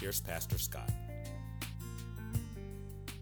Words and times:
here's 0.00 0.20
Pastor 0.20 0.58
Scott. 0.58 0.90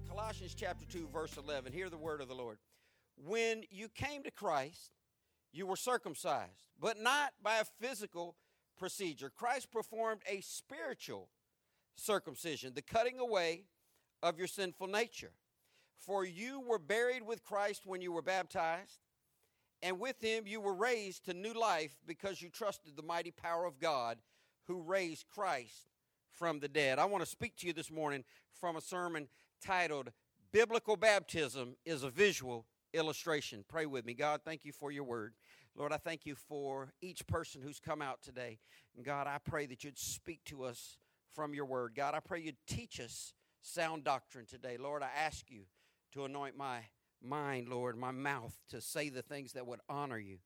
Colossians 0.08 0.54
chapter 0.54 0.84
2, 0.84 1.08
verse 1.12 1.36
11. 1.36 1.72
Hear 1.72 1.88
the 1.88 1.96
word 1.96 2.20
of 2.20 2.28
the 2.28 2.34
Lord. 2.34 2.58
When 3.16 3.62
you 3.70 3.88
came 3.88 4.22
to 4.24 4.30
Christ, 4.30 4.90
you 5.52 5.66
were 5.66 5.76
circumcised, 5.76 6.68
but 6.78 7.00
not 7.00 7.32
by 7.42 7.58
a 7.58 7.64
physical 7.80 8.36
procedure. 8.78 9.30
Christ 9.34 9.70
performed 9.70 10.20
a 10.30 10.42
spiritual 10.42 11.30
circumcision, 11.94 12.74
the 12.74 12.82
cutting 12.82 13.18
away 13.18 13.64
of 14.22 14.38
your 14.38 14.48
sinful 14.48 14.88
nature. 14.88 15.32
For 15.96 16.26
you 16.26 16.60
were 16.60 16.78
buried 16.78 17.22
with 17.22 17.42
Christ 17.42 17.86
when 17.86 18.02
you 18.02 18.12
were 18.12 18.22
baptized, 18.22 18.98
and 19.82 19.98
with 19.98 20.22
him 20.22 20.46
you 20.46 20.60
were 20.60 20.74
raised 20.74 21.24
to 21.24 21.32
new 21.32 21.54
life 21.54 21.96
because 22.06 22.42
you 22.42 22.50
trusted 22.50 22.96
the 22.96 23.02
mighty 23.02 23.30
power 23.30 23.64
of 23.64 23.80
God 23.80 24.18
who 24.66 24.82
raised 24.82 25.24
Christ 25.28 25.86
from 26.36 26.60
the 26.60 26.68
dead. 26.68 26.98
I 26.98 27.06
want 27.06 27.24
to 27.24 27.30
speak 27.30 27.56
to 27.56 27.66
you 27.66 27.72
this 27.72 27.90
morning 27.90 28.24
from 28.52 28.76
a 28.76 28.80
sermon 28.80 29.28
titled 29.64 30.12
Biblical 30.52 30.96
Baptism 30.96 31.76
is 31.84 32.02
a 32.02 32.10
Visual 32.10 32.66
Illustration. 32.92 33.64
Pray 33.68 33.86
with 33.86 34.04
me. 34.04 34.14
God, 34.14 34.40
thank 34.44 34.64
you 34.64 34.72
for 34.72 34.90
your 34.90 35.04
word. 35.04 35.34
Lord, 35.74 35.92
I 35.92 35.96
thank 35.96 36.26
you 36.26 36.34
for 36.34 36.92
each 37.00 37.26
person 37.26 37.60
who's 37.62 37.80
come 37.80 38.00
out 38.00 38.22
today. 38.22 38.58
And 38.96 39.04
God, 39.04 39.26
I 39.26 39.38
pray 39.38 39.66
that 39.66 39.82
you'd 39.82 39.98
speak 39.98 40.40
to 40.46 40.64
us 40.64 40.98
from 41.34 41.54
your 41.54 41.66
word. 41.66 41.94
God, 41.94 42.14
I 42.14 42.20
pray 42.20 42.40
you'd 42.40 42.56
teach 42.66 43.00
us 43.00 43.34
sound 43.62 44.04
doctrine 44.04 44.46
today. 44.46 44.76
Lord, 44.78 45.02
I 45.02 45.08
ask 45.18 45.50
you 45.50 45.62
to 46.12 46.24
anoint 46.24 46.56
my 46.56 46.80
mind, 47.22 47.68
Lord, 47.68 47.96
my 47.98 48.10
mouth 48.10 48.54
to 48.70 48.80
say 48.80 49.08
the 49.08 49.22
things 49.22 49.52
that 49.52 49.66
would 49.66 49.80
honor 49.88 50.18
you. 50.18 50.38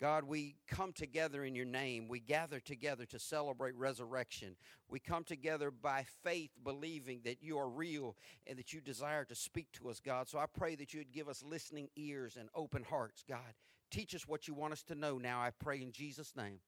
God, 0.00 0.24
we 0.24 0.56
come 0.68 0.92
together 0.92 1.44
in 1.44 1.54
your 1.54 1.64
name. 1.64 2.06
We 2.06 2.20
gather 2.20 2.60
together 2.60 3.06
to 3.06 3.18
celebrate 3.18 3.74
resurrection. 3.76 4.56
We 4.88 5.00
come 5.00 5.24
together 5.24 5.70
by 5.70 6.04
faith, 6.22 6.50
believing 6.62 7.20
that 7.24 7.42
you 7.42 7.58
are 7.58 7.68
real 7.68 8.16
and 8.46 8.58
that 8.58 8.74
you 8.74 8.82
desire 8.82 9.24
to 9.24 9.34
speak 9.34 9.72
to 9.72 9.88
us, 9.88 10.00
God. 10.00 10.28
So 10.28 10.38
I 10.38 10.46
pray 10.46 10.74
that 10.76 10.92
you 10.92 11.00
would 11.00 11.12
give 11.12 11.28
us 11.28 11.42
listening 11.42 11.88
ears 11.96 12.36
and 12.38 12.50
open 12.54 12.84
hearts, 12.84 13.24
God. 13.26 13.54
Teach 13.90 14.14
us 14.14 14.28
what 14.28 14.46
you 14.46 14.52
want 14.52 14.74
us 14.74 14.82
to 14.84 14.94
know 14.94 15.16
now, 15.16 15.40
I 15.40 15.50
pray 15.50 15.80
in 15.80 15.92
Jesus' 15.92 16.34
name. 16.36 16.58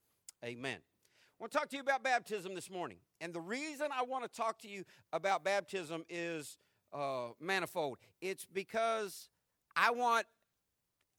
Amen. 0.44 0.78
I 0.78 1.42
want 1.42 1.52
to 1.52 1.58
talk 1.58 1.68
to 1.68 1.76
you 1.76 1.82
about 1.82 2.02
baptism 2.02 2.54
this 2.54 2.70
morning. 2.70 2.98
And 3.20 3.34
the 3.34 3.40
reason 3.40 3.88
I 3.92 4.04
want 4.04 4.24
to 4.24 4.30
talk 4.30 4.58
to 4.60 4.68
you 4.68 4.84
about 5.12 5.44
baptism 5.44 6.04
is 6.08 6.58
uh, 6.92 7.28
manifold. 7.40 7.98
It's 8.20 8.46
because 8.46 9.28
I 9.76 9.90
want 9.90 10.26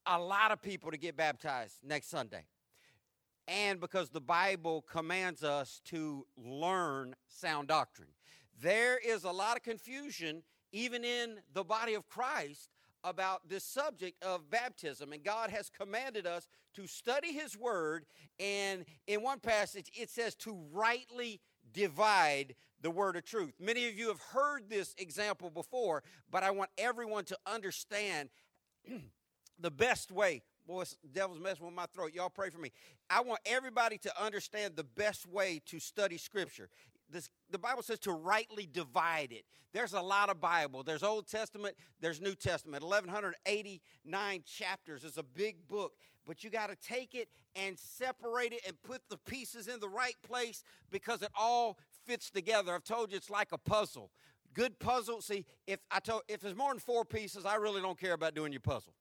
a 0.06 0.18
lot 0.18 0.50
of 0.52 0.62
people 0.62 0.90
to 0.90 0.96
get 0.96 1.16
baptized 1.16 1.76
next 1.84 2.10
Sunday. 2.10 2.44
And 3.48 3.80
because 3.80 4.10
the 4.10 4.20
Bible 4.20 4.82
commands 4.82 5.42
us 5.42 5.80
to 5.86 6.26
learn 6.36 7.16
sound 7.28 7.68
doctrine. 7.68 8.10
There 8.62 8.98
is 8.98 9.24
a 9.24 9.30
lot 9.30 9.56
of 9.56 9.62
confusion, 9.62 10.42
even 10.72 11.04
in 11.04 11.38
the 11.52 11.64
body 11.64 11.94
of 11.94 12.08
Christ, 12.08 12.70
about 13.02 13.48
this 13.48 13.64
subject 13.64 14.22
of 14.22 14.50
baptism. 14.50 15.12
And 15.12 15.24
God 15.24 15.50
has 15.50 15.70
commanded 15.70 16.26
us 16.26 16.48
to 16.74 16.86
study 16.86 17.32
His 17.32 17.56
Word. 17.56 18.04
And 18.38 18.84
in 19.06 19.22
one 19.22 19.40
passage, 19.40 19.90
it 19.94 20.10
says 20.10 20.34
to 20.36 20.56
rightly 20.72 21.40
divide 21.72 22.54
the 22.82 22.90
word 22.90 23.16
of 23.16 23.24
truth. 23.24 23.54
Many 23.60 23.88
of 23.88 23.98
you 23.98 24.08
have 24.08 24.20
heard 24.20 24.68
this 24.68 24.94
example 24.98 25.50
before, 25.50 26.02
but 26.30 26.42
I 26.42 26.50
want 26.50 26.70
everyone 26.78 27.24
to 27.24 27.38
understand 27.46 28.30
the 29.60 29.70
best 29.70 30.10
way. 30.10 30.42
Boy, 30.66 30.84
devil's 31.12 31.40
messing 31.40 31.64
with 31.64 31.74
my 31.74 31.86
throat. 31.94 32.12
Y'all 32.14 32.30
pray 32.30 32.50
for 32.50 32.58
me. 32.58 32.70
I 33.08 33.22
want 33.22 33.40
everybody 33.44 33.98
to 33.98 34.22
understand 34.22 34.76
the 34.76 34.84
best 34.84 35.26
way 35.26 35.60
to 35.66 35.80
study 35.80 36.16
Scripture. 36.16 36.68
This, 37.10 37.28
the 37.50 37.58
Bible 37.58 37.82
says 37.82 37.98
to 38.00 38.12
rightly 38.12 38.68
divide 38.70 39.32
it. 39.32 39.44
There's 39.72 39.94
a 39.94 40.00
lot 40.00 40.30
of 40.30 40.40
Bible. 40.40 40.82
There's 40.82 41.02
Old 41.02 41.28
Testament, 41.28 41.76
there's 42.00 42.20
New 42.20 42.34
Testament. 42.34 42.82
1189 42.82 44.42
chapters 44.46 45.04
is 45.04 45.18
a 45.18 45.22
big 45.22 45.66
book, 45.68 45.92
but 46.26 46.44
you 46.44 46.50
got 46.50 46.70
to 46.70 46.76
take 46.76 47.14
it 47.14 47.28
and 47.56 47.78
separate 47.78 48.52
it 48.52 48.60
and 48.66 48.80
put 48.82 49.02
the 49.08 49.16
pieces 49.16 49.68
in 49.68 49.80
the 49.80 49.88
right 49.88 50.16
place 50.22 50.62
because 50.90 51.22
it 51.22 51.30
all 51.38 51.78
fits 52.06 52.30
together. 52.30 52.74
I've 52.74 52.84
told 52.84 53.10
you 53.10 53.16
it's 53.16 53.30
like 53.30 53.48
a 53.52 53.58
puzzle. 53.58 54.10
Good 54.54 54.78
puzzle. 54.78 55.20
See, 55.20 55.46
if 55.66 55.78
I 55.90 56.00
told 56.00 56.22
if 56.28 56.40
there's 56.40 56.56
more 56.56 56.72
than 56.72 56.80
four 56.80 57.04
pieces, 57.04 57.44
I 57.44 57.56
really 57.56 57.80
don't 57.80 57.98
care 57.98 58.14
about 58.14 58.34
doing 58.34 58.52
your 58.52 58.60
puzzle. 58.60 58.92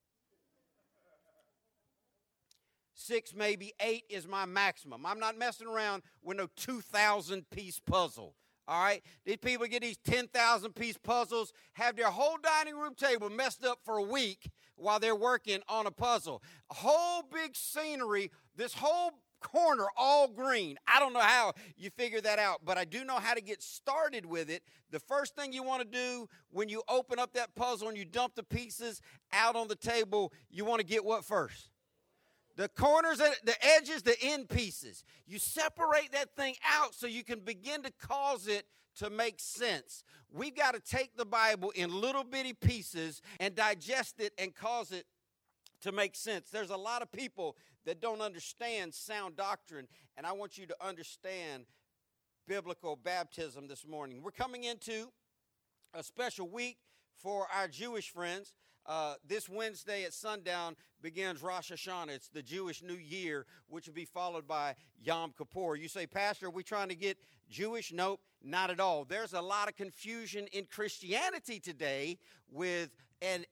Six, 3.02 3.34
maybe 3.34 3.74
eight 3.80 4.04
is 4.10 4.28
my 4.28 4.46
maximum. 4.46 5.06
I'm 5.06 5.20
not 5.20 5.38
messing 5.38 5.68
around 5.68 6.04
with 6.22 6.36
no 6.36 6.48
2,000 6.58 7.50
piece 7.50 7.80
puzzle. 7.80 8.36
All 8.68 8.84
right? 8.84 9.02
These 9.26 9.38
people 9.38 9.66
get 9.68 9.84
these 9.84 9.98
10,000 10.04 10.76
piece 10.76 10.98
puzzles, 10.98 11.54
have 11.74 11.96
their 11.96 12.10
whole 12.12 12.38
dining 12.44 12.76
room 12.76 12.96
table 12.96 13.30
messed 13.30 13.64
up 13.64 13.80
for 13.86 13.98
a 13.98 14.04
week 14.04 14.52
while 14.76 15.00
they're 15.00 15.16
working 15.16 15.62
on 15.70 15.88
a 15.88 15.92
puzzle. 15.92 16.44
A 16.70 16.74
whole 16.74 17.24
big 17.24 17.56
scenery, 17.56 18.32
this 18.58 18.74
whole 18.74 19.14
corner 19.40 19.86
all 19.96 20.28
green. 20.28 20.78
I 20.86 21.00
don't 21.00 21.14
know 21.14 21.22
how 21.22 21.54
you 21.78 21.92
figure 21.92 22.20
that 22.20 22.38
out, 22.38 22.66
but 22.66 22.78
I 22.78 22.84
do 22.84 23.06
know 23.06 23.20
how 23.20 23.34
to 23.34 23.42
get 23.42 23.64
started 23.64 24.26
with 24.26 24.50
it. 24.50 24.62
The 24.92 25.00
first 25.00 25.38
thing 25.38 25.54
you 25.54 25.64
want 25.64 25.84
to 25.84 25.88
do 25.88 26.28
when 26.52 26.68
you 26.68 26.84
open 26.90 27.18
up 27.18 27.32
that 27.36 27.56
puzzle 27.56 27.88
and 27.88 27.98
you 27.98 28.04
dump 28.04 28.36
the 28.36 28.44
pieces 28.44 29.02
out 29.32 29.56
on 29.56 29.70
the 29.70 29.78
table, 29.78 30.34
you 30.50 30.66
want 30.66 30.82
to 30.82 30.86
get 30.86 31.06
what 31.06 31.24
first? 31.24 31.69
The 32.60 32.68
corners, 32.68 33.20
the 33.20 33.56
edges, 33.78 34.02
the 34.02 34.18
end 34.22 34.50
pieces. 34.50 35.06
You 35.26 35.40
separate 35.40 36.12
that 36.12 36.36
thing 36.36 36.56
out 36.70 36.94
so 36.94 37.08
you 37.08 37.24
can 37.24 37.40
begin 37.40 37.84
to 37.84 37.92
cause 38.02 38.50
it 38.50 38.66
to 38.98 39.10
make 39.10 39.36
sense. 39.40 40.04
We've 40.30 40.54
got 40.54 40.74
to 40.74 40.82
take 40.82 41.16
the 41.16 41.24
Bible 41.24 41.70
in 41.70 41.90
little 41.90 42.26
bitty 42.26 42.52
pieces 42.52 43.22
and 43.40 43.56
digest 43.56 44.20
it 44.20 44.34
and 44.38 44.54
cause 44.54 44.92
it 44.92 45.06
to 45.84 45.94
make 45.94 46.18
sense. 46.18 46.50
There's 46.50 46.70
a 46.70 46.76
lot 46.76 47.02
of 47.02 47.10
people 47.14 47.56
that 47.86 48.02
don't 48.02 48.20
understand 48.20 48.94
sound 48.94 49.38
doctrine, 49.38 49.88
and 50.18 50.28
I 50.28 50.34
want 50.34 50.58
you 50.58 50.66
to 50.66 50.76
understand 50.86 51.64
biblical 52.46 52.98
baptism 52.98 53.70
this 53.70 53.88
morning. 53.88 54.22
We're 54.22 54.32
coming 54.32 54.66
into 54.66 55.14
a 55.94 56.04
special 56.04 56.50
week 56.50 56.76
for 57.22 57.48
our 57.56 57.68
Jewish 57.68 58.10
friends. 58.10 58.54
Uh, 58.86 59.16
this 59.28 59.48
Wednesday 59.48 60.04
at 60.04 60.14
sundown 60.14 60.76
begins 61.02 61.44
Rosh 61.44 61.72
Hashanah. 61.72 62.10
It's 62.10 62.30
the 62.30 62.42
Jewish 62.42 62.82
New 62.82 62.96
Year, 62.96 63.46
which 63.68 63.88
will 63.88 63.94
be 63.94 64.06
followed 64.06 64.48
by 64.48 64.76
Yom 65.02 65.34
Kippur. 65.38 65.76
You 65.76 65.88
say, 65.88 66.08
Pastor, 66.08 66.48
are 66.48 66.52
we 66.52 66.64
trying 66.64 66.90
to 66.90 66.96
get 66.96 67.18
Jewish? 67.50 67.92
Nope, 67.92 68.22
not 68.42 68.72
at 68.72 68.80
all. 68.80 69.06
There's 69.06 69.34
a 69.34 69.42
lot 69.42 69.68
of 69.68 69.76
confusion 69.76 70.48
in 70.54 70.66
Christianity 70.66 71.60
today 71.60 72.18
with 72.50 72.90
an 73.22 73.46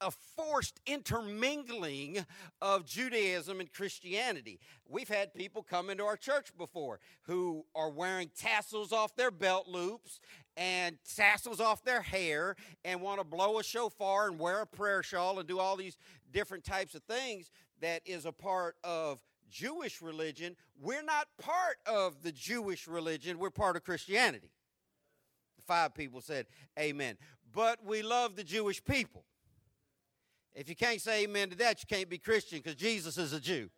a 0.00 0.10
forced 0.10 0.80
intermingling 0.86 2.24
of 2.60 2.86
Judaism 2.86 3.60
and 3.60 3.72
Christianity. 3.72 4.58
We've 4.88 5.08
had 5.08 5.34
people 5.34 5.62
come 5.62 5.90
into 5.90 6.04
our 6.04 6.16
church 6.16 6.56
before 6.56 7.00
who 7.22 7.64
are 7.74 7.90
wearing 7.90 8.30
tassels 8.36 8.92
off 8.92 9.14
their 9.14 9.30
belt 9.30 9.68
loops 9.68 10.20
and 10.56 10.96
tassels 11.16 11.60
off 11.60 11.84
their 11.84 12.02
hair 12.02 12.56
and 12.84 13.00
want 13.00 13.20
to 13.20 13.24
blow 13.24 13.58
a 13.58 13.64
shofar 13.64 14.28
and 14.28 14.38
wear 14.38 14.62
a 14.62 14.66
prayer 14.66 15.02
shawl 15.02 15.38
and 15.38 15.48
do 15.48 15.58
all 15.58 15.76
these 15.76 15.96
different 16.32 16.64
types 16.64 16.94
of 16.94 17.02
things 17.04 17.50
that 17.80 18.02
is 18.04 18.24
a 18.24 18.32
part 18.32 18.76
of 18.84 19.20
Jewish 19.50 20.00
religion. 20.00 20.56
We're 20.80 21.02
not 21.02 21.26
part 21.40 21.76
of 21.86 22.22
the 22.22 22.32
Jewish 22.32 22.86
religion, 22.86 23.38
we're 23.38 23.50
part 23.50 23.76
of 23.76 23.84
Christianity. 23.84 24.50
The 25.56 25.62
Five 25.62 25.94
people 25.94 26.20
said 26.20 26.46
amen. 26.78 27.16
But 27.52 27.84
we 27.84 28.02
love 28.02 28.36
the 28.36 28.44
Jewish 28.44 28.84
people. 28.84 29.24
If 30.54 30.68
you 30.68 30.76
can't 30.76 31.00
say 31.00 31.24
amen 31.24 31.50
to 31.50 31.56
that, 31.58 31.82
you 31.82 31.86
can't 31.86 32.08
be 32.08 32.18
Christian 32.18 32.58
because 32.58 32.74
Jesus 32.74 33.18
is 33.18 33.32
a 33.32 33.40
Jew. 33.40 33.70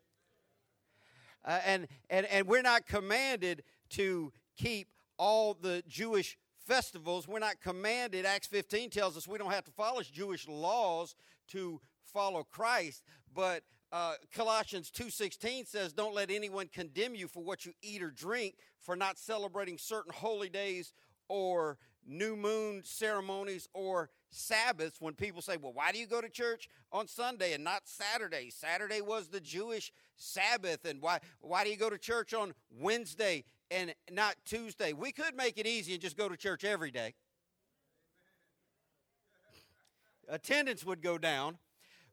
Uh, 1.44 1.58
and, 1.66 1.88
and, 2.08 2.26
and 2.26 2.46
we're 2.46 2.62
not 2.62 2.86
commanded 2.86 3.62
to 3.90 4.32
keep 4.56 4.88
all 5.18 5.54
the 5.54 5.82
Jewish 5.88 6.38
festivals. 6.66 7.28
We're 7.28 7.40
not 7.40 7.60
commanded. 7.60 8.24
Acts 8.24 8.46
15 8.46 8.90
tells 8.90 9.16
us 9.16 9.28
we 9.28 9.38
don't 9.38 9.52
have 9.52 9.64
to 9.64 9.70
follow 9.72 10.02
Jewish 10.02 10.48
laws 10.48 11.14
to 11.48 11.80
follow 12.04 12.44
Christ. 12.44 13.02
But 13.34 13.62
uh, 13.90 14.14
Colossians 14.34 14.90
2.16 14.90 15.66
says, 15.66 15.92
don't 15.92 16.14
let 16.14 16.30
anyone 16.30 16.68
condemn 16.72 17.14
you 17.14 17.28
for 17.28 17.42
what 17.42 17.66
you 17.66 17.72
eat 17.82 18.02
or 18.02 18.10
drink, 18.10 18.54
for 18.80 18.96
not 18.96 19.18
celebrating 19.18 19.78
certain 19.78 20.12
holy 20.14 20.48
days 20.48 20.92
or 21.28 21.76
new 22.06 22.36
moon 22.36 22.82
ceremonies 22.84 23.68
or 23.74 24.10
Sabbaths 24.32 25.00
when 25.00 25.14
people 25.14 25.42
say, 25.42 25.56
well, 25.58 25.72
why 25.72 25.92
do 25.92 25.98
you 25.98 26.06
go 26.06 26.20
to 26.20 26.28
church 26.28 26.68
on 26.90 27.06
Sunday 27.06 27.52
and 27.52 27.62
not 27.62 27.82
Saturday? 27.84 28.50
Saturday 28.50 29.00
was 29.00 29.28
the 29.28 29.40
Jewish 29.40 29.92
Sabbath, 30.16 30.84
and 30.86 31.00
why, 31.00 31.20
why 31.40 31.64
do 31.64 31.70
you 31.70 31.76
go 31.76 31.90
to 31.90 31.98
church 31.98 32.32
on 32.32 32.54
Wednesday 32.70 33.44
and 33.70 33.94
not 34.10 34.36
Tuesday? 34.46 34.94
We 34.94 35.12
could 35.12 35.36
make 35.36 35.58
it 35.58 35.66
easy 35.66 35.92
and 35.92 36.00
just 36.00 36.16
go 36.16 36.28
to 36.28 36.36
church 36.36 36.64
every 36.64 36.90
day. 36.90 37.14
Attendance 40.28 40.84
would 40.84 41.02
go 41.02 41.18
down. 41.18 41.58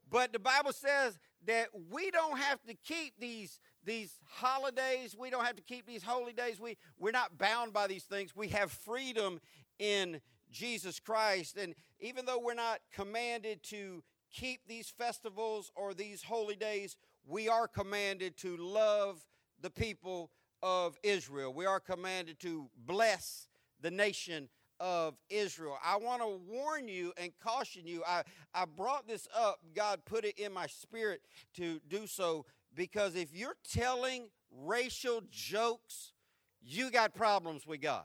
But 0.09 0.33
the 0.33 0.39
Bible 0.39 0.73
says 0.73 1.19
that 1.45 1.67
we 1.91 2.11
don't 2.11 2.37
have 2.37 2.61
to 2.63 2.73
keep 2.73 3.13
these 3.19 3.59
these 3.85 4.19
holidays. 4.25 5.15
We 5.17 5.29
don't 5.29 5.45
have 5.45 5.55
to 5.55 5.61
keep 5.61 5.85
these 5.85 6.03
holy 6.03 6.33
days. 6.33 6.59
We 6.59 6.77
we're 6.97 7.11
not 7.11 7.37
bound 7.37 7.71
by 7.71 7.87
these 7.87 8.03
things. 8.03 8.35
We 8.35 8.49
have 8.49 8.71
freedom 8.71 9.39
in 9.77 10.19
Jesus 10.51 10.99
Christ. 10.99 11.57
And 11.57 11.75
even 11.99 12.25
though 12.25 12.39
we're 12.39 12.53
not 12.53 12.79
commanded 12.93 13.63
to 13.63 14.03
keep 14.31 14.61
these 14.67 14.89
festivals 14.89 15.71
or 15.75 15.93
these 15.93 16.23
holy 16.23 16.55
days, 16.55 16.97
we 17.25 17.49
are 17.49 17.67
commanded 17.67 18.37
to 18.37 18.57
love 18.57 19.25
the 19.61 19.69
people 19.69 20.31
of 20.61 20.97
Israel. 21.03 21.53
We 21.53 21.65
are 21.65 21.79
commanded 21.79 22.39
to 22.41 22.69
bless 22.85 23.47
the 23.81 23.91
nation 23.91 24.49
of 24.79 25.15
Israel. 25.29 25.77
I 25.83 25.97
want 25.97 26.21
to 26.21 26.39
warn 26.47 26.87
you 26.87 27.13
and 27.17 27.31
caution 27.43 27.85
you. 27.85 28.03
I, 28.07 28.23
I 28.53 28.65
brought 28.65 29.07
this 29.07 29.27
up, 29.35 29.59
God 29.75 30.01
put 30.05 30.23
it 30.23 30.39
in 30.39 30.53
my 30.53 30.67
spirit 30.67 31.21
to 31.55 31.79
do 31.87 32.07
so 32.07 32.45
because 32.75 33.15
if 33.15 33.35
you're 33.35 33.57
telling 33.69 34.29
racial 34.51 35.21
jokes, 35.29 36.13
you 36.61 36.91
got 36.91 37.13
problems 37.13 37.65
with 37.65 37.81
God. 37.81 38.03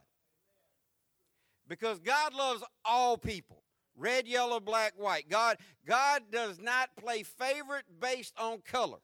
Because 1.67 1.99
God 1.99 2.33
loves 2.33 2.63
all 2.83 3.17
people. 3.17 3.63
Red, 3.97 4.27
yellow, 4.27 4.59
black, 4.59 4.93
white. 4.97 5.29
God 5.29 5.57
God 5.87 6.23
does 6.31 6.59
not 6.59 6.89
play 6.97 7.23
favorite 7.23 7.85
based 7.99 8.33
on 8.37 8.59
color. 8.61 8.97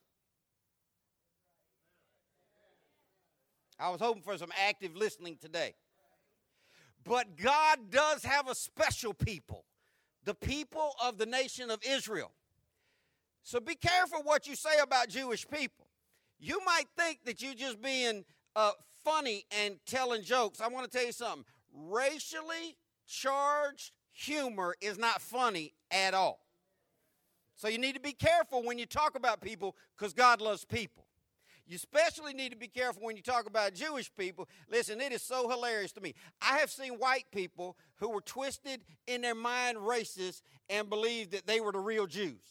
I 3.80 3.90
was 3.90 4.00
hoping 4.00 4.22
for 4.22 4.38
some 4.38 4.52
active 4.68 4.96
listening 4.96 5.38
today. 5.42 5.74
But 7.04 7.36
God 7.36 7.90
does 7.90 8.24
have 8.24 8.48
a 8.48 8.54
special 8.54 9.14
people, 9.14 9.66
the 10.24 10.36
people 10.36 10.94
of 11.04 11.18
the 11.18 11.26
nation 11.26 11.72
of 11.72 11.80
Israel. 11.88 12.32
So 13.44 13.60
be 13.60 13.76
careful 13.76 14.20
what 14.24 14.46
you 14.46 14.56
say 14.56 14.78
about 14.84 15.10
Jewish 15.10 15.48
people. 15.48 15.88
You 16.40 16.62
might 16.64 16.86
think 16.96 17.20
that 17.26 17.42
you're 17.42 17.56
just 17.56 17.82
being 17.82 18.24
uh, 18.56 18.72
funny 19.04 19.46
and 19.64 19.80
telling 19.86 20.22
jokes. 20.22 20.62
I 20.62 20.68
want 20.68 20.92
to 20.92 20.96
tell 20.96 21.06
you 21.06 21.14
something. 21.14 21.46
Racially 21.74 22.78
charged 23.08 23.92
humor 24.12 24.76
is 24.82 24.98
not 24.98 25.22
funny 25.22 25.74
at 25.90 26.14
all. 26.14 26.40
So 27.56 27.68
you 27.68 27.78
need 27.78 27.94
to 27.94 28.02
be 28.02 28.14
careful 28.14 28.64
when 28.64 28.78
you 28.78 28.86
talk 28.86 29.16
about 29.16 29.42
people 29.42 29.76
because 29.96 30.14
God 30.14 30.42
loves 30.42 30.66
people. 30.66 31.06
You 31.68 31.76
especially 31.76 32.34
need 32.34 32.50
to 32.50 32.58
be 32.58 32.68
careful 32.68 33.04
when 33.04 33.16
you 33.16 33.22
talk 33.22 33.46
about 33.46 33.74
Jewish 33.74 34.12
people. 34.18 34.50
Listen, 34.70 35.00
it 35.00 35.14
is 35.14 35.22
so 35.22 35.48
hilarious 35.48 35.92
to 35.94 36.02
me. 36.02 36.16
I 36.42 36.58
have 36.58 36.70
seen 36.70 36.94
white 36.94 37.26
people 37.32 37.78
who 37.98 38.10
were 38.10 38.22
twisted 38.22 38.82
in 39.08 39.22
their 39.22 39.36
mind 39.36 39.78
racist 39.78 40.42
and 40.70 40.90
believed 40.90 41.32
that 41.32 41.48
they 41.48 41.62
were 41.62 41.72
the 41.72 41.80
real 41.80 42.08
Jews. 42.08 42.42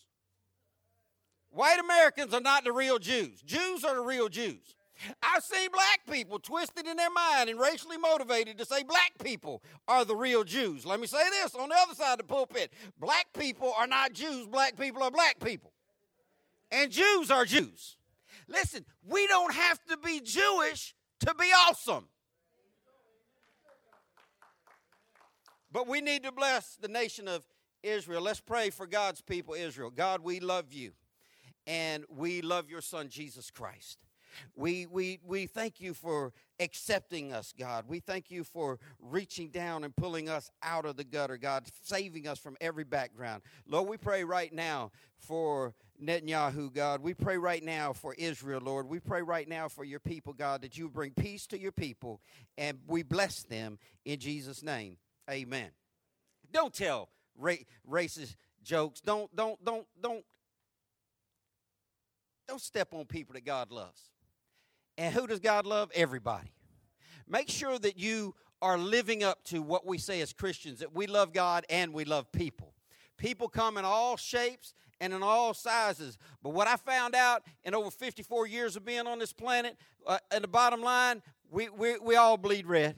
White 1.50 1.80
Americans 1.80 2.32
are 2.32 2.40
not 2.40 2.64
the 2.64 2.72
real 2.72 2.98
Jews. 2.98 3.42
Jews 3.42 3.84
are 3.84 3.96
the 3.96 4.00
real 4.00 4.28
Jews. 4.28 4.76
I've 5.22 5.42
seen 5.42 5.70
black 5.72 6.00
people 6.10 6.38
twisted 6.38 6.86
in 6.86 6.96
their 6.96 7.10
mind 7.10 7.50
and 7.50 7.58
racially 7.58 7.96
motivated 7.96 8.58
to 8.58 8.64
say 8.64 8.82
black 8.82 9.12
people 9.22 9.62
are 9.88 10.04
the 10.04 10.16
real 10.16 10.44
Jews. 10.44 10.84
Let 10.84 11.00
me 11.00 11.06
say 11.06 11.28
this 11.30 11.54
on 11.54 11.68
the 11.68 11.76
other 11.76 11.94
side 11.94 12.12
of 12.12 12.18
the 12.18 12.24
pulpit 12.24 12.72
black 12.98 13.26
people 13.38 13.72
are 13.78 13.86
not 13.86 14.12
Jews, 14.12 14.46
black 14.46 14.76
people 14.76 15.02
are 15.02 15.10
black 15.10 15.38
people. 15.40 15.72
And 16.70 16.90
Jews 16.90 17.30
are 17.30 17.44
Jews. 17.44 17.96
Listen, 18.48 18.84
we 19.06 19.26
don't 19.26 19.54
have 19.54 19.82
to 19.86 19.96
be 19.96 20.20
Jewish 20.20 20.94
to 21.20 21.34
be 21.34 21.46
awesome. 21.68 22.06
But 25.72 25.86
we 25.86 26.00
need 26.00 26.24
to 26.24 26.32
bless 26.32 26.76
the 26.76 26.88
nation 26.88 27.28
of 27.28 27.44
Israel. 27.82 28.22
Let's 28.22 28.40
pray 28.40 28.70
for 28.70 28.86
God's 28.86 29.20
people, 29.20 29.54
Israel. 29.54 29.90
God, 29.90 30.22
we 30.22 30.40
love 30.40 30.72
you, 30.72 30.92
and 31.66 32.04
we 32.08 32.42
love 32.42 32.68
your 32.68 32.80
son, 32.80 33.08
Jesus 33.08 33.50
Christ. 33.50 33.98
We, 34.54 34.86
we, 34.86 35.20
we 35.24 35.46
thank 35.46 35.80
you 35.80 35.94
for 35.94 36.32
accepting 36.58 37.32
us, 37.32 37.54
God. 37.58 37.84
We 37.88 38.00
thank 38.00 38.30
you 38.30 38.44
for 38.44 38.78
reaching 39.00 39.48
down 39.48 39.84
and 39.84 39.94
pulling 39.94 40.28
us 40.28 40.50
out 40.62 40.84
of 40.84 40.96
the 40.96 41.04
gutter, 41.04 41.36
God, 41.36 41.66
saving 41.82 42.26
us 42.26 42.38
from 42.38 42.56
every 42.60 42.84
background. 42.84 43.42
Lord, 43.66 43.88
we 43.88 43.96
pray 43.96 44.24
right 44.24 44.52
now 44.52 44.92
for 45.18 45.74
Netanyahu, 46.02 46.72
God. 46.72 47.02
We 47.02 47.14
pray 47.14 47.36
right 47.38 47.62
now 47.62 47.92
for 47.92 48.14
Israel, 48.14 48.60
Lord. 48.62 48.88
We 48.88 49.00
pray 49.00 49.22
right 49.22 49.48
now 49.48 49.68
for 49.68 49.84
your 49.84 50.00
people, 50.00 50.32
God, 50.32 50.62
that 50.62 50.78
you 50.78 50.88
bring 50.88 51.12
peace 51.12 51.46
to 51.48 51.58
your 51.58 51.72
people, 51.72 52.20
and 52.56 52.78
we 52.86 53.02
bless 53.02 53.42
them 53.42 53.78
in 54.04 54.18
Jesus' 54.18 54.62
name. 54.62 54.96
Amen. 55.30 55.70
Don't 56.52 56.74
tell 56.74 57.08
ra- 57.38 57.54
racist 57.88 58.36
jokes. 58.62 59.00
Don't, 59.00 59.34
don't, 59.34 59.62
don't, 59.64 59.86
don't, 60.00 60.24
don't 62.48 62.60
step 62.60 62.92
on 62.92 63.04
people 63.06 63.34
that 63.34 63.44
God 63.44 63.70
loves. 63.70 64.09
And 64.98 65.14
who 65.14 65.26
does 65.26 65.40
God 65.40 65.66
love? 65.66 65.90
Everybody. 65.94 66.52
Make 67.28 67.48
sure 67.48 67.78
that 67.78 67.98
you 67.98 68.34
are 68.62 68.76
living 68.76 69.22
up 69.22 69.42
to 69.44 69.62
what 69.62 69.86
we 69.86 69.98
say 69.98 70.20
as 70.20 70.32
Christians 70.32 70.80
that 70.80 70.94
we 70.94 71.06
love 71.06 71.32
God 71.32 71.64
and 71.70 71.94
we 71.94 72.04
love 72.04 72.30
people. 72.32 72.74
People 73.16 73.48
come 73.48 73.78
in 73.78 73.84
all 73.84 74.16
shapes 74.16 74.74
and 75.00 75.14
in 75.14 75.22
all 75.22 75.54
sizes. 75.54 76.18
But 76.42 76.50
what 76.50 76.68
I 76.68 76.76
found 76.76 77.14
out 77.14 77.42
in 77.64 77.74
over 77.74 77.90
54 77.90 78.46
years 78.46 78.76
of 78.76 78.84
being 78.84 79.06
on 79.06 79.18
this 79.18 79.32
planet, 79.32 79.76
uh, 80.06 80.18
and 80.30 80.44
the 80.44 80.48
bottom 80.48 80.82
line, 80.82 81.22
we, 81.50 81.68
we, 81.68 81.98
we 81.98 82.16
all 82.16 82.36
bleed 82.36 82.66
red. 82.66 82.96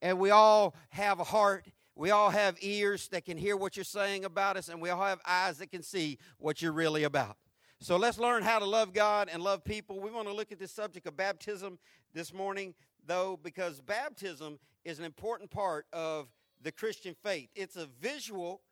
And 0.00 0.18
we 0.18 0.30
all 0.30 0.74
have 0.90 1.18
a 1.20 1.24
heart. 1.24 1.66
We 1.94 2.10
all 2.10 2.30
have 2.30 2.56
ears 2.60 3.08
that 3.08 3.24
can 3.24 3.36
hear 3.36 3.56
what 3.56 3.76
you're 3.76 3.84
saying 3.84 4.24
about 4.24 4.56
us. 4.56 4.68
And 4.68 4.80
we 4.80 4.90
all 4.90 5.02
have 5.02 5.20
eyes 5.26 5.58
that 5.58 5.70
can 5.70 5.82
see 5.82 6.18
what 6.38 6.62
you're 6.62 6.72
really 6.72 7.04
about. 7.04 7.36
So 7.80 7.96
let's 7.96 8.18
learn 8.18 8.42
how 8.42 8.58
to 8.58 8.64
love 8.64 8.92
God 8.92 9.28
and 9.32 9.40
love 9.40 9.62
people. 9.62 10.00
We 10.00 10.10
want 10.10 10.26
to 10.26 10.34
look 10.34 10.50
at 10.50 10.58
this 10.58 10.72
subject 10.72 11.06
of 11.06 11.16
baptism 11.16 11.78
this 12.12 12.34
morning, 12.34 12.74
though, 13.06 13.38
because 13.40 13.80
baptism 13.80 14.58
is 14.84 14.98
an 14.98 15.04
important 15.04 15.50
part 15.50 15.86
of 15.92 16.26
the 16.60 16.72
Christian 16.72 17.14
faith. 17.22 17.50
It's 17.54 17.76
a 17.76 17.86
visual 18.00 18.62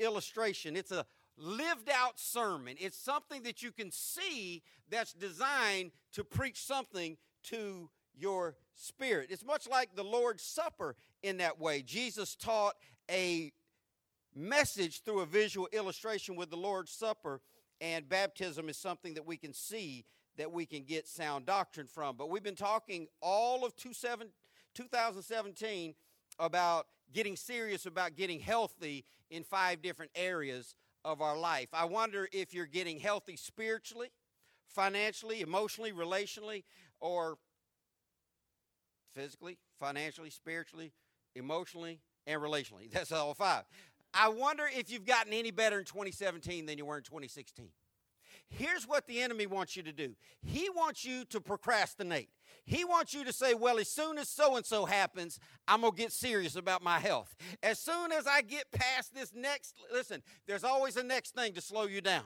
illustration, 0.00 0.76
it's 0.76 0.90
a 0.90 1.06
lived 1.38 1.88
out 1.88 2.18
sermon. 2.18 2.76
It's 2.80 2.98
something 2.98 3.44
that 3.44 3.62
you 3.62 3.70
can 3.70 3.90
see 3.92 4.62
that's 4.90 5.12
designed 5.12 5.92
to 6.12 6.24
preach 6.24 6.62
something 6.62 7.16
to 7.44 7.88
your 8.14 8.56
spirit. 8.74 9.28
It's 9.30 9.44
much 9.44 9.68
like 9.68 9.94
the 9.94 10.04
Lord's 10.04 10.42
Supper 10.42 10.96
in 11.22 11.38
that 11.38 11.60
way. 11.60 11.80
Jesus 11.80 12.34
taught 12.34 12.74
a 13.08 13.52
message 14.34 15.02
through 15.02 15.20
a 15.20 15.26
visual 15.26 15.68
illustration 15.72 16.36
with 16.36 16.50
the 16.50 16.56
Lord's 16.56 16.90
Supper 16.92 17.40
and 17.82 18.08
baptism 18.08 18.70
is 18.70 18.78
something 18.78 19.14
that 19.14 19.26
we 19.26 19.36
can 19.36 19.52
see 19.52 20.04
that 20.38 20.52
we 20.52 20.64
can 20.64 20.84
get 20.84 21.08
sound 21.08 21.44
doctrine 21.44 21.88
from. 21.88 22.16
But 22.16 22.30
we've 22.30 22.42
been 22.42 22.54
talking 22.54 23.08
all 23.20 23.66
of 23.66 23.76
2017 23.76 25.94
about 26.38 26.86
getting 27.12 27.36
serious 27.36 27.84
about 27.84 28.16
getting 28.16 28.40
healthy 28.40 29.04
in 29.30 29.42
five 29.42 29.82
different 29.82 30.10
areas 30.14 30.74
of 31.04 31.20
our 31.20 31.36
life. 31.36 31.68
I 31.72 31.84
wonder 31.84 32.28
if 32.32 32.54
you're 32.54 32.66
getting 32.66 33.00
healthy 33.00 33.36
spiritually, 33.36 34.08
financially, 34.68 35.42
emotionally, 35.42 35.92
relationally, 35.92 36.62
or 37.00 37.36
physically, 39.12 39.58
financially, 39.78 40.30
spiritually, 40.30 40.92
emotionally, 41.34 42.00
and 42.26 42.40
relationally. 42.40 42.90
That's 42.92 43.12
all 43.12 43.34
five. 43.34 43.64
I 44.14 44.28
wonder 44.28 44.64
if 44.72 44.90
you've 44.90 45.06
gotten 45.06 45.32
any 45.32 45.50
better 45.50 45.78
in 45.78 45.84
2017 45.84 46.66
than 46.66 46.78
you 46.78 46.84
were 46.84 46.98
in 46.98 47.02
2016. 47.02 47.68
Here's 48.48 48.86
what 48.86 49.06
the 49.06 49.22
enemy 49.22 49.46
wants 49.46 49.76
you 49.76 49.82
to 49.82 49.92
do 49.92 50.14
he 50.42 50.68
wants 50.70 51.04
you 51.04 51.24
to 51.26 51.40
procrastinate. 51.40 52.28
He 52.64 52.84
wants 52.84 53.12
you 53.12 53.24
to 53.24 53.32
say, 53.32 53.54
Well, 53.54 53.78
as 53.78 53.88
soon 53.88 54.18
as 54.18 54.28
so 54.28 54.56
and 54.56 54.64
so 54.64 54.84
happens, 54.84 55.38
I'm 55.66 55.80
going 55.80 55.94
to 55.94 55.98
get 55.98 56.12
serious 56.12 56.54
about 56.54 56.82
my 56.82 56.98
health. 56.98 57.34
As 57.62 57.78
soon 57.78 58.12
as 58.12 58.26
I 58.26 58.42
get 58.42 58.70
past 58.70 59.14
this 59.14 59.32
next, 59.34 59.74
listen, 59.92 60.22
there's 60.46 60.64
always 60.64 60.96
a 60.96 61.02
next 61.02 61.34
thing 61.34 61.54
to 61.54 61.60
slow 61.60 61.84
you 61.84 62.00
down. 62.00 62.24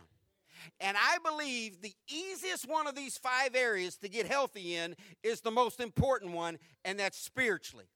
And 0.81 0.97
I 0.97 1.19
believe 1.25 1.81
the 1.81 1.95
easiest 2.09 2.69
one 2.69 2.87
of 2.87 2.95
these 2.95 3.17
five 3.17 3.55
areas 3.55 3.97
to 3.99 4.09
get 4.09 4.27
healthy 4.27 4.75
in 4.75 4.97
is 5.23 5.41
the 5.43 5.51
most 5.51 5.81
important 5.81 6.33
one, 6.33 6.59
and 6.85 6.99
that's 6.99 7.19
spiritually. 7.19 7.87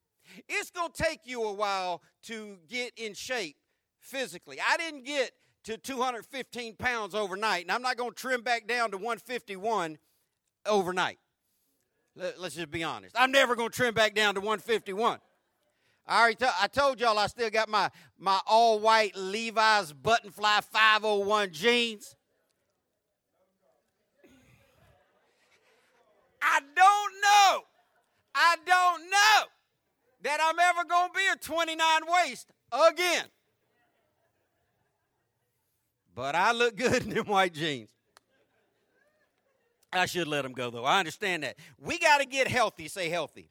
It's 0.48 0.70
going 0.70 0.92
to 0.92 1.02
take 1.02 1.20
you 1.24 1.42
a 1.42 1.52
while 1.52 2.02
to 2.24 2.58
get 2.68 2.92
in 2.96 3.14
shape 3.14 3.56
physically. 4.00 4.58
I 4.60 4.76
didn't 4.76 5.04
get 5.04 5.32
to 5.64 5.76
215 5.76 6.76
pounds 6.76 7.14
overnight, 7.14 7.62
and 7.62 7.72
I'm 7.72 7.82
not 7.82 7.96
going 7.96 8.10
to 8.10 8.16
trim 8.16 8.42
back 8.42 8.66
down 8.66 8.90
to 8.90 8.96
151 8.96 9.98
overnight. 10.66 11.18
Let's 12.16 12.54
just 12.56 12.70
be 12.70 12.82
honest. 12.82 13.14
I'm 13.18 13.30
never 13.30 13.54
going 13.54 13.70
to 13.70 13.76
trim 13.76 13.94
back 13.94 14.14
down 14.14 14.34
to 14.34 14.40
151. 14.40 15.20
I 16.06 16.20
already 16.20 16.36
to- 16.36 16.54
I 16.60 16.66
told 16.66 17.00
y'all 17.00 17.18
I 17.18 17.28
still 17.28 17.50
got 17.50 17.68
my, 17.68 17.90
my 18.18 18.40
all 18.46 18.80
white 18.80 19.14
Levi's 19.16 19.92
button 19.92 20.30
fly 20.30 20.60
501 20.60 21.52
jeans. 21.52 22.16
I 26.42 26.60
don't 26.74 27.12
know. 27.22 27.64
I 28.34 28.56
don't 28.66 29.10
know 29.10 29.42
that 30.22 30.40
I'm 30.42 30.58
ever 30.58 30.84
going 30.88 31.08
to 31.08 31.14
be 31.14 31.26
a 31.32 31.36
29 31.36 32.00
waist 32.06 32.50
again. 32.72 33.26
But 36.20 36.34
I 36.34 36.52
look 36.52 36.76
good 36.76 37.02
in 37.06 37.14
them 37.14 37.24
white 37.24 37.54
jeans. 37.54 37.88
I 39.90 40.04
should 40.04 40.28
let 40.28 40.42
them 40.42 40.52
go, 40.52 40.68
though. 40.68 40.84
I 40.84 40.98
understand 40.98 41.44
that. 41.44 41.56
We 41.78 41.98
got 41.98 42.18
to 42.18 42.26
get 42.26 42.46
healthy. 42.46 42.88
Say 42.88 43.08
healthy. 43.08 43.48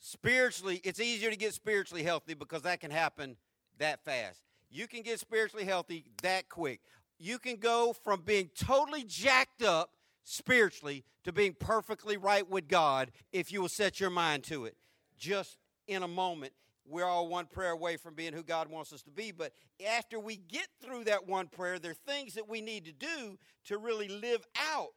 Spiritually, 0.00 0.80
it's 0.82 0.98
easier 0.98 1.30
to 1.30 1.36
get 1.36 1.54
spiritually 1.54 2.02
healthy 2.02 2.34
because 2.34 2.62
that 2.62 2.80
can 2.80 2.90
happen 2.90 3.36
that 3.78 4.04
fast. 4.04 4.40
You 4.72 4.88
can 4.88 5.02
get 5.02 5.20
spiritually 5.20 5.64
healthy 5.64 6.04
that 6.22 6.48
quick. 6.48 6.80
You 7.20 7.38
can 7.38 7.58
go 7.58 7.92
from 7.92 8.22
being 8.22 8.50
totally 8.58 9.04
jacked 9.04 9.62
up 9.62 9.90
spiritually 10.24 11.04
to 11.22 11.32
being 11.32 11.54
perfectly 11.54 12.16
right 12.16 12.50
with 12.50 12.66
God 12.66 13.12
if 13.32 13.52
you 13.52 13.60
will 13.60 13.68
set 13.68 14.00
your 14.00 14.10
mind 14.10 14.42
to 14.44 14.64
it. 14.64 14.76
Just 15.16 15.58
in 15.86 16.02
a 16.02 16.08
moment, 16.08 16.54
we're 16.86 17.04
all 17.04 17.28
one 17.28 17.46
prayer 17.46 17.70
away 17.70 17.96
from 17.96 18.14
being 18.14 18.32
who 18.32 18.42
God 18.42 18.68
wants 18.68 18.92
us 18.92 19.02
to 19.02 19.10
be. 19.10 19.32
But 19.32 19.52
after 19.88 20.20
we 20.20 20.36
get 20.36 20.68
through 20.82 21.04
that 21.04 21.26
one 21.26 21.48
prayer, 21.48 21.78
there 21.78 21.92
are 21.92 22.12
things 22.12 22.34
that 22.34 22.48
we 22.48 22.60
need 22.60 22.84
to 22.84 22.92
do 22.92 23.38
to 23.66 23.78
really 23.78 24.08
live 24.08 24.44
out 24.72 24.90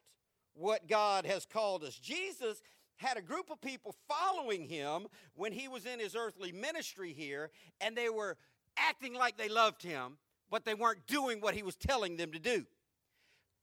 what 0.53 0.87
God 0.87 1.25
has 1.25 1.45
called 1.45 1.83
us. 1.83 1.95
Jesus 1.95 2.61
had 2.97 3.15
a 3.15 3.21
group 3.21 3.49
of 3.49 3.61
people 3.61 3.95
following 4.07 4.63
him 4.63 5.07
when 5.35 5.51
he 5.51 5.67
was 5.67 5.85
in 5.85 5.99
his 5.99 6.15
earthly 6.15 6.51
ministry 6.51 7.13
here, 7.13 7.51
and 7.79 7.95
they 7.95 8.09
were 8.09 8.37
acting 8.75 9.13
like 9.13 9.37
they 9.37 9.49
loved 9.49 9.83
him, 9.83 10.17
but 10.49 10.65
they 10.65 10.73
weren't 10.73 11.05
doing 11.07 11.39
what 11.39 11.53
he 11.53 11.63
was 11.63 11.75
telling 11.75 12.17
them 12.17 12.31
to 12.31 12.39
do. 12.39 12.65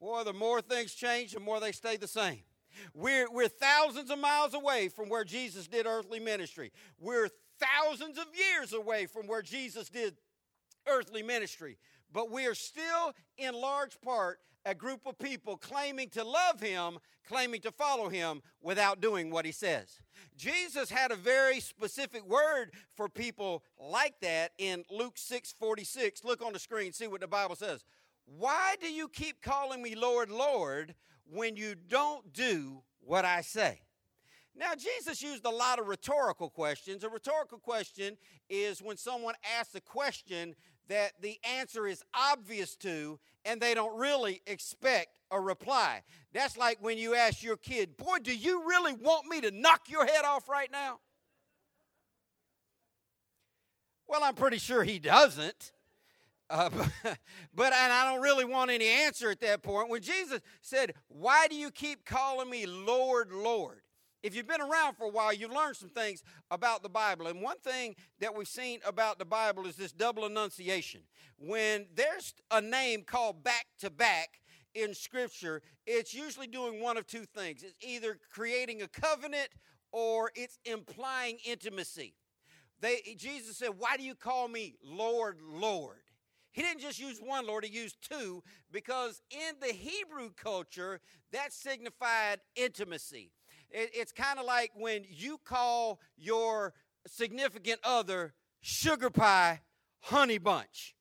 Boy, 0.01 0.23
the 0.25 0.33
more 0.33 0.61
things 0.61 0.95
change, 0.95 1.33
the 1.33 1.41
more 1.41 1.61
they 1.61 1.73
stay 1.73 1.97
the 1.97 2.09
same. 2.09 2.43
We're, 2.93 3.31
we're 3.31 3.49
thousands 3.49 4.11
of 4.11 4.19
miles 4.19 4.55
away 4.55 4.89
from 4.89 5.09
where 5.09 5.25
Jesus 5.25 5.67
did 5.67 5.87
earthly 5.87 6.21
ministry. 6.21 6.73
We're 6.99 7.29
thousands 7.61 8.19
of 8.19 8.27
years 8.35 8.73
away 8.73 9.07
from 9.07 9.27
where 9.27 9.43
Jesus 9.43 9.89
did 9.89 10.17
earthly 10.87 11.23
ministry. 11.23 11.79
But 12.13 12.31
we 12.31 12.47
are 12.47 12.55
still, 12.55 13.13
in 13.39 13.55
large 13.55 14.01
part, 14.01 14.39
a 14.65 14.75
group 14.75 15.07
of 15.07 15.19
people 15.19 15.57
claiming 15.57 16.09
to 16.11 16.25
love 16.25 16.61
him, 16.61 16.99
claiming 17.27 17.61
to 17.63 17.73
follow 17.73 18.09
him 18.09 18.43
without 18.63 19.01
doing 19.01 19.31
what 19.31 19.45
he 19.45 19.53
says. 19.53 20.01
Jesus 20.37 20.91
had 20.91 21.11
a 21.11 21.17
very 21.17 21.61
specific 21.61 22.25
word 22.27 22.73
for 22.97 23.09
people 23.09 23.63
like 23.79 24.15
that 24.23 24.53
in 24.59 24.85
Luke 24.91 25.19
6 25.19 25.55
46. 25.59 26.25
Look 26.25 26.43
on 26.43 26.53
the 26.53 26.59
screen, 26.59 26.93
see 26.93 27.07
what 27.07 27.21
the 27.21 27.27
Bible 27.27 27.57
says. 27.57 27.85
Why 28.27 28.77
do 28.81 28.91
you 28.91 29.09
keep 29.09 29.43
calling 29.43 29.83
me 29.83 29.95
Lord, 29.95 30.31
Lord, 30.31 30.95
when 31.31 31.57
you 31.57 31.75
don't 31.75 32.33
do 32.33 32.83
what 33.01 33.25
I 33.25 33.43
say? 33.43 33.81
Now, 34.57 34.75
Jesus 34.77 35.21
used 35.21 35.45
a 35.45 35.51
lot 35.51 35.81
of 35.81 35.89
rhetorical 35.89 36.49
questions. 36.49 37.03
A 37.03 37.09
rhetorical 37.09 37.59
question 37.59 38.17
is 38.49 38.81
when 38.81 38.97
someone 38.97 39.35
asks 39.59 39.75
a 39.75 39.81
question 39.81 40.55
that 40.89 41.13
the 41.21 41.39
answer 41.59 41.87
is 41.87 42.03
obvious 42.15 42.77
to 42.77 43.19
and 43.45 43.61
they 43.61 43.75
don't 43.75 43.99
really 43.99 44.43
expect 44.47 45.19
a 45.31 45.41
reply. 45.41 46.03
That's 46.33 46.57
like 46.57 46.79
when 46.81 46.99
you 46.99 47.15
ask 47.15 47.43
your 47.43 47.57
kid, 47.57 47.97
Boy, 47.97 48.19
do 48.23 48.35
you 48.35 48.67
really 48.67 48.93
want 48.93 49.27
me 49.27 49.41
to 49.41 49.51
knock 49.51 49.89
your 49.89 50.07
head 50.07 50.25
off 50.25 50.49
right 50.49 50.71
now? 50.71 51.01
Well, 54.07 54.23
I'm 54.23 54.35
pretty 54.35 54.59
sure 54.59 54.85
he 54.85 54.99
doesn't. 54.99 55.73
Uh, 56.49 56.71
but, 56.71 56.91
but 57.55 57.73
and 57.73 57.93
I 57.93 58.13
don't 58.13 58.23
really 58.23 58.45
want 58.45 58.71
any 58.71 58.87
answer 58.87 59.31
at 59.31 59.41
that 59.41 59.63
point. 59.63 59.89
When 59.89 60.03
Jesus 60.03 60.41
said, 60.61 60.95
Why 61.09 61.49
do 61.49 61.57
you 61.57 61.71
keep 61.71 62.05
calling 62.05 62.49
me 62.49 62.67
Lord, 62.67 63.33
Lord? 63.33 63.81
If 64.25 64.35
you've 64.35 64.49
been 64.49 64.63
around 64.63 64.95
for 64.95 65.05
a 65.05 65.11
while, 65.11 65.35
you've 65.35 65.53
learned 65.53 65.77
some 65.77 65.91
things 65.91 66.23
about 66.51 66.83
the 66.83 66.89
Bible. 66.89 67.27
And 67.27 67.43
one 67.43 67.59
thing 67.59 67.95
that 68.21 68.35
we've 68.35 68.49
seen 68.49 68.81
about 68.87 69.19
the 69.19 69.27
Bible 69.27 69.67
is 69.67 69.77
this 69.77 69.93
double 69.93 70.25
enunciation. 70.25 71.03
When 71.39 71.85
there's 71.95 72.33
a 72.51 72.63
name 72.63 73.03
called 73.03 73.45
back 73.45 73.67
to 73.81 73.91
back 73.91 74.41
in 74.75 74.95
Scripture, 74.95 75.61
it's 75.87 76.15
usually 76.15 76.47
doing 76.47 76.81
one 76.81 76.97
of 76.97 77.07
two 77.07 77.27
things 77.27 77.63
it's 77.63 77.77
either 77.83 78.19
creating 78.33 78.81
a 78.81 78.89
covenant 78.89 79.51
or 79.93 80.31
it's 80.35 80.59
implying 80.65 81.37
intimacy. 81.45 82.15
They, 82.81 83.17
Jesus 83.19 83.59
said, 83.59 83.73
Why 83.77 83.99
do 83.99 84.05
you 84.05 84.15
call 84.15 84.49
me 84.49 84.77
Lord, 84.83 85.41
Lord? 85.43 85.99
He 86.51 86.63
didn't 86.63 86.81
just 86.81 86.99
use 86.99 87.19
one 87.19 87.47
Lord, 87.47 87.67
he 87.67 87.79
used 87.79 87.97
two 88.01 88.43
because 88.73 89.21
in 89.31 89.57
the 89.61 89.75
Hebrew 89.75 90.31
culture, 90.35 91.01
that 91.33 91.53
signified 91.53 92.41
intimacy. 92.57 93.33
It, 93.75 93.91
it's 93.93 94.13
kind 94.13 94.39
of 94.39 94.47
like 94.47 94.71
when 94.77 95.05
you 95.11 95.39
call 95.45 96.01
your 96.17 96.73
significant 97.07 97.81
other 97.85 98.33
sugar 98.61 99.11
pie 99.11 99.61
honey 100.01 100.39
bunch. 100.39 100.95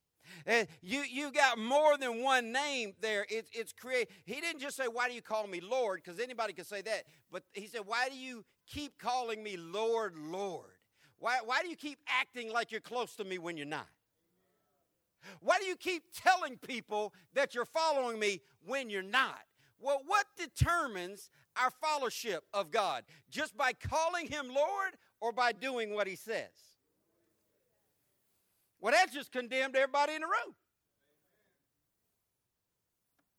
You 0.81 1.03
you 1.03 1.31
got 1.31 1.57
more 1.57 1.97
than 1.97 2.21
one 2.21 2.51
name 2.51 2.93
there. 2.99 3.25
It, 3.29 3.47
it's 3.53 3.71
create. 3.71 4.09
He 4.25 4.41
didn't 4.41 4.59
just 4.59 4.75
say, 4.75 4.85
"Why 4.91 5.07
do 5.07 5.13
you 5.13 5.21
call 5.21 5.47
me 5.47 5.61
Lord?" 5.61 6.01
Because 6.03 6.19
anybody 6.19 6.51
could 6.51 6.65
say 6.65 6.81
that. 6.81 7.03
But 7.31 7.43
he 7.53 7.67
said, 7.67 7.81
"Why 7.85 8.09
do 8.09 8.17
you 8.17 8.43
keep 8.67 8.97
calling 8.97 9.41
me 9.41 9.55
Lord, 9.55 10.17
Lord? 10.17 10.71
Why 11.19 11.37
why 11.45 11.61
do 11.61 11.69
you 11.69 11.77
keep 11.77 11.99
acting 12.07 12.51
like 12.51 12.71
you're 12.71 12.81
close 12.81 13.15
to 13.17 13.23
me 13.23 13.37
when 13.37 13.55
you're 13.55 13.65
not? 13.65 13.87
Why 15.39 15.59
do 15.59 15.65
you 15.65 15.77
keep 15.77 16.03
telling 16.13 16.57
people 16.57 17.13
that 17.33 17.55
you're 17.55 17.63
following 17.65 18.19
me 18.19 18.41
when 18.65 18.89
you're 18.89 19.01
not? 19.01 19.39
Well, 19.79 20.01
what 20.05 20.25
determines 20.37 21.29
our 21.61 21.71
fellowship 21.81 22.43
of 22.53 22.71
God? 22.71 23.03
Just 23.29 23.55
by 23.55 23.73
calling 23.73 24.27
him 24.27 24.47
Lord 24.47 24.95
or 25.21 25.31
by 25.31 25.51
doing 25.51 25.93
what 25.93 26.07
he 26.07 26.15
says? 26.15 26.49
Well, 28.79 28.91
that 28.91 29.11
just 29.13 29.31
condemned 29.31 29.75
everybody 29.75 30.13
in 30.13 30.21
the 30.21 30.27
room. 30.27 30.55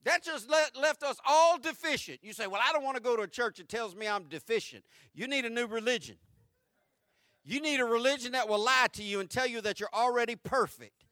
That 0.03 0.23
just 0.23 0.49
let, 0.49 0.75
left 0.75 1.03
us 1.03 1.17
all 1.27 1.57
deficient. 1.57 2.19
You 2.23 2.33
say, 2.33 2.47
Well, 2.47 2.61
I 2.63 2.71
don't 2.71 2.83
want 2.83 2.95
to 2.97 3.01
go 3.01 3.15
to 3.15 3.23
a 3.23 3.27
church 3.27 3.57
that 3.57 3.69
tells 3.69 3.95
me 3.95 4.07
I'm 4.07 4.25
deficient. 4.25 4.83
You 5.13 5.27
need 5.27 5.45
a 5.45 5.49
new 5.49 5.65
religion. 5.65 6.17
You 7.43 7.59
need 7.61 7.79
a 7.79 7.85
religion 7.85 8.31
that 8.31 8.49
will 8.49 8.63
lie 8.63 8.87
to 8.93 9.03
you 9.03 9.19
and 9.19 9.29
tell 9.29 9.45
you 9.45 9.61
that 9.61 9.79
you're 9.79 9.93
already 9.93 10.35
perfect. 10.35 11.04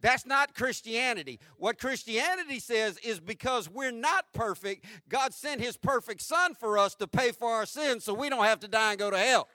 That's 0.00 0.26
not 0.26 0.54
Christianity. 0.54 1.40
What 1.56 1.78
Christianity 1.78 2.58
says 2.58 2.98
is 2.98 3.18
because 3.18 3.68
we're 3.68 3.92
not 3.92 4.32
perfect, 4.32 4.84
God 5.08 5.32
sent 5.32 5.60
His 5.60 5.76
perfect 5.76 6.20
Son 6.20 6.54
for 6.54 6.78
us 6.78 6.94
to 6.96 7.06
pay 7.06 7.32
for 7.32 7.50
our 7.50 7.66
sins 7.66 8.04
so 8.04 8.12
we 8.14 8.28
don't 8.28 8.44
have 8.44 8.60
to 8.60 8.68
die 8.68 8.90
and 8.92 8.98
go 8.98 9.10
to 9.10 9.18
hell. 9.18 9.48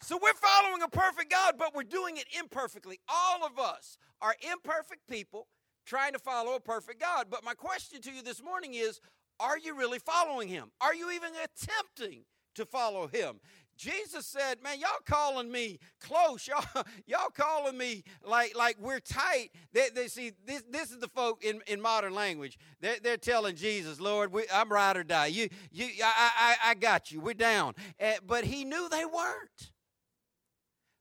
So 0.00 0.18
we're 0.20 0.34
following 0.34 0.82
a 0.82 0.88
perfect 0.88 1.30
God, 1.30 1.54
but 1.58 1.74
we're 1.74 1.84
doing 1.84 2.16
it 2.16 2.26
imperfectly. 2.38 2.98
All 3.08 3.46
of 3.46 3.58
us 3.58 3.98
are 4.20 4.34
imperfect 4.50 5.06
people 5.08 5.46
trying 5.86 6.12
to 6.12 6.18
follow 6.18 6.54
a 6.54 6.60
perfect 6.60 7.00
God. 7.00 7.26
But 7.30 7.44
my 7.44 7.54
question 7.54 8.00
to 8.02 8.12
you 8.12 8.22
this 8.22 8.42
morning 8.42 8.74
is 8.74 9.00
are 9.38 9.58
you 9.58 9.76
really 9.76 9.98
following 9.98 10.48
Him? 10.48 10.70
Are 10.80 10.94
you 10.94 11.10
even 11.10 11.30
attempting 11.44 12.24
to 12.54 12.64
follow 12.64 13.06
Him? 13.06 13.40
Jesus 13.76 14.26
said, 14.26 14.62
"Man, 14.62 14.78
y'all 14.78 14.90
calling 15.04 15.50
me 15.50 15.78
close. 16.00 16.46
Y'all, 16.52 16.84
y'all 17.06 17.30
calling 17.30 17.76
me 17.76 18.04
like 18.24 18.56
like 18.56 18.76
we're 18.78 19.00
tight." 19.00 19.50
They, 19.72 19.88
they 19.94 20.08
see 20.08 20.32
this. 20.46 20.62
This 20.70 20.90
is 20.90 20.98
the 20.98 21.08
folk 21.08 21.44
in, 21.44 21.60
in 21.66 21.80
modern 21.80 22.14
language. 22.14 22.58
They're, 22.80 22.98
they're 23.02 23.16
telling 23.16 23.56
Jesus, 23.56 24.00
"Lord, 24.00 24.32
we, 24.32 24.44
I'm 24.52 24.70
ride 24.70 24.96
or 24.96 25.04
die. 25.04 25.26
You, 25.26 25.48
you, 25.70 25.86
I, 26.04 26.56
I, 26.64 26.70
I 26.70 26.74
got 26.74 27.10
you. 27.10 27.20
We're 27.20 27.34
down." 27.34 27.74
Uh, 28.00 28.12
but 28.26 28.44
he 28.44 28.64
knew 28.64 28.88
they 28.88 29.04
weren't. 29.04 29.72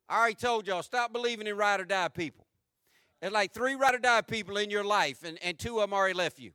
I 0.10 0.20
already 0.20 0.36
told 0.36 0.68
y'all, 0.68 0.84
stop 0.84 1.14
believing 1.14 1.48
in 1.48 1.56
ride 1.56 1.80
or 1.80 1.86
die 1.86 2.10
people. 2.10 2.46
There's 3.22 3.32
like 3.32 3.54
three 3.54 3.76
ride 3.76 3.96
or 3.96 4.00
die 4.00 4.22
people 4.22 4.58
in 4.58 4.70
your 4.70 4.84
life, 4.84 5.24
and, 5.24 5.38
and 5.42 5.58
two 5.58 5.80
of 5.80 5.90
them 5.90 5.94
already 5.94 6.16
left 6.16 6.40
you. 6.40 6.52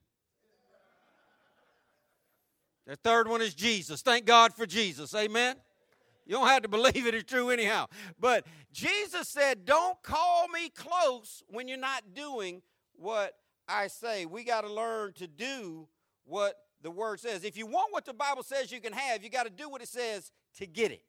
The 2.87 2.97
third 2.97 3.29
one 3.29 3.41
is 3.41 3.55
Jesus. 3.55 4.03
Thank 4.03 4.27
God 4.27 4.53
for 4.53 4.67
Jesus. 4.67 5.15
Amen. 5.15 5.57
You 6.27 6.35
don't 6.35 6.49
have 6.49 6.63
to 6.63 6.69
believe 6.69 7.07
it 7.07 7.15
is 7.15 7.25
true 7.25 7.51
anyhow. 7.51 7.87
But 8.19 8.45
Jesus 8.73 9.29
said, 9.29 9.65
Don't 9.65 10.03
call 10.03 10.49
me 10.49 10.69
close 10.71 11.43
when 11.49 11.69
you're 11.69 11.79
not 11.79 12.15
doing 12.15 12.63
what 12.95 13.35
I 13.69 13.87
say. 13.87 14.27
We 14.27 14.45
got 14.45 14.63
to 14.63 14.73
learn 14.73 15.13
to 15.15 15.27
do 15.27 15.89
what 16.25 16.57
the 16.83 16.91
word 16.91 17.21
says. 17.21 17.45
If 17.45 17.57
you 17.57 17.67
want 17.67 17.93
what 17.93 18.05
the 18.05 18.15
Bible 18.15 18.43
says 18.43 18.71
you 18.71 18.81
can 18.81 18.93
have, 18.93 19.23
you 19.23 19.31
got 19.31 19.45
to 19.45 19.51
do 19.51 19.69
what 19.69 19.83
it 19.83 19.89
says 19.89 20.33
to 20.59 20.67
get 20.67 20.91
it. 20.91 21.03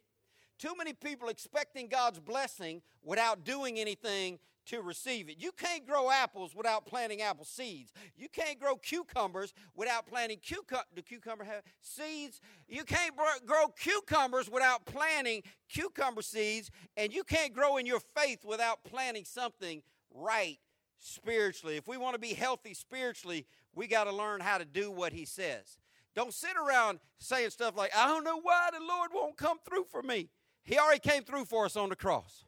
Too 0.59 0.73
many 0.77 0.93
people 0.93 1.29
expecting 1.29 1.87
God's 1.87 2.19
blessing 2.19 2.81
without 3.03 3.43
doing 3.43 3.79
anything 3.79 4.39
to 4.67 4.81
receive 4.81 5.29
it. 5.29 5.35
You 5.39 5.51
can't 5.51 5.85
grow 5.85 6.09
apples 6.09 6.55
without 6.55 6.85
planting 6.85 7.21
apple 7.21 7.45
seeds. 7.45 7.91
You 8.15 8.29
can't 8.29 8.59
grow 8.59 8.75
cucumbers 8.75 9.53
without 9.75 10.07
planting 10.07 10.39
cucumber. 10.39 10.85
Do 10.95 11.01
cucumber 11.01 11.43
have 11.43 11.63
seeds? 11.81 12.39
You 12.67 12.83
can't 12.83 13.13
grow 13.45 13.67
cucumbers 13.79 14.49
without 14.49 14.85
planting 14.85 15.43
cucumber 15.69 16.21
seeds, 16.21 16.69
and 16.95 17.13
you 17.13 17.23
can't 17.23 17.53
grow 17.53 17.77
in 17.77 17.85
your 17.85 17.99
faith 17.99 18.45
without 18.45 18.83
planting 18.83 19.25
something 19.25 19.81
right 20.13 20.59
spiritually. 20.99 21.77
If 21.77 21.87
we 21.87 21.97
want 21.97 22.15
to 22.15 22.19
be 22.19 22.33
healthy 22.33 22.73
spiritually, 22.73 23.45
we 23.75 23.87
got 23.87 24.05
to 24.05 24.11
learn 24.11 24.41
how 24.41 24.57
to 24.57 24.65
do 24.65 24.91
what 24.91 25.13
he 25.13 25.25
says. 25.25 25.77
Don't 26.15 26.33
sit 26.33 26.57
around 26.57 26.99
saying 27.19 27.51
stuff 27.51 27.77
like, 27.77 27.95
I 27.95 28.07
don't 28.07 28.23
know 28.23 28.39
why 28.41 28.69
the 28.73 28.83
Lord 28.83 29.11
won't 29.13 29.37
come 29.37 29.59
through 29.63 29.85
for 29.91 30.01
me. 30.01 30.29
He 30.63 30.77
already 30.77 30.99
came 30.99 31.23
through 31.23 31.45
for 31.45 31.65
us 31.65 31.77
on 31.77 31.89
the 31.89 31.95
cross. 31.95 32.43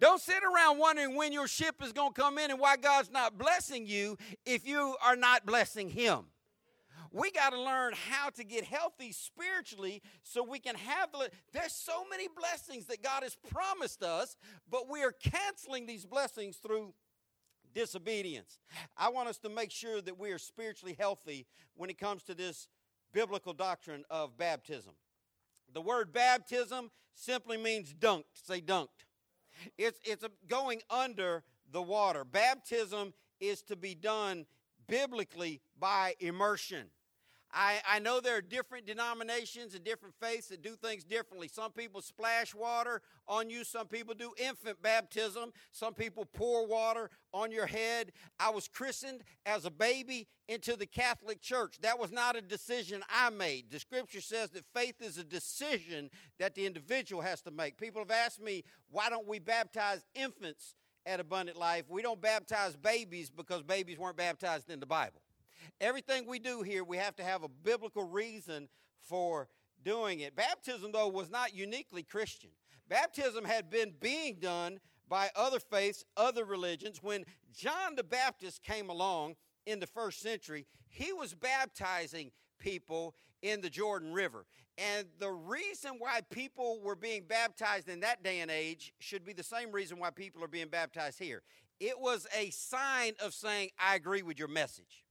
Don't 0.00 0.20
sit 0.20 0.42
around 0.42 0.78
wondering 0.78 1.16
when 1.16 1.32
your 1.32 1.48
ship 1.48 1.76
is 1.82 1.92
going 1.92 2.12
to 2.12 2.20
come 2.20 2.38
in 2.38 2.50
and 2.50 2.60
why 2.60 2.76
God's 2.76 3.10
not 3.10 3.38
blessing 3.38 3.86
you 3.86 4.16
if 4.44 4.66
you 4.66 4.96
are 5.04 5.16
not 5.16 5.46
blessing 5.46 5.88
Him. 5.88 6.26
We 7.12 7.30
got 7.30 7.50
to 7.50 7.60
learn 7.60 7.94
how 8.10 8.28
to 8.30 8.44
get 8.44 8.64
healthy 8.64 9.12
spiritually 9.12 10.02
so 10.22 10.42
we 10.42 10.58
can 10.58 10.74
have 10.74 11.12
the. 11.12 11.30
There's 11.52 11.72
so 11.72 12.04
many 12.10 12.28
blessings 12.28 12.86
that 12.86 13.02
God 13.02 13.22
has 13.22 13.36
promised 13.50 14.02
us, 14.02 14.36
but 14.70 14.90
we 14.90 15.02
are 15.02 15.12
canceling 15.12 15.86
these 15.86 16.04
blessings 16.04 16.56
through 16.56 16.92
disobedience. 17.72 18.58
I 18.96 19.08
want 19.08 19.28
us 19.28 19.38
to 19.38 19.48
make 19.48 19.70
sure 19.70 20.00
that 20.02 20.18
we 20.18 20.30
are 20.30 20.38
spiritually 20.38 20.96
healthy 20.98 21.46
when 21.74 21.88
it 21.88 21.98
comes 21.98 22.22
to 22.24 22.34
this 22.34 22.68
biblical 23.12 23.54
doctrine 23.54 24.04
of 24.10 24.36
baptism. 24.36 24.92
The 25.72 25.80
word 25.80 26.12
baptism 26.12 26.90
simply 27.14 27.56
means 27.56 27.94
dunked. 27.94 28.24
Say 28.34 28.60
dunked. 28.60 29.05
It's, 29.78 29.98
it's 30.04 30.24
going 30.48 30.82
under 30.90 31.42
the 31.72 31.82
water. 31.82 32.24
Baptism 32.24 33.12
is 33.40 33.62
to 33.62 33.76
be 33.76 33.94
done 33.94 34.46
biblically 34.88 35.60
by 35.78 36.14
immersion. 36.20 36.86
I, 37.58 37.80
I 37.88 37.98
know 38.00 38.20
there 38.20 38.36
are 38.36 38.42
different 38.42 38.84
denominations 38.84 39.74
and 39.74 39.82
different 39.82 40.14
faiths 40.20 40.48
that 40.48 40.60
do 40.60 40.76
things 40.76 41.04
differently. 41.04 41.48
Some 41.48 41.72
people 41.72 42.02
splash 42.02 42.54
water 42.54 43.00
on 43.26 43.48
you, 43.48 43.64
some 43.64 43.86
people 43.86 44.14
do 44.14 44.32
infant 44.36 44.82
baptism, 44.82 45.52
some 45.72 45.94
people 45.94 46.26
pour 46.26 46.66
water 46.66 47.08
on 47.32 47.50
your 47.50 47.64
head. 47.64 48.12
I 48.38 48.50
was 48.50 48.68
christened 48.68 49.22
as 49.46 49.64
a 49.64 49.70
baby 49.70 50.28
into 50.48 50.76
the 50.76 50.84
Catholic 50.84 51.40
Church. 51.40 51.78
That 51.80 51.98
was 51.98 52.12
not 52.12 52.36
a 52.36 52.42
decision 52.42 53.02
I 53.08 53.30
made. 53.30 53.70
The 53.70 53.80
scripture 53.80 54.20
says 54.20 54.50
that 54.50 54.66
faith 54.74 54.96
is 55.00 55.16
a 55.16 55.24
decision 55.24 56.10
that 56.38 56.54
the 56.54 56.66
individual 56.66 57.22
has 57.22 57.40
to 57.42 57.50
make. 57.50 57.78
People 57.78 58.02
have 58.02 58.10
asked 58.10 58.40
me, 58.40 58.64
why 58.90 59.08
don't 59.08 59.26
we 59.26 59.38
baptize 59.38 60.04
infants 60.14 60.74
at 61.06 61.20
Abundant 61.20 61.56
Life? 61.56 61.84
We 61.88 62.02
don't 62.02 62.20
baptize 62.20 62.76
babies 62.76 63.30
because 63.30 63.62
babies 63.62 63.98
weren't 63.98 64.18
baptized 64.18 64.68
in 64.68 64.78
the 64.78 64.86
Bible. 64.86 65.22
Everything 65.80 66.26
we 66.26 66.38
do 66.38 66.62
here, 66.62 66.84
we 66.84 66.96
have 66.96 67.16
to 67.16 67.24
have 67.24 67.42
a 67.42 67.48
biblical 67.48 68.04
reason 68.04 68.68
for 69.00 69.48
doing 69.84 70.20
it. 70.20 70.34
Baptism, 70.34 70.92
though, 70.92 71.08
was 71.08 71.30
not 71.30 71.54
uniquely 71.54 72.02
Christian. 72.02 72.50
Baptism 72.88 73.44
had 73.44 73.70
been 73.70 73.92
being 74.00 74.36
done 74.40 74.80
by 75.08 75.30
other 75.36 75.60
faiths, 75.60 76.04
other 76.16 76.44
religions. 76.44 77.02
When 77.02 77.24
John 77.54 77.94
the 77.96 78.04
Baptist 78.04 78.62
came 78.62 78.90
along 78.90 79.36
in 79.64 79.80
the 79.80 79.86
first 79.86 80.20
century, 80.20 80.66
he 80.88 81.12
was 81.12 81.34
baptizing 81.34 82.32
people 82.58 83.14
in 83.42 83.60
the 83.60 83.70
Jordan 83.70 84.12
River. 84.12 84.46
And 84.78 85.06
the 85.18 85.30
reason 85.30 85.92
why 85.98 86.20
people 86.30 86.80
were 86.82 86.96
being 86.96 87.24
baptized 87.26 87.88
in 87.88 88.00
that 88.00 88.22
day 88.22 88.40
and 88.40 88.50
age 88.50 88.92
should 88.98 89.24
be 89.24 89.32
the 89.32 89.42
same 89.42 89.72
reason 89.72 89.98
why 89.98 90.10
people 90.10 90.44
are 90.44 90.48
being 90.48 90.68
baptized 90.68 91.18
here. 91.18 91.42
It 91.80 91.98
was 91.98 92.26
a 92.36 92.50
sign 92.50 93.12
of 93.22 93.34
saying, 93.34 93.70
I 93.78 93.94
agree 93.94 94.22
with 94.22 94.38
your 94.38 94.48
message. 94.48 95.05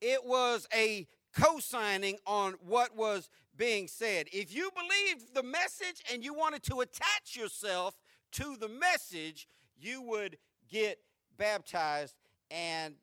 It 0.00 0.24
was 0.24 0.66
a 0.74 1.06
co 1.36 1.58
signing 1.58 2.18
on 2.26 2.54
what 2.66 2.96
was 2.96 3.30
being 3.56 3.88
said. 3.88 4.26
If 4.32 4.54
you 4.54 4.70
believed 4.74 5.34
the 5.34 5.42
message 5.42 6.02
and 6.12 6.24
you 6.24 6.34
wanted 6.34 6.62
to 6.64 6.80
attach 6.80 7.36
yourself 7.36 7.96
to 8.32 8.56
the 8.56 8.68
message, 8.68 9.46
you 9.78 10.02
would 10.02 10.38
get 10.70 10.98
baptized. 11.36 12.14
And 12.50 12.94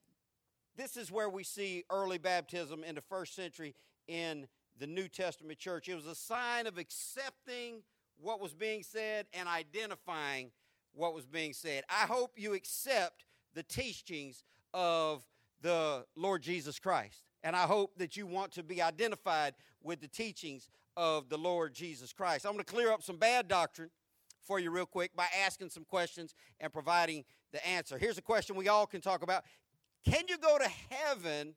this 0.76 0.98
is 0.98 1.12
where 1.12 1.30
we 1.30 1.44
see 1.44 1.84
early 1.92 2.18
baptism 2.18 2.84
in 2.84 2.96
the 2.96 3.02
first 3.02 3.36
century 3.36 3.76
in 4.08 4.48
the 4.80 4.88
New 4.88 5.08
Testament 5.08 5.58
church. 5.60 5.90
It 5.90 5.96
was 5.96 6.06
a 6.06 6.16
sign 6.16 6.68
of 6.68 6.78
accepting 6.78 7.82
what 8.20 8.40
was 8.40 8.54
being 8.54 8.84
said 8.84 9.26
and 9.34 9.48
identifying 9.48 10.52
what 10.94 11.14
was 11.14 11.26
being 11.26 11.54
said. 11.54 11.84
I 11.90 12.06
hope 12.06 12.32
you 12.36 12.54
accept 12.54 13.26
the 13.54 13.64
teachings 13.64 14.44
of 14.74 15.26
the 15.62 16.06
Lord 16.16 16.42
Jesus 16.42 16.80
Christ. 16.80 17.24
And 17.44 17.56
I 17.56 17.64
hope 17.64 17.98
that 17.98 18.18
you 18.18 18.28
want 18.28 18.52
to 18.54 18.64
be 18.64 18.82
identified 18.82 19.54
with 19.82 20.02
the 20.02 20.08
teachings 20.08 20.70
of 20.96 21.30
the 21.30 21.38
Lord 21.38 21.74
Jesus 21.74 22.14
Christ. 22.14 22.46
I'm 22.46 22.54
going 22.54 22.64
to 22.64 22.74
clear 22.74 22.92
up 22.92 23.04
some 23.04 23.18
bad 23.18 23.48
doctrine 23.48 23.90
for 24.44 24.60
you 24.60 24.72
real 24.72 24.86
quick 24.86 25.16
by 25.16 25.28
asking 25.46 25.70
some 25.70 25.86
questions 25.86 26.34
and 26.60 26.72
providing 26.72 27.26
the 27.52 27.66
answer. 27.68 27.98
Here's 27.98 28.18
a 28.18 28.22
question 28.22 28.56
we 28.56 28.68
all 28.68 28.88
can 28.88 29.02
talk 29.02 29.22
about 29.22 29.44
Can 30.06 30.24
you 30.28 30.38
go 30.38 30.58
to 30.58 30.70
heaven 30.90 31.54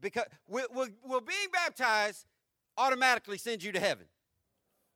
because 0.00 0.24
will, 0.46 0.66
will, 0.72 0.88
will 1.04 1.20
being 1.20 1.48
baptized 1.52 2.26
automatically 2.76 3.38
send 3.38 3.62
you 3.62 3.72
to 3.72 3.80
heaven? 3.80 4.06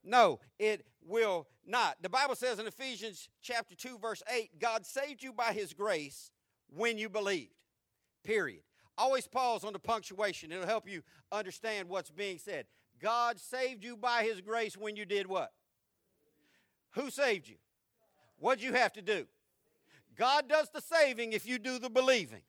No, 0.05 0.41
it 0.59 0.87
will 1.05 1.49
not. 1.67 1.97
The 2.01 2.09
Bible 2.09 2.37
says 2.37 2.59
in 2.59 2.67
Ephesians 2.67 3.29
chapter 3.43 3.75
2 3.75 3.99
verse 3.99 4.23
8, 4.33 4.59
God 4.59 4.87
saved 4.87 5.23
you 5.23 5.33
by 5.33 5.53
his 5.53 5.73
grace 5.73 6.31
when 6.71 6.99
you 6.99 7.09
believed 7.09 7.53
period. 8.25 8.63
Always 8.97 9.27
pause 9.29 9.65
on 9.65 9.73
the 9.73 9.79
punctuation. 9.79 10.51
It'll 10.51 10.67
help 10.67 10.89
you 10.89 11.03
understand 11.31 11.89
what's 11.89 12.11
being 12.11 12.39
said. 12.39 12.67
God 13.01 13.39
saved 13.39 13.85
you 13.85 13.97
by 13.97 14.25
his 14.25 14.41
grace 14.41 14.77
when 14.77 14.97
you 14.97 15.05
did 15.05 15.27
what? 15.27 15.53
Who 16.93 17.11
saved 17.11 17.49
you? 17.49 17.57
What'd 18.39 18.63
you 18.63 18.73
have 18.73 18.93
to 18.95 19.03
do? 19.03 19.27
God 20.17 20.49
does 20.49 20.69
the 20.71 20.81
saving 20.81 21.33
if 21.33 21.47
you 21.47 21.59
do 21.59 21.79
the 21.79 21.91
believing. 21.91 22.43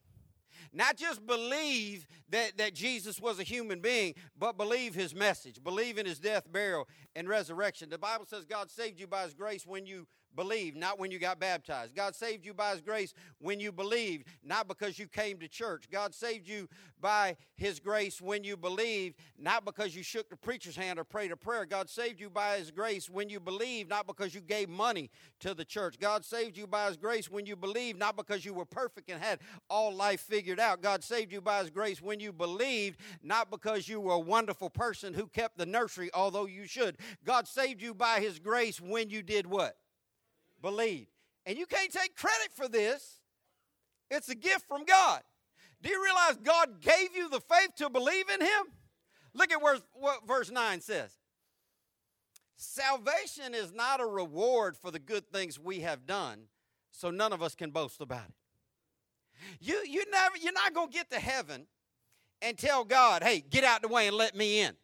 Not 0.72 0.96
just 0.96 1.26
believe 1.26 2.06
that, 2.28 2.58
that 2.58 2.74
Jesus 2.74 3.20
was 3.20 3.40
a 3.40 3.42
human 3.42 3.80
being, 3.80 4.14
but 4.38 4.56
believe 4.56 4.94
his 4.94 5.14
message. 5.14 5.62
Believe 5.62 5.98
in 5.98 6.06
his 6.06 6.18
death, 6.18 6.50
burial, 6.50 6.86
and 7.14 7.28
resurrection. 7.28 7.90
The 7.90 7.98
Bible 7.98 8.26
says 8.26 8.44
God 8.44 8.70
saved 8.70 9.00
you 9.00 9.06
by 9.06 9.24
his 9.24 9.34
grace 9.34 9.66
when 9.66 9.86
you 9.86 10.06
believed, 10.34 10.76
not 10.76 10.98
when 10.98 11.10
you 11.10 11.18
got 11.18 11.38
baptized. 11.38 11.94
God 11.94 12.14
saved 12.14 12.44
you 12.44 12.54
by 12.54 12.72
His 12.72 12.80
grace 12.80 13.14
when 13.38 13.60
you 13.60 13.72
believed, 13.72 14.26
not 14.44 14.68
because 14.68 14.98
you 14.98 15.06
came 15.06 15.38
to 15.38 15.48
church. 15.48 15.84
God 15.90 16.14
saved 16.14 16.48
you 16.48 16.68
by 17.00 17.36
His 17.56 17.80
grace 17.80 18.20
when 18.20 18.44
you 18.44 18.56
believed, 18.56 19.16
not 19.38 19.64
because 19.64 19.94
you 19.94 20.02
shook 20.02 20.28
the 20.28 20.36
preacher's 20.36 20.76
hand 20.76 20.98
or 20.98 21.04
prayed 21.04 21.32
a 21.32 21.36
prayer. 21.36 21.64
God 21.64 21.88
saved 21.88 22.20
you 22.20 22.30
by 22.30 22.58
His 22.58 22.70
grace 22.70 23.08
when 23.08 23.28
you 23.28 23.40
believed, 23.40 23.90
not 23.90 24.06
because 24.06 24.34
you 24.34 24.40
gave 24.40 24.68
money 24.68 25.10
to 25.40 25.54
the 25.54 25.64
church. 25.64 25.98
God 25.98 26.24
saved 26.24 26.56
you 26.56 26.66
by 26.66 26.88
His 26.88 26.96
grace 26.96 27.30
when 27.30 27.46
you 27.46 27.56
believed, 27.56 27.98
not 27.98 28.16
because 28.16 28.44
you 28.44 28.54
were 28.54 28.64
perfect 28.64 29.10
and 29.10 29.22
had 29.22 29.40
all 29.68 29.92
life 29.92 30.20
figured 30.20 30.60
out. 30.60 30.82
God 30.82 31.02
saved 31.02 31.32
you 31.32 31.40
by 31.40 31.60
His 31.60 31.70
grace 31.70 32.00
when 32.00 32.20
you 32.20 32.32
believed, 32.32 33.00
not 33.22 33.50
because 33.50 33.88
you 33.88 34.00
were 34.00 34.14
a 34.14 34.18
wonderful 34.18 34.70
person 34.70 35.14
who 35.14 35.26
kept 35.26 35.58
the 35.58 35.66
nursery, 35.66 36.10
although 36.14 36.46
you 36.46 36.66
should. 36.66 36.96
God 37.24 37.48
saved 37.48 37.82
you 37.82 37.94
by 37.94 38.20
His 38.20 38.38
grace 38.38 38.80
when 38.80 39.10
you 39.10 39.22
did 39.22 39.46
what? 39.46 39.76
believe. 40.60 41.06
And 41.46 41.58
you 41.58 41.66
can't 41.66 41.92
take 41.92 42.16
credit 42.16 42.52
for 42.54 42.68
this, 42.68 43.20
it's 44.10 44.28
a 44.28 44.34
gift 44.34 44.66
from 44.68 44.84
God. 44.84 45.22
Do 45.82 45.88
you 45.88 46.02
realize 46.02 46.36
God 46.42 46.80
gave 46.80 47.16
you 47.16 47.30
the 47.30 47.40
faith 47.40 47.74
to 47.76 47.88
believe 47.88 48.28
in 48.28 48.40
Him? 48.40 48.66
Look 49.32 49.52
at 49.52 49.62
what 49.62 49.82
verse 50.26 50.50
9 50.50 50.80
says. 50.80 51.12
Salvation 52.56 53.54
is 53.54 53.72
not 53.72 54.00
a 54.00 54.06
reward 54.06 54.76
for 54.76 54.90
the 54.90 54.98
good 54.98 55.30
things 55.32 55.58
we 55.58 55.80
have 55.80 56.06
done, 56.06 56.42
so 56.90 57.10
none 57.10 57.32
of 57.32 57.42
us 57.42 57.54
can 57.54 57.70
boast 57.70 58.00
about 58.00 58.26
it. 58.28 58.34
You, 59.60 59.82
you 59.88 60.04
never, 60.10 60.36
you're 60.36 60.52
not 60.52 60.74
going 60.74 60.88
to 60.90 60.92
get 60.92 61.10
to 61.10 61.18
heaven 61.18 61.66
and 62.42 62.58
tell 62.58 62.84
God, 62.84 63.22
hey, 63.22 63.42
get 63.48 63.64
out 63.64 63.80
the 63.80 63.88
way 63.88 64.06
and 64.06 64.16
let 64.16 64.36
me 64.36 64.60
in. 64.60 64.74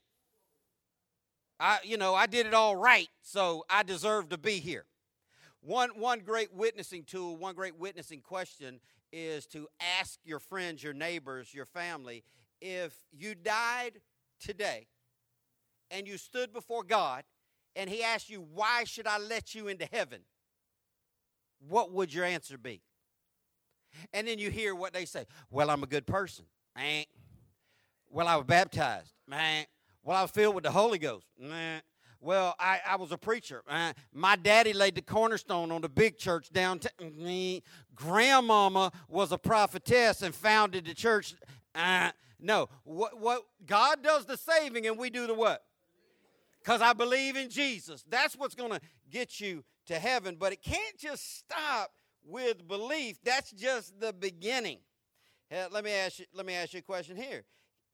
I, 1.58 1.78
you 1.84 1.96
know, 1.96 2.14
I 2.14 2.26
did 2.26 2.46
it 2.46 2.54
all 2.54 2.76
right, 2.76 3.08
so 3.22 3.64
I 3.70 3.82
deserve 3.82 4.28
to 4.30 4.38
be 4.38 4.58
here. 4.58 4.84
One, 5.60 5.90
one 5.98 6.20
great 6.20 6.52
witnessing 6.52 7.04
tool, 7.04 7.36
one 7.36 7.54
great 7.54 7.76
witnessing 7.76 8.20
question 8.20 8.80
is 9.12 9.46
to 9.46 9.66
ask 9.98 10.18
your 10.24 10.38
friends, 10.38 10.82
your 10.82 10.92
neighbors, 10.92 11.54
your 11.54 11.66
family 11.66 12.24
if 12.60 12.94
you 13.12 13.34
died 13.34 14.00
today 14.40 14.86
and 15.90 16.06
you 16.06 16.18
stood 16.18 16.52
before 16.52 16.82
God 16.82 17.24
and 17.74 17.88
He 17.90 18.02
asked 18.02 18.30
you, 18.30 18.40
Why 18.40 18.84
should 18.84 19.06
I 19.06 19.18
let 19.18 19.54
you 19.54 19.68
into 19.68 19.86
heaven? 19.90 20.20
What 21.68 21.92
would 21.92 22.12
your 22.12 22.24
answer 22.24 22.58
be? 22.58 22.82
And 24.12 24.28
then 24.28 24.38
you 24.38 24.50
hear 24.50 24.74
what 24.74 24.92
they 24.92 25.06
say. 25.06 25.26
Well, 25.50 25.70
I'm 25.70 25.82
a 25.82 25.86
good 25.86 26.06
person. 26.06 26.44
Well, 28.10 28.28
I 28.28 28.36
was 28.36 28.44
baptized. 28.44 29.12
Well, 30.06 30.16
I 30.16 30.22
was 30.22 30.30
filled 30.30 30.54
with 30.54 30.62
the 30.62 30.70
Holy 30.70 30.98
Ghost. 30.98 31.26
Man. 31.36 31.82
Well, 32.20 32.54
I, 32.60 32.78
I 32.86 32.94
was 32.94 33.10
a 33.10 33.18
preacher. 33.18 33.64
Uh, 33.68 33.92
my 34.12 34.36
daddy 34.36 34.72
laid 34.72 34.94
the 34.94 35.02
cornerstone 35.02 35.72
on 35.72 35.80
the 35.80 35.88
big 35.88 36.16
church 36.16 36.52
downtown. 36.52 36.92
Mm, 37.00 37.60
Grandmama 37.92 38.92
was 39.08 39.32
a 39.32 39.38
prophetess 39.38 40.22
and 40.22 40.32
founded 40.32 40.86
the 40.86 40.94
church. 40.94 41.34
Uh, 41.74 42.12
no, 42.38 42.68
what, 42.84 43.20
what 43.20 43.42
God 43.66 44.04
does 44.04 44.26
the 44.26 44.36
saving 44.36 44.86
and 44.86 44.96
we 44.96 45.10
do 45.10 45.26
the 45.26 45.34
what? 45.34 45.64
Because 46.60 46.80
I 46.80 46.92
believe 46.92 47.34
in 47.34 47.50
Jesus. 47.50 48.04
That's 48.08 48.36
what's 48.36 48.54
going 48.54 48.70
to 48.70 48.80
get 49.10 49.40
you 49.40 49.64
to 49.86 49.98
heaven. 49.98 50.36
But 50.38 50.52
it 50.52 50.62
can't 50.62 50.96
just 50.96 51.36
stop 51.38 51.90
with 52.24 52.68
belief. 52.68 53.18
That's 53.24 53.50
just 53.50 53.98
the 53.98 54.12
beginning. 54.12 54.78
Let 55.50 55.82
me 55.82 55.90
ask 55.90 56.20
you. 56.20 56.26
Let 56.32 56.46
me 56.46 56.54
ask 56.54 56.74
you 56.74 56.78
a 56.78 56.82
question 56.82 57.16
here. 57.16 57.42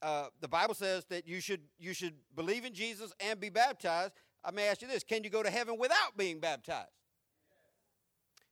Uh, 0.03 0.25
the 0.41 0.49
Bible 0.49 0.73
says 0.73 1.05
that 1.05 1.25
you 1.25 1.39
should 1.39 1.61
you 1.79 1.93
should 1.93 2.15
believe 2.35 2.65
in 2.65 2.73
Jesus 2.73 3.13
and 3.21 3.39
be 3.39 3.49
baptized. 3.49 4.11
I 4.43 4.51
may 4.51 4.67
ask 4.67 4.81
you 4.81 4.87
this: 4.89 5.01
Can 5.01 5.23
you 5.23 5.29
go 5.29 5.41
to 5.41 5.49
heaven 5.49 5.77
without 5.79 6.17
being 6.17 6.41
baptized? 6.41 6.89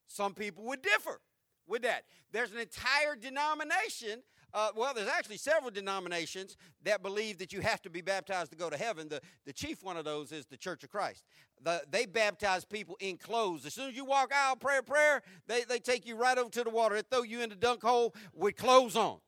Some 0.07 0.33
people 0.33 0.63
would 0.65 0.81
differ 0.81 1.19
with 1.67 1.81
that. 1.81 2.03
There's 2.31 2.53
an 2.53 2.59
entire 2.59 3.17
denomination. 3.19 4.23
Uh, 4.53 4.69
well, 4.75 4.93
there's 4.93 5.09
actually 5.09 5.37
several 5.37 5.71
denominations 5.71 6.55
that 6.83 7.01
believe 7.01 7.37
that 7.37 7.51
you 7.53 7.61
have 7.61 7.81
to 7.81 7.89
be 7.89 8.01
baptized 8.01 8.51
to 8.51 8.57
go 8.57 8.69
to 8.69 8.77
heaven. 8.77 9.09
The, 9.09 9.21
the 9.45 9.53
chief 9.53 9.83
one 9.83 9.95
of 9.95 10.03
those 10.03 10.31
is 10.33 10.45
the 10.45 10.57
Church 10.57 10.83
of 10.83 10.89
Christ. 10.89 11.23
The, 11.63 11.81
they 11.89 12.05
baptize 12.05 12.65
people 12.65 12.97
in 12.99 13.15
clothes. 13.15 13.65
As 13.65 13.73
soon 13.73 13.89
as 13.89 13.95
you 13.95 14.03
walk 14.03 14.31
out, 14.33 14.59
pray 14.59 14.77
a 14.77 14.83
prayer, 14.83 15.21
they, 15.47 15.63
they 15.63 15.79
take 15.79 16.05
you 16.05 16.15
right 16.15 16.37
over 16.37 16.49
to 16.49 16.63
the 16.65 16.69
water. 16.69 16.95
They 16.95 17.03
throw 17.09 17.23
you 17.23 17.41
in 17.41 17.49
the 17.49 17.55
dunk 17.55 17.81
hole 17.81 18.13
with 18.33 18.57
clothes 18.57 18.97
on 18.97 19.19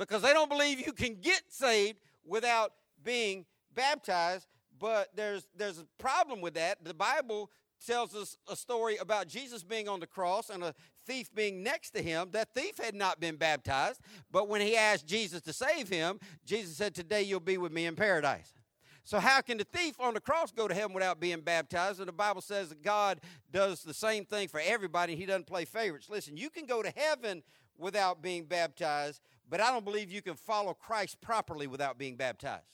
because 0.00 0.22
they 0.22 0.32
don't 0.32 0.48
believe 0.48 0.80
you 0.80 0.94
can 0.94 1.14
get 1.20 1.42
saved 1.50 1.98
without 2.24 2.72
being 3.04 3.44
baptized. 3.74 4.46
But 4.78 5.14
there's, 5.14 5.46
there's 5.54 5.78
a 5.78 5.86
problem 5.98 6.40
with 6.40 6.54
that. 6.54 6.82
The 6.82 6.94
Bible 6.94 7.50
tells 7.86 8.14
us 8.14 8.38
a 8.48 8.56
story 8.56 8.96
about 8.96 9.28
Jesus 9.28 9.62
being 9.62 9.88
on 9.88 10.00
the 10.00 10.06
cross 10.06 10.48
and 10.48 10.64
a 10.64 10.74
thief 11.06 11.32
being 11.34 11.62
next 11.62 11.90
to 11.90 12.02
him. 12.02 12.30
That 12.32 12.54
thief 12.54 12.78
had 12.82 12.94
not 12.94 13.20
been 13.20 13.36
baptized, 13.36 14.00
but 14.30 14.48
when 14.48 14.62
he 14.62 14.74
asked 14.74 15.06
Jesus 15.06 15.42
to 15.42 15.52
save 15.52 15.90
him, 15.90 16.18
Jesus 16.46 16.78
said, 16.78 16.94
Today 16.94 17.22
you'll 17.22 17.38
be 17.38 17.58
with 17.58 17.70
me 17.70 17.84
in 17.84 17.94
paradise. 17.94 18.54
So, 19.02 19.18
how 19.18 19.42
can 19.42 19.58
the 19.58 19.64
thief 19.64 19.96
on 20.00 20.14
the 20.14 20.20
cross 20.20 20.50
go 20.50 20.66
to 20.66 20.74
heaven 20.74 20.94
without 20.94 21.20
being 21.20 21.40
baptized? 21.40 22.00
And 22.00 22.08
the 22.08 22.12
Bible 22.12 22.40
says 22.40 22.70
that 22.70 22.82
God 22.82 23.20
does 23.50 23.82
the 23.82 23.94
same 23.94 24.24
thing 24.24 24.48
for 24.48 24.60
everybody. 24.64 25.14
He 25.14 25.26
doesn't 25.26 25.46
play 25.46 25.64
favorites. 25.66 26.08
Listen, 26.08 26.36
you 26.36 26.48
can 26.48 26.64
go 26.64 26.82
to 26.82 26.92
heaven 26.94 27.42
without 27.80 28.22
being 28.22 28.44
baptized, 28.44 29.20
but 29.50 29.60
I 29.60 29.70
don't 29.72 29.84
believe 29.84 30.10
you 30.10 30.22
can 30.22 30.36
follow 30.36 30.72
Christ 30.72 31.20
properly 31.20 31.66
without 31.66 31.98
being 31.98 32.16
baptized. 32.16 32.64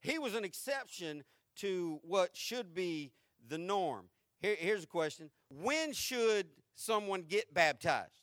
He 0.00 0.18
was 0.18 0.34
an 0.34 0.44
exception 0.44 1.24
to 1.56 2.00
what 2.02 2.36
should 2.36 2.74
be 2.74 3.12
the 3.48 3.58
norm. 3.58 4.06
Here, 4.40 4.56
here's 4.58 4.84
a 4.84 4.86
question 4.86 5.30
When 5.50 5.92
should 5.92 6.46
someone 6.74 7.22
get 7.22 7.52
baptized? 7.52 8.22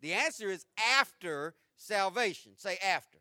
The 0.00 0.12
answer 0.12 0.48
is 0.48 0.64
after 0.98 1.54
salvation. 1.76 2.52
Say 2.56 2.78
after. 2.78 3.18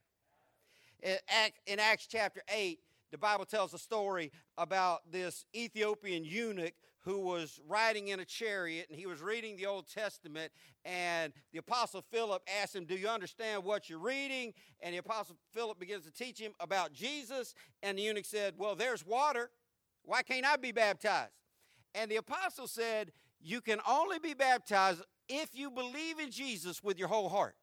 In 1.66 1.80
Acts 1.80 2.08
chapter 2.08 2.42
8, 2.54 2.80
the 3.12 3.18
Bible 3.18 3.46
tells 3.46 3.74
a 3.74 3.80
story 3.80 4.32
about 4.58 5.12
this 5.12 5.46
Ethiopian 5.56 6.24
eunuch 6.24 6.74
who 7.04 7.20
was 7.20 7.60
riding 7.68 8.10
in 8.10 8.20
a 8.20 8.26
chariot 8.26 8.88
and 8.90 9.00
he 9.00 9.06
was 9.06 9.22
reading 9.22 9.56
the 9.56 9.66
Old 9.66 9.88
Testament. 9.88 10.52
And 10.86 11.34
the 11.52 11.60
Apostle 11.60 12.02
Philip 12.12 12.44
asked 12.62 12.76
him, 12.76 12.86
Do 12.86 12.96
you 12.96 13.08
understand 13.08 13.64
what 13.64 13.90
you're 13.90 14.00
reading? 14.00 14.54
And 14.82 14.94
the 14.94 15.00
Apostle 15.00 15.36
Philip 15.54 15.80
begins 15.80 16.06
to 16.06 16.12
teach 16.12 16.40
him 16.40 16.54
about 16.60 16.94
Jesus. 16.94 17.54
And 17.82 17.98
the 17.98 18.04
eunuch 18.04 18.26
said, 18.26 18.56
Well, 18.58 18.76
there's 18.76 19.06
water. 19.06 19.50
Why 20.04 20.24
can't 20.24 20.46
I 20.46 20.58
be 20.58 20.72
baptized? 20.72 21.34
And 21.94 22.10
the 22.10 22.18
apostle 22.18 22.68
said, 22.68 23.12
You 23.40 23.62
can 23.62 23.80
only 23.88 24.20
be 24.20 24.34
baptized 24.34 25.02
if 25.28 25.50
you 25.54 25.72
believe 25.72 26.20
in 26.20 26.32
Jesus 26.32 26.84
with 26.84 26.98
your 26.98 27.08
whole 27.08 27.30
heart. 27.30 27.56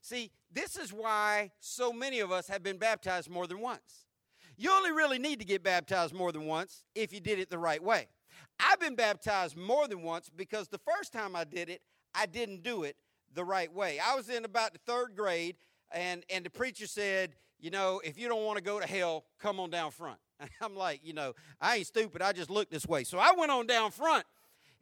See, 0.00 0.30
this 0.50 0.76
is 0.76 0.92
why 0.92 1.50
so 1.60 1.92
many 1.92 2.20
of 2.20 2.30
us 2.30 2.48
have 2.48 2.62
been 2.62 2.78
baptized 2.78 3.28
more 3.28 3.46
than 3.46 3.60
once. 3.60 4.06
You 4.56 4.72
only 4.72 4.92
really 4.92 5.18
need 5.18 5.38
to 5.40 5.44
get 5.44 5.62
baptized 5.62 6.14
more 6.14 6.32
than 6.32 6.46
once 6.46 6.84
if 6.94 7.12
you 7.12 7.20
did 7.20 7.38
it 7.38 7.50
the 7.50 7.58
right 7.58 7.82
way. 7.82 8.08
I've 8.60 8.80
been 8.80 8.94
baptized 8.94 9.56
more 9.56 9.86
than 9.88 10.02
once 10.02 10.30
because 10.34 10.68
the 10.68 10.78
first 10.78 11.12
time 11.12 11.36
I 11.36 11.44
did 11.44 11.68
it, 11.68 11.80
I 12.14 12.26
didn't 12.26 12.62
do 12.62 12.82
it 12.82 12.96
the 13.34 13.44
right 13.44 13.72
way. 13.72 13.98
I 13.98 14.14
was 14.16 14.28
in 14.28 14.44
about 14.44 14.72
the 14.72 14.78
third 14.80 15.14
grade, 15.16 15.56
and, 15.92 16.24
and 16.30 16.44
the 16.44 16.50
preacher 16.50 16.86
said, 16.86 17.34
You 17.60 17.70
know, 17.70 18.00
if 18.04 18.18
you 18.18 18.28
don't 18.28 18.44
want 18.44 18.56
to 18.58 18.64
go 18.64 18.80
to 18.80 18.86
hell, 18.86 19.24
come 19.38 19.60
on 19.60 19.70
down 19.70 19.90
front. 19.90 20.18
And 20.40 20.50
I'm 20.62 20.76
like, 20.76 21.00
You 21.02 21.14
know, 21.14 21.34
I 21.60 21.76
ain't 21.76 21.86
stupid. 21.86 22.22
I 22.22 22.32
just 22.32 22.50
look 22.50 22.70
this 22.70 22.86
way. 22.86 23.04
So 23.04 23.18
I 23.18 23.32
went 23.36 23.50
on 23.50 23.66
down 23.66 23.90
front, 23.90 24.24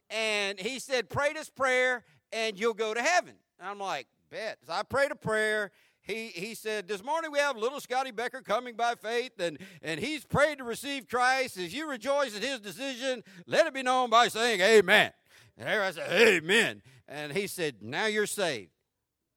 and 0.09 0.59
he 0.59 0.79
said, 0.79 1.09
Pray 1.09 1.33
this 1.33 1.49
prayer, 1.49 2.03
and 2.31 2.59
you'll 2.59 2.73
go 2.73 2.93
to 2.93 3.01
heaven. 3.01 3.33
And 3.59 3.67
I'm 3.67 3.79
like, 3.79 4.07
Bet. 4.29 4.57
So 4.65 4.73
I 4.73 4.83
prayed 4.83 5.11
a 5.11 5.15
prayer, 5.15 5.71
he, 6.07 6.27
he 6.27 6.55
said, 6.55 6.87
This 6.87 7.03
morning 7.03 7.31
we 7.31 7.39
have 7.39 7.57
little 7.57 7.81
Scotty 7.81 8.11
Becker 8.11 8.41
coming 8.41 8.75
by 8.75 8.95
faith, 8.95 9.39
and, 9.39 9.57
and 9.81 9.99
he's 9.99 10.23
prayed 10.23 10.59
to 10.59 10.63
receive 10.63 11.07
Christ. 11.07 11.57
As 11.57 11.73
you 11.73 11.89
rejoice 11.89 12.35
at 12.35 12.41
his 12.41 12.61
decision, 12.61 13.23
let 13.45 13.67
it 13.67 13.73
be 13.73 13.83
known 13.83 14.09
by 14.09 14.29
saying, 14.29 14.61
Amen. 14.61 15.11
And 15.57 15.67
there 15.67 15.83
I 15.83 15.91
said, 15.91 16.09
Amen. 16.11 16.81
And 17.09 17.33
he 17.33 17.45
said, 17.47 17.75
Now 17.81 18.05
you're 18.05 18.25
saved. 18.25 18.71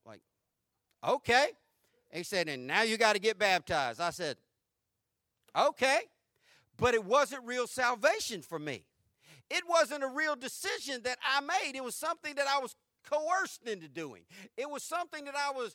Like, 0.07 0.21
okay. 1.07 1.49
He 2.13 2.23
said, 2.23 2.49
And 2.49 2.69
now 2.69 2.83
you 2.83 2.97
got 2.97 3.15
to 3.15 3.21
get 3.21 3.39
baptized. 3.39 4.01
I 4.01 4.11
said, 4.11 4.37
Okay. 5.57 6.01
But 6.77 6.95
it 6.95 7.05
wasn't 7.05 7.45
real 7.45 7.67
salvation 7.67 8.43
for 8.43 8.59
me. 8.59 8.85
It 9.51 9.65
wasn't 9.69 10.05
a 10.05 10.09
real 10.09 10.37
decision 10.37 11.03
that 11.03 11.19
I 11.27 11.41
made. 11.41 11.77
It 11.77 11.83
was 11.83 11.97
something 11.97 12.37
that 12.37 12.47
I 12.47 12.61
was 12.61 12.77
coerced 13.05 13.67
into 13.67 13.89
doing. 13.89 14.23
It 14.57 14.71
was 14.71 14.83
something 14.83 15.25
that 15.25 15.35
I 15.35 15.51
was 15.51 15.75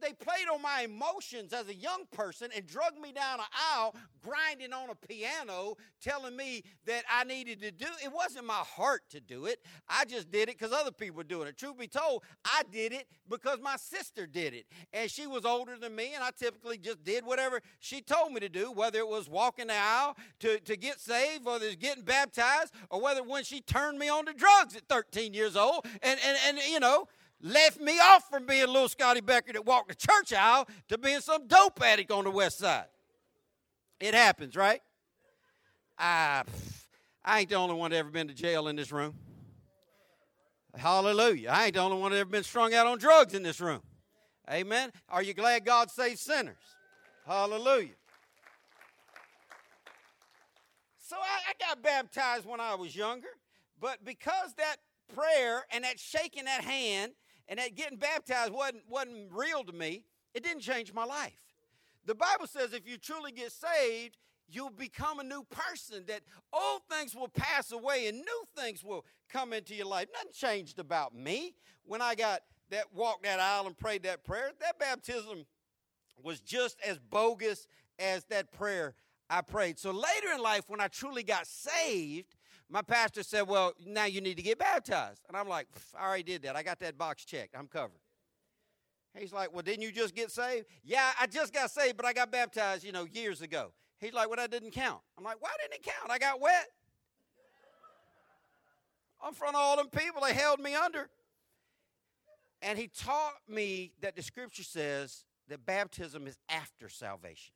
they 0.00 0.12
played 0.12 0.48
on 0.52 0.62
my 0.62 0.82
emotions 0.82 1.52
as 1.52 1.68
a 1.68 1.74
young 1.74 2.04
person 2.12 2.50
and 2.54 2.66
drug 2.66 2.98
me 2.98 3.12
down 3.12 3.40
an 3.40 3.46
aisle, 3.74 3.94
grinding 4.22 4.72
on 4.72 4.90
a 4.90 4.94
piano, 4.94 5.76
telling 6.00 6.36
me 6.36 6.62
that 6.86 7.04
I 7.10 7.24
needed 7.24 7.60
to 7.62 7.70
do 7.70 7.86
it. 8.02 8.12
wasn't 8.12 8.46
my 8.46 8.54
heart 8.54 9.02
to 9.10 9.20
do 9.20 9.46
it. 9.46 9.60
I 9.88 10.04
just 10.04 10.30
did 10.30 10.48
it 10.48 10.58
because 10.58 10.72
other 10.72 10.90
people 10.90 11.18
were 11.18 11.24
doing 11.24 11.48
it. 11.48 11.56
Truth 11.56 11.78
be 11.78 11.86
told, 11.86 12.22
I 12.44 12.62
did 12.70 12.92
it 12.92 13.06
because 13.28 13.58
my 13.60 13.76
sister 13.76 14.26
did 14.26 14.54
it. 14.54 14.66
And 14.92 15.10
she 15.10 15.26
was 15.26 15.44
older 15.44 15.76
than 15.76 15.94
me, 15.94 16.14
and 16.14 16.22
I 16.22 16.30
typically 16.30 16.78
just 16.78 17.04
did 17.04 17.24
whatever 17.24 17.60
she 17.78 18.00
told 18.00 18.32
me 18.32 18.40
to 18.40 18.48
do, 18.48 18.72
whether 18.72 18.98
it 18.98 19.08
was 19.08 19.28
walking 19.28 19.68
the 19.68 19.74
aisle 19.74 20.16
to, 20.40 20.58
to 20.60 20.76
get 20.76 21.00
saved, 21.00 21.44
whether 21.44 21.66
it's 21.66 21.76
getting 21.76 22.04
baptized, 22.04 22.74
or 22.90 23.00
whether 23.00 23.22
when 23.22 23.44
she 23.44 23.60
turned 23.60 23.98
me 23.98 24.08
on 24.08 24.26
to 24.26 24.32
drugs 24.32 24.76
at 24.76 24.82
13 24.88 25.34
years 25.34 25.56
old. 25.56 25.86
And, 26.02 26.18
and, 26.26 26.38
and 26.46 26.58
you 26.68 26.80
know, 26.80 27.08
left 27.42 27.80
me 27.80 27.98
off 27.98 28.28
from 28.28 28.46
being 28.46 28.66
little 28.66 28.88
Scotty 28.88 29.20
Becker 29.20 29.52
that 29.52 29.64
walked 29.64 29.88
the 29.88 29.94
church 29.94 30.32
aisle 30.32 30.68
to 30.88 30.98
being 30.98 31.20
some 31.20 31.46
dope 31.46 31.80
addict 31.82 32.10
on 32.10 32.24
the 32.24 32.30
west 32.30 32.58
side. 32.58 32.86
It 33.98 34.14
happens, 34.14 34.56
right? 34.56 34.80
I, 35.98 36.42
I 37.24 37.40
ain't 37.40 37.50
the 37.50 37.56
only 37.56 37.74
one 37.74 37.90
that 37.90 37.98
ever 37.98 38.10
been 38.10 38.28
to 38.28 38.34
jail 38.34 38.68
in 38.68 38.76
this 38.76 38.90
room. 38.90 39.14
Hallelujah. 40.74 41.50
I 41.50 41.66
ain't 41.66 41.74
the 41.74 41.80
only 41.80 41.98
one 41.98 42.12
that 42.12 42.18
ever 42.18 42.30
been 42.30 42.44
strung 42.44 42.72
out 42.74 42.86
on 42.86 42.98
drugs 42.98 43.34
in 43.34 43.42
this 43.42 43.60
room. 43.60 43.82
Amen. 44.50 44.90
Are 45.08 45.22
you 45.22 45.34
glad 45.34 45.64
God 45.64 45.90
saves 45.90 46.20
sinners? 46.20 46.56
Hallelujah. 47.26 47.94
So 50.98 51.16
I, 51.16 51.50
I 51.50 51.68
got 51.68 51.82
baptized 51.82 52.46
when 52.46 52.60
I 52.60 52.74
was 52.74 52.94
younger, 52.94 53.28
but 53.80 54.04
because 54.04 54.54
that 54.56 54.76
prayer 55.14 55.64
and 55.72 55.84
that 55.84 55.98
shaking 55.98 56.44
that 56.44 56.62
hand 56.62 57.12
and 57.50 57.58
that 57.58 57.74
getting 57.74 57.98
baptized 57.98 58.52
wasn't, 58.52 58.84
wasn't 58.88 59.28
real 59.32 59.64
to 59.64 59.72
me, 59.72 60.04
it 60.32 60.42
didn't 60.42 60.62
change 60.62 60.94
my 60.94 61.04
life. 61.04 61.32
The 62.06 62.14
Bible 62.14 62.46
says 62.46 62.72
if 62.72 62.88
you 62.88 62.96
truly 62.96 63.32
get 63.32 63.52
saved, 63.52 64.16
you'll 64.48 64.70
become 64.70 65.18
a 65.18 65.24
new 65.24 65.44
person, 65.50 66.04
that 66.06 66.22
old 66.52 66.82
things 66.88 67.14
will 67.14 67.28
pass 67.28 67.72
away 67.72 68.06
and 68.06 68.18
new 68.18 68.44
things 68.56 68.82
will 68.82 69.04
come 69.28 69.52
into 69.52 69.74
your 69.74 69.86
life. 69.86 70.06
Nothing 70.14 70.32
changed 70.32 70.78
about 70.78 71.14
me 71.14 71.54
when 71.84 72.00
I 72.00 72.14
got 72.14 72.40
that 72.70 72.86
walked 72.94 73.24
that 73.24 73.40
aisle 73.40 73.66
and 73.66 73.76
prayed 73.76 74.04
that 74.04 74.24
prayer. 74.24 74.52
That 74.60 74.78
baptism 74.78 75.44
was 76.22 76.40
just 76.40 76.78
as 76.86 76.98
bogus 76.98 77.66
as 77.98 78.24
that 78.26 78.52
prayer 78.52 78.94
I 79.28 79.42
prayed. 79.42 79.78
So 79.78 79.90
later 79.90 80.32
in 80.34 80.40
life, 80.40 80.64
when 80.68 80.80
I 80.80 80.86
truly 80.86 81.24
got 81.24 81.46
saved, 81.46 82.36
my 82.70 82.82
pastor 82.82 83.22
said, 83.22 83.42
Well, 83.42 83.72
now 83.84 84.04
you 84.04 84.20
need 84.20 84.36
to 84.36 84.42
get 84.42 84.58
baptized. 84.58 85.22
And 85.28 85.36
I'm 85.36 85.48
like, 85.48 85.66
I 85.98 86.06
already 86.06 86.22
did 86.22 86.42
that. 86.42 86.56
I 86.56 86.62
got 86.62 86.78
that 86.80 86.96
box 86.96 87.24
checked. 87.24 87.54
I'm 87.56 87.66
covered. 87.66 88.00
He's 89.18 89.32
like, 89.32 89.52
Well, 89.52 89.62
didn't 89.62 89.82
you 89.82 89.92
just 89.92 90.14
get 90.14 90.30
saved? 90.30 90.66
Yeah, 90.84 91.10
I 91.20 91.26
just 91.26 91.52
got 91.52 91.70
saved, 91.70 91.96
but 91.96 92.06
I 92.06 92.12
got 92.12 92.30
baptized, 92.30 92.84
you 92.84 92.92
know, 92.92 93.06
years 93.12 93.42
ago. 93.42 93.72
He's 93.98 94.12
like, 94.12 94.28
Well, 94.28 94.36
that 94.36 94.50
didn't 94.50 94.70
count. 94.70 95.00
I'm 95.18 95.24
like, 95.24 95.42
Why 95.42 95.50
didn't 95.60 95.80
it 95.80 95.82
count? 95.82 96.10
I 96.10 96.18
got 96.18 96.40
wet. 96.40 96.68
In 99.26 99.34
front 99.34 99.54
of 99.54 99.60
all 99.60 99.76
them 99.76 99.88
people, 99.88 100.22
they 100.22 100.32
held 100.32 100.60
me 100.60 100.74
under. 100.74 101.10
And 102.62 102.78
he 102.78 102.88
taught 102.88 103.34
me 103.48 103.92
that 104.00 104.16
the 104.16 104.22
scripture 104.22 104.62
says 104.62 105.24
that 105.48 105.66
baptism 105.66 106.26
is 106.26 106.38
after 106.48 106.88
salvation, 106.88 107.52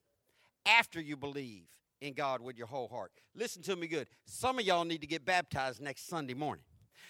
after 0.67 1.01
you 1.01 1.17
believe 1.17 1.69
in 2.05 2.13
God 2.13 2.43
with 2.43 2.59
your 2.59 2.67
whole 2.67 2.89
heart. 2.89 3.11
Listen 3.35 3.63
to 3.63 3.77
me 3.77 3.87
good. 3.87 4.07
Some 4.27 4.59
of 4.59 4.65
y'all 4.65 4.85
need 4.85 5.01
to 5.01 5.07
get 5.07 5.25
baptized 5.25 5.81
next 5.81 6.07
Sunday 6.07 6.35
morning. 6.35 6.63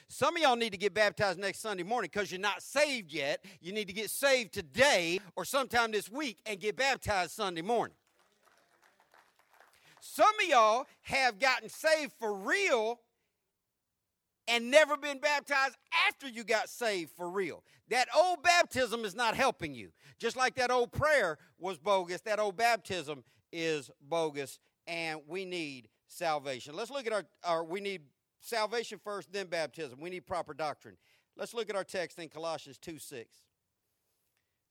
Some 0.08 0.36
of 0.36 0.42
y'all 0.42 0.56
need 0.56 0.70
to 0.70 0.78
get 0.78 0.94
baptized 0.94 1.38
next 1.38 1.60
Sunday 1.60 1.82
morning 1.82 2.10
because 2.12 2.30
you're 2.30 2.40
not 2.40 2.62
saved 2.62 3.12
yet. 3.12 3.44
You 3.60 3.72
need 3.72 3.88
to 3.88 3.92
get 3.92 4.10
saved 4.10 4.52
today 4.52 5.20
or 5.34 5.44
sometime 5.44 5.90
this 5.90 6.10
week 6.10 6.38
and 6.46 6.60
get 6.60 6.76
baptized 6.76 7.32
Sunday 7.32 7.62
morning. 7.62 7.96
Some 10.00 10.34
of 10.40 10.48
y'all 10.48 10.86
have 11.02 11.40
gotten 11.40 11.68
saved 11.68 12.12
for 12.18 12.32
real 12.32 13.00
and 14.46 14.70
never 14.70 14.96
been 14.96 15.18
baptized 15.18 15.76
after 16.06 16.28
you 16.28 16.44
got 16.44 16.68
saved 16.68 17.10
for 17.16 17.30
real. 17.30 17.64
That 17.88 18.08
old 18.14 18.42
baptism 18.42 19.04
is 19.04 19.14
not 19.14 19.34
helping 19.34 19.74
you. 19.74 19.90
Just 20.18 20.36
like 20.36 20.54
that 20.56 20.70
old 20.70 20.92
prayer 20.92 21.38
was 21.58 21.78
bogus, 21.78 22.20
that 22.22 22.38
old 22.38 22.56
baptism 22.56 23.24
is 23.52 23.90
bogus, 24.02 24.58
and 24.86 25.20
we 25.26 25.44
need 25.44 25.88
salvation. 26.06 26.74
Let's 26.76 26.90
look 26.90 27.06
at 27.06 27.12
our, 27.12 27.24
our 27.44 27.64
we 27.64 27.80
need 27.80 28.02
salvation 28.40 28.98
first, 29.02 29.32
then 29.32 29.46
baptism. 29.46 30.00
We 30.00 30.10
need 30.10 30.26
proper 30.26 30.54
doctrine. 30.54 30.96
Let's 31.36 31.54
look 31.54 31.68
at 31.70 31.76
our 31.76 31.84
text 31.84 32.18
in 32.18 32.28
Colossians 32.28 32.78
2 32.78 32.98
6. 32.98 33.28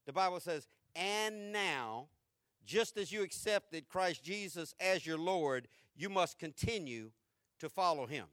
The 0.06 0.13
Bible 0.13 0.39
says, 0.39 0.67
And 0.95 1.52
now, 1.52 2.08
just 2.65 2.97
as 2.97 3.12
you 3.12 3.23
accepted 3.23 3.89
Christ 3.89 4.23
Jesus 4.23 4.73
as 4.80 5.06
your 5.06 5.17
Lord, 5.17 5.67
you 5.95 6.10
must 6.10 6.39
continue 6.39 7.12
to 7.60 7.69
follow 7.69 8.06
him. 8.06 8.26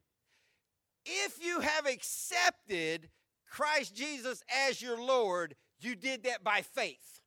If 1.04 1.44
you 1.44 1.60
have 1.60 1.86
accepted 1.86 3.08
Christ 3.48 3.94
Jesus 3.94 4.42
as 4.68 4.80
your 4.80 5.02
Lord, 5.02 5.54
you 5.80 5.94
did 5.94 6.24
that 6.24 6.44
by 6.44 6.62
faith. 6.62 7.20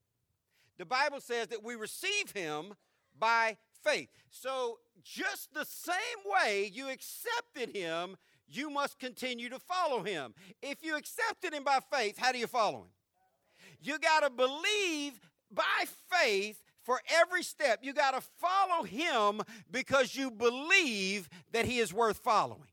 The 0.78 0.86
Bible 0.86 1.20
says 1.20 1.48
that 1.48 1.63
we 1.63 1.76
receive 1.76 2.32
him 2.32 2.74
by 3.18 3.58
faith. 3.84 4.10
So, 4.30 4.80
just 5.04 5.54
the 5.54 5.65
same 5.65 5.96
way 6.26 6.72
you 6.74 6.89
accepted 6.89 7.76
him, 7.76 8.15
you 8.48 8.69
must 8.69 9.00
continue 9.00 9.50
to 9.50 9.60
follow 9.60 10.04
him. 10.04 10.34
If 10.62 10.84
you 10.84 10.96
accepted 10.96 11.54
him 11.54 11.63
by 11.63 11.80
faith, 11.91 12.17
how 12.17 12.32
do 12.32 12.38
you 12.38 12.48
follow 12.48 12.80
him? 12.80 12.89
You 13.82 14.00
got 14.00 14.22
to 14.22 14.30
believe 14.30 15.19
by 15.52 15.86
faith 16.10 16.63
for 16.84 17.02
every 17.22 17.43
step. 17.43 17.80
You 17.82 17.93
got 17.93 18.12
to 18.12 18.22
follow 18.39 18.84
him 18.84 19.41
because 19.72 20.15
you 20.15 20.32
believe 20.32 21.30
that 21.52 21.65
he 21.65 21.80
is 21.80 21.93
worth 21.93 22.17
following. 22.17 22.67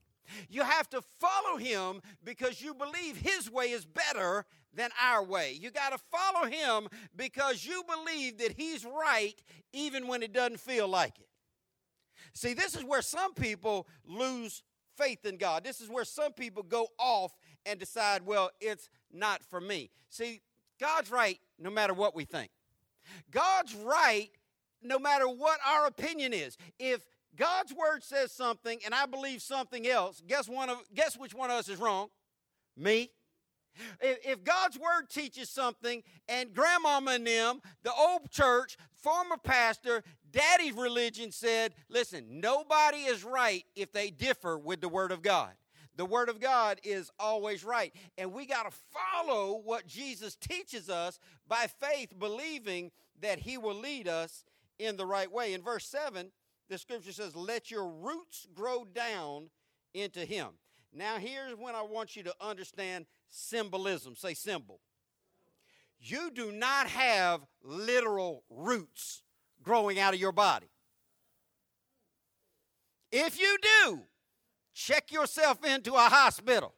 You 0.48 0.62
have 0.62 0.88
to 0.90 1.02
follow 1.18 1.56
him 1.56 2.02
because 2.24 2.62
you 2.62 2.74
believe 2.74 3.16
his 3.16 3.50
way 3.50 3.70
is 3.70 3.84
better 3.84 4.44
than 4.74 4.90
our 5.02 5.24
way. 5.24 5.56
You 5.60 5.70
got 5.70 5.92
to 5.92 5.98
follow 5.98 6.46
him 6.46 6.88
because 7.16 7.64
you 7.64 7.82
believe 7.86 8.38
that 8.38 8.52
he's 8.52 8.84
right 8.84 9.34
even 9.72 10.06
when 10.06 10.22
it 10.22 10.32
doesn't 10.32 10.60
feel 10.60 10.88
like 10.88 11.18
it. 11.18 11.28
See, 12.32 12.54
this 12.54 12.76
is 12.76 12.84
where 12.84 13.02
some 13.02 13.34
people 13.34 13.86
lose 14.06 14.62
faith 14.96 15.24
in 15.24 15.36
God. 15.36 15.64
This 15.64 15.80
is 15.80 15.88
where 15.88 16.04
some 16.04 16.32
people 16.32 16.62
go 16.62 16.88
off 16.98 17.32
and 17.66 17.78
decide, 17.78 18.24
well, 18.24 18.50
it's 18.60 18.88
not 19.12 19.42
for 19.42 19.60
me. 19.60 19.90
See, 20.08 20.40
God's 20.78 21.10
right 21.10 21.38
no 21.58 21.70
matter 21.70 21.94
what 21.94 22.14
we 22.14 22.24
think. 22.24 22.50
God's 23.30 23.74
right 23.74 24.30
no 24.82 24.98
matter 24.98 25.28
what 25.28 25.58
our 25.66 25.86
opinion 25.86 26.32
is. 26.32 26.56
If 26.78 27.04
God's 27.36 27.72
word 27.72 28.02
says 28.02 28.32
something 28.32 28.78
and 28.84 28.94
I 28.94 29.06
believe 29.06 29.42
something 29.42 29.86
else, 29.86 30.22
guess 30.26 30.48
one 30.48 30.68
of 30.68 30.78
guess 30.94 31.16
which 31.16 31.34
one 31.34 31.50
of 31.50 31.56
us 31.56 31.68
is 31.68 31.78
wrong? 31.78 32.08
Me. 32.76 33.10
If 34.00 34.44
God's 34.44 34.78
word 34.78 35.08
teaches 35.08 35.48
something 35.48 36.02
and 36.28 36.52
grandmama 36.54 37.12
and 37.12 37.26
them, 37.26 37.60
the 37.82 37.92
old 37.92 38.30
church, 38.30 38.76
former 38.92 39.36
pastor, 39.36 40.02
daddy's 40.30 40.74
religion 40.74 41.32
said, 41.32 41.74
listen, 41.88 42.40
nobody 42.40 42.98
is 42.98 43.24
right 43.24 43.64
if 43.74 43.92
they 43.92 44.10
differ 44.10 44.58
with 44.58 44.80
the 44.80 44.88
word 44.88 45.12
of 45.12 45.22
God. 45.22 45.52
The 45.96 46.06
word 46.06 46.28
of 46.28 46.40
God 46.40 46.80
is 46.82 47.10
always 47.18 47.64
right. 47.64 47.92
And 48.16 48.32
we 48.32 48.46
got 48.46 48.70
to 48.70 48.76
follow 48.90 49.60
what 49.64 49.86
Jesus 49.86 50.36
teaches 50.36 50.88
us 50.88 51.18
by 51.46 51.66
faith, 51.78 52.18
believing 52.18 52.90
that 53.20 53.40
he 53.40 53.58
will 53.58 53.74
lead 53.74 54.08
us 54.08 54.44
in 54.78 54.96
the 54.96 55.04
right 55.04 55.30
way. 55.30 55.52
In 55.52 55.62
verse 55.62 55.84
7, 55.86 56.30
the 56.70 56.78
scripture 56.78 57.12
says, 57.12 57.36
Let 57.36 57.70
your 57.70 57.86
roots 57.86 58.46
grow 58.54 58.84
down 58.84 59.50
into 59.92 60.24
him. 60.24 60.48
Now, 60.92 61.16
here's 61.18 61.54
when 61.56 61.74
I 61.74 61.82
want 61.82 62.16
you 62.16 62.22
to 62.24 62.34
understand 62.40 63.06
symbolism. 63.30 64.14
Say 64.16 64.34
symbol. 64.34 64.80
You 66.00 66.30
do 66.30 66.52
not 66.52 66.88
have 66.88 67.40
literal 67.62 68.42
roots 68.48 69.22
growing 69.62 69.98
out 69.98 70.14
of 70.14 70.20
your 70.20 70.32
body. 70.32 70.70
If 73.12 73.40
you 73.40 73.56
do, 73.84 74.00
check 74.72 75.12
yourself 75.12 75.64
into 75.64 75.94
a 75.94 75.98
hospital. 75.98 76.74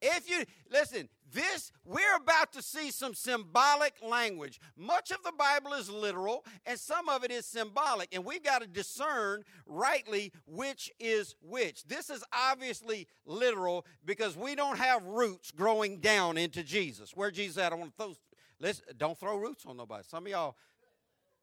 If 0.00 0.28
you 0.30 0.44
listen, 0.70 1.08
this 1.34 1.72
we're 1.84 2.16
about 2.16 2.52
to 2.52 2.62
see 2.62 2.90
some 2.90 3.14
symbolic 3.14 3.94
language. 4.02 4.60
Much 4.76 5.10
of 5.10 5.22
the 5.22 5.32
Bible 5.36 5.74
is 5.74 5.90
literal 5.90 6.44
and 6.64 6.78
some 6.78 7.08
of 7.08 7.24
it 7.24 7.30
is 7.30 7.44
symbolic, 7.44 8.14
and 8.14 8.24
we've 8.24 8.42
got 8.42 8.62
to 8.62 8.66
discern 8.66 9.42
rightly 9.66 10.32
which 10.46 10.90
is 10.98 11.34
which. 11.42 11.84
This 11.84 12.08
is 12.08 12.24
obviously 12.32 13.06
literal 13.26 13.84
because 14.04 14.36
we 14.36 14.54
don't 14.54 14.78
have 14.78 15.04
roots 15.04 15.50
growing 15.50 15.98
down 15.98 16.38
into 16.38 16.62
Jesus. 16.62 17.12
Where 17.14 17.30
Jesus 17.30 17.58
at? 17.58 17.72
I 17.72 17.76
want 17.76 17.96
to 17.96 18.02
throw 18.02 18.14
listen, 18.60 18.84
don't 18.96 19.18
throw 19.18 19.36
roots 19.36 19.66
on 19.66 19.76
nobody. 19.76 20.04
Some 20.08 20.24
of 20.24 20.32
y'all 20.32 20.56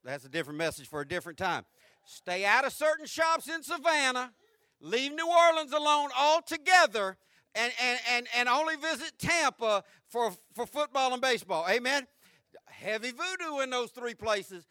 that's 0.04 0.26
a 0.26 0.30
different 0.30 0.58
message 0.58 0.88
for 0.88 1.02
a 1.02 1.08
different 1.08 1.38
time. 1.38 1.66
Stay 2.06 2.46
out 2.46 2.66
of 2.66 2.74
certain 2.74 3.06
shops 3.06 3.48
in 3.48 3.62
Savannah. 3.62 4.32
Leave 4.80 5.14
New 5.14 5.30
Orleans 5.30 5.72
alone 5.72 6.10
altogether 6.18 7.18
and, 7.56 7.72
and, 7.82 8.00
and, 8.10 8.28
and 8.38 8.50
only 8.50 8.76
visit 8.76 9.14
Tampa 9.20 9.84
for, 10.08 10.32
for 10.54 10.66
football 10.66 11.14
and 11.14 11.22
baseball. 11.22 11.66
Amen? 11.70 12.08
Heavy 12.68 13.12
voodoo 13.12 13.60
in 13.62 13.70
those 13.70 13.92
three 13.92 14.14
places. 14.14 14.68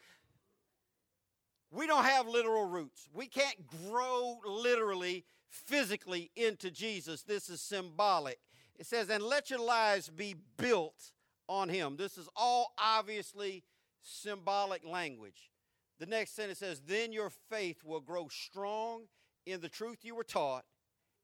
We 1.71 1.87
don't 1.87 2.05
have 2.05 2.27
literal 2.27 2.65
roots. 2.65 3.09
We 3.13 3.27
can't 3.27 3.57
grow 3.67 4.39
literally, 4.45 5.25
physically 5.49 6.31
into 6.35 6.71
Jesus. 6.71 7.23
This 7.23 7.49
is 7.49 7.61
symbolic. 7.61 8.39
It 8.77 8.87
says, 8.87 9.11
and 9.11 9.23
let 9.23 9.51
your 9.51 9.61
lives 9.61 10.09
be 10.09 10.35
built 10.57 11.13
on 11.49 11.69
him. 11.69 11.97
This 11.97 12.17
is 12.17 12.29
all 12.35 12.73
obviously 12.79 13.63
symbolic 14.03 14.85
language. 14.85 15.51
The 15.99 16.07
next 16.07 16.35
sentence 16.35 16.59
says, 16.59 16.81
then 16.81 17.13
your 17.13 17.31
faith 17.51 17.85
will 17.85 18.01
grow 18.01 18.29
strong 18.29 19.03
in 19.45 19.61
the 19.61 19.69
truth 19.69 19.99
you 20.03 20.15
were 20.15 20.25
taught, 20.25 20.65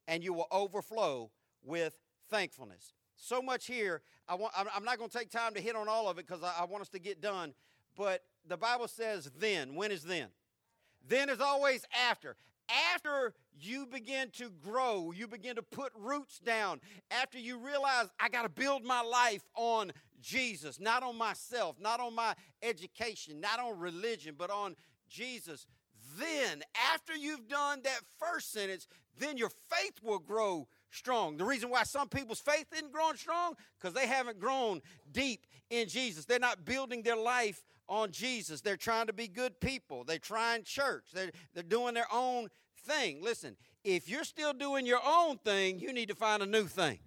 and 0.06 0.22
you 0.22 0.34
will 0.34 0.48
overflow 0.52 1.30
with 1.66 1.98
thankfulness. 2.30 2.94
So 3.16 3.42
much 3.42 3.66
here. 3.66 4.02
I 4.28 4.34
want, 4.34 4.54
I'm 4.56 4.84
not 4.84 4.98
going 4.98 5.10
to 5.10 5.18
take 5.18 5.30
time 5.30 5.54
to 5.54 5.60
hit 5.60 5.76
on 5.76 5.88
all 5.88 6.08
of 6.08 6.18
it 6.18 6.26
because 6.26 6.42
I, 6.42 6.52
I 6.60 6.64
want 6.64 6.82
us 6.82 6.88
to 6.90 6.98
get 6.98 7.20
done. 7.20 7.54
But 7.96 8.22
the 8.46 8.56
Bible 8.56 8.88
says 8.88 9.30
then. 9.38 9.74
When 9.74 9.90
is 9.90 10.02
then? 10.02 10.28
Then 11.06 11.28
is 11.28 11.40
always 11.40 11.84
after. 12.08 12.36
After 12.94 13.32
you 13.60 13.86
begin 13.86 14.30
to 14.32 14.50
grow, 14.50 15.12
you 15.12 15.28
begin 15.28 15.56
to 15.56 15.62
put 15.62 15.92
roots 15.96 16.40
down. 16.40 16.80
After 17.10 17.38
you 17.38 17.58
realize, 17.58 18.06
I 18.18 18.28
got 18.28 18.42
to 18.42 18.48
build 18.48 18.84
my 18.84 19.02
life 19.02 19.44
on 19.54 19.92
Jesus, 20.20 20.80
not 20.80 21.02
on 21.02 21.16
myself, 21.16 21.76
not 21.80 22.00
on 22.00 22.14
my 22.14 22.34
education, 22.62 23.40
not 23.40 23.60
on 23.60 23.78
religion, 23.78 24.34
but 24.36 24.50
on 24.50 24.74
Jesus. 25.08 25.66
Then, 26.18 26.62
after 26.92 27.14
you've 27.14 27.48
done 27.48 27.82
that 27.84 28.00
first 28.18 28.52
sentence, 28.52 28.88
then 29.18 29.36
your 29.36 29.50
faith 29.70 30.00
will 30.02 30.18
grow 30.18 30.66
strong. 30.90 31.36
The 31.36 31.44
reason 31.44 31.70
why 31.70 31.82
some 31.82 32.08
people's 32.08 32.40
faith 32.40 32.66
isn't 32.72 32.92
growing 32.92 33.16
strong 33.16 33.54
because 33.78 33.94
they 33.94 34.06
haven't 34.06 34.40
grown 34.40 34.80
deep 35.12 35.46
in 35.70 35.88
Jesus. 35.88 36.24
They're 36.24 36.38
not 36.38 36.64
building 36.64 37.02
their 37.02 37.16
life 37.16 37.64
on 37.88 38.10
Jesus. 38.10 38.60
They're 38.60 38.76
trying 38.76 39.06
to 39.06 39.12
be 39.12 39.28
good 39.28 39.60
people. 39.60 40.04
They're 40.04 40.18
trying 40.18 40.64
church. 40.64 41.04
They're, 41.12 41.30
they're 41.54 41.62
doing 41.62 41.94
their 41.94 42.12
own 42.12 42.48
thing. 42.84 43.22
Listen, 43.22 43.56
if 43.84 44.08
you're 44.08 44.24
still 44.24 44.52
doing 44.52 44.86
your 44.86 45.00
own 45.06 45.38
thing, 45.38 45.78
you 45.78 45.92
need 45.92 46.08
to 46.08 46.14
find 46.14 46.42
a 46.42 46.46
new 46.46 46.64
thing. 46.64 46.98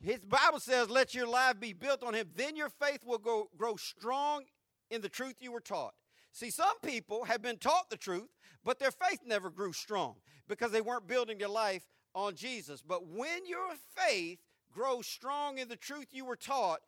His 0.00 0.24
Bible 0.24 0.60
says, 0.60 0.90
let 0.90 1.14
your 1.14 1.26
life 1.26 1.58
be 1.58 1.72
built 1.72 2.02
on 2.02 2.14
him. 2.14 2.28
Then 2.34 2.56
your 2.56 2.68
faith 2.68 3.00
will 3.04 3.18
go, 3.18 3.48
grow 3.56 3.76
strong 3.76 4.44
in 4.90 5.00
the 5.00 5.08
truth 5.08 5.36
you 5.40 5.52
were 5.52 5.60
taught. 5.60 5.94
See, 6.32 6.50
some 6.50 6.78
people 6.84 7.24
have 7.24 7.40
been 7.40 7.56
taught 7.56 7.88
the 7.88 7.96
truth, 7.96 8.28
but 8.62 8.78
their 8.78 8.90
faith 8.90 9.20
never 9.24 9.48
grew 9.48 9.72
strong 9.72 10.16
because 10.48 10.70
they 10.70 10.82
weren't 10.82 11.06
building 11.06 11.38
their 11.38 11.48
life 11.48 11.86
on 12.16 12.34
Jesus. 12.34 12.82
But 12.82 13.06
when 13.06 13.46
your 13.46 13.74
faith 13.94 14.38
grows 14.72 15.06
strong 15.06 15.58
in 15.58 15.68
the 15.68 15.76
truth 15.76 16.06
you 16.10 16.24
were 16.24 16.34
taught, 16.34 16.80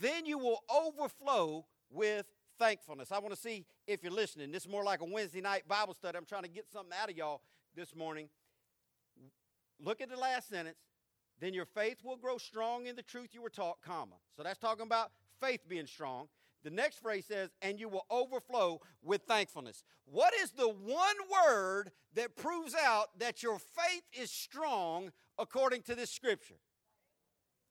then 0.00 0.26
you 0.26 0.38
will 0.38 0.62
overflow 0.72 1.64
with 1.90 2.26
thankfulness. 2.58 3.10
I 3.10 3.18
want 3.18 3.34
to 3.34 3.40
see 3.40 3.64
if 3.86 4.02
you're 4.02 4.12
listening. 4.12 4.52
This 4.52 4.64
is 4.64 4.68
more 4.68 4.84
like 4.84 5.00
a 5.00 5.04
Wednesday 5.04 5.40
night 5.40 5.66
Bible 5.66 5.94
study. 5.94 6.16
I'm 6.16 6.26
trying 6.26 6.42
to 6.42 6.48
get 6.48 6.70
something 6.70 6.92
out 7.02 7.10
of 7.10 7.16
y'all 7.16 7.40
this 7.74 7.96
morning. 7.96 8.28
Look 9.82 10.02
at 10.02 10.10
the 10.10 10.16
last 10.16 10.50
sentence. 10.50 10.76
Then 11.40 11.54
your 11.54 11.64
faith 11.64 12.04
will 12.04 12.18
grow 12.18 12.36
strong 12.36 12.86
in 12.86 12.96
the 12.96 13.02
truth 13.02 13.30
you 13.32 13.40
were 13.40 13.48
taught, 13.48 13.78
comma. 13.82 14.16
So 14.36 14.42
that's 14.42 14.58
talking 14.58 14.84
about 14.84 15.10
faith 15.40 15.60
being 15.66 15.86
strong. 15.86 16.28
The 16.62 16.70
next 16.70 16.98
phrase 17.00 17.26
says, 17.26 17.50
and 17.62 17.80
you 17.80 17.88
will 17.88 18.06
overflow 18.10 18.80
with 19.02 19.22
thankfulness. 19.22 19.82
What 20.04 20.34
is 20.34 20.50
the 20.50 20.68
one 20.68 21.16
word 21.30 21.90
that 22.14 22.36
proves 22.36 22.74
out 22.74 23.18
that 23.18 23.42
your 23.42 23.58
faith 23.58 24.02
is 24.12 24.30
strong 24.30 25.10
according 25.38 25.82
to 25.82 25.94
this 25.94 26.10
scripture? 26.10 26.58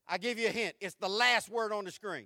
I 0.07 0.17
give 0.17 0.39
you 0.39 0.47
a 0.47 0.51
hint. 0.51 0.75
It's 0.79 0.95
the 0.95 1.09
last 1.09 1.49
word 1.49 1.71
on 1.71 1.85
the 1.85 1.91
screen. 1.91 2.25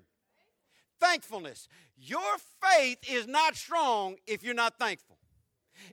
Thankfulness. 1.02 1.68
Your 1.98 2.38
faith 2.62 3.00
is 3.10 3.28
not 3.28 3.56
strong 3.58 4.16
if 4.26 4.42
you're 4.42 4.54
not 4.54 4.80
thankful. 4.80 5.18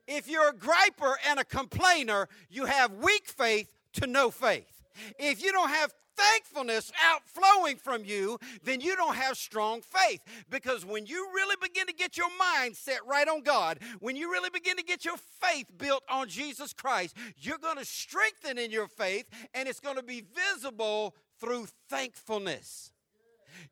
If 0.06 0.28
you're 0.28 0.50
a 0.50 0.54
griper 0.54 1.14
and 1.28 1.40
a 1.40 1.44
complainer, 1.44 2.28
you 2.48 2.66
have 2.66 2.92
weak 2.92 3.26
faith 3.26 3.72
to 3.94 4.06
no 4.06 4.30
faith. 4.30 4.84
If 5.18 5.42
you 5.42 5.50
don't 5.50 5.70
have 5.70 5.92
thankfulness 6.16 6.92
outflowing 7.04 7.76
from 7.76 8.04
you, 8.04 8.38
then 8.62 8.80
you 8.80 8.96
don't 8.96 9.16
have 9.16 9.36
strong 9.36 9.80
faith. 9.82 10.20
Because 10.48 10.84
when 10.84 11.06
you 11.06 11.28
really 11.34 11.56
begin 11.60 11.86
to 11.86 11.92
get 11.92 12.16
your 12.16 12.30
mind 12.38 12.76
set 12.76 13.00
right 13.06 13.28
on 13.28 13.42
God, 13.42 13.78
when 14.00 14.16
you 14.16 14.30
really 14.30 14.50
begin 14.50 14.76
to 14.76 14.82
get 14.82 15.04
your 15.04 15.16
faith 15.40 15.66
built 15.78 16.02
on 16.08 16.28
Jesus 16.28 16.72
Christ, 16.72 17.16
you're 17.36 17.58
going 17.58 17.78
to 17.78 17.84
strengthen 17.84 18.58
in 18.58 18.70
your 18.70 18.88
faith 18.88 19.26
and 19.54 19.68
it's 19.68 19.80
going 19.80 19.96
to 19.96 20.02
be 20.02 20.24
visible 20.34 21.14
through 21.40 21.66
thankfulness. 21.88 22.92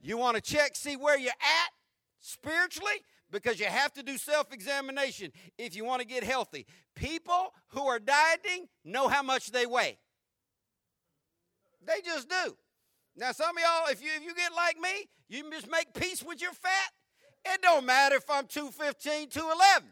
You 0.01 0.17
want 0.17 0.37
to 0.37 0.43
check, 0.43 0.77
see 0.77 0.97
where 0.97 1.19
you're 1.19 1.31
at 1.31 1.71
spiritually? 2.21 3.03
Because 3.31 3.61
you 3.61 3.67
have 3.67 3.93
to 3.95 4.03
do 4.03 4.17
self 4.17 4.53
examination 4.53 5.33
if 5.59 5.77
you 5.77 5.85
want 5.85 6.01
to 6.01 6.07
get 6.07 6.25
healthy. 6.25 6.67
People 6.95 7.53
who 7.69 7.87
are 7.87 7.99
dieting 7.99 8.69
know 8.85 9.09
how 9.09 9.23
much 9.23 9.51
they 9.51 9.67
weigh. 9.67 9.99
They 11.87 12.01
just 12.05 12.29
do. 12.29 12.57
Now, 13.17 13.33
some 13.33 13.57
of 13.57 13.63
y'all, 13.63 13.91
if 13.91 14.03
you 14.03 14.11
if 14.17 14.23
you 14.23 14.35
get 14.35 14.53
like 14.55 14.79
me, 14.79 15.09
you 15.29 15.43
can 15.43 15.53
just 15.53 15.71
make 15.71 15.93
peace 15.95 16.23
with 16.23 16.41
your 16.41 16.53
fat. 16.53 16.93
It 17.45 17.63
don't 17.63 17.87
matter 17.87 18.17
if 18.17 18.29
I'm 18.31 18.47
215, 18.47 19.29
211. 19.31 19.89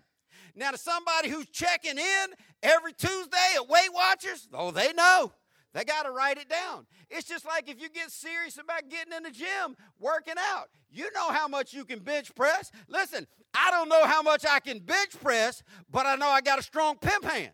Now, 0.55 0.71
to 0.71 0.79
somebody 0.79 1.29
who's 1.29 1.47
checking 1.47 1.99
in 1.99 2.27
every 2.63 2.93
Tuesday 2.93 3.55
at 3.57 3.69
Weight 3.69 3.93
Watchers, 3.93 4.49
oh, 4.55 4.71
they 4.71 4.93
know. 4.93 5.33
They 5.75 5.85
got 5.85 6.05
to 6.05 6.11
write 6.11 6.39
it 6.39 6.49
down. 6.49 6.87
It's 7.11 7.29
just 7.29 7.45
like 7.45 7.69
if 7.69 7.81
you 7.81 7.91
get 7.91 8.11
serious 8.11 8.57
about 8.57 8.89
getting 8.89 9.13
in 9.13 9.25
the 9.25 9.31
gym, 9.31 9.77
working 10.01 10.37
out. 10.39 10.69
You 10.91 11.13
know 11.13 11.31
how 11.31 11.49
much 11.49 11.75
you 11.75 11.85
can 11.85 11.99
bench 11.99 12.35
press. 12.35 12.71
Listen, 12.89 13.27
I 13.53 13.71
don't 13.71 13.91
know 13.91 14.07
how 14.07 14.23
much 14.23 14.47
I 14.49 14.61
can 14.61 14.79
bench 14.79 15.11
press, 15.23 15.63
but 15.91 16.07
I 16.07 16.17
know 16.17 16.29
I 16.29 16.41
got 16.41 16.59
a 16.59 16.63
strong 16.63 16.97
pimp 16.97 17.25
hand. 17.25 17.53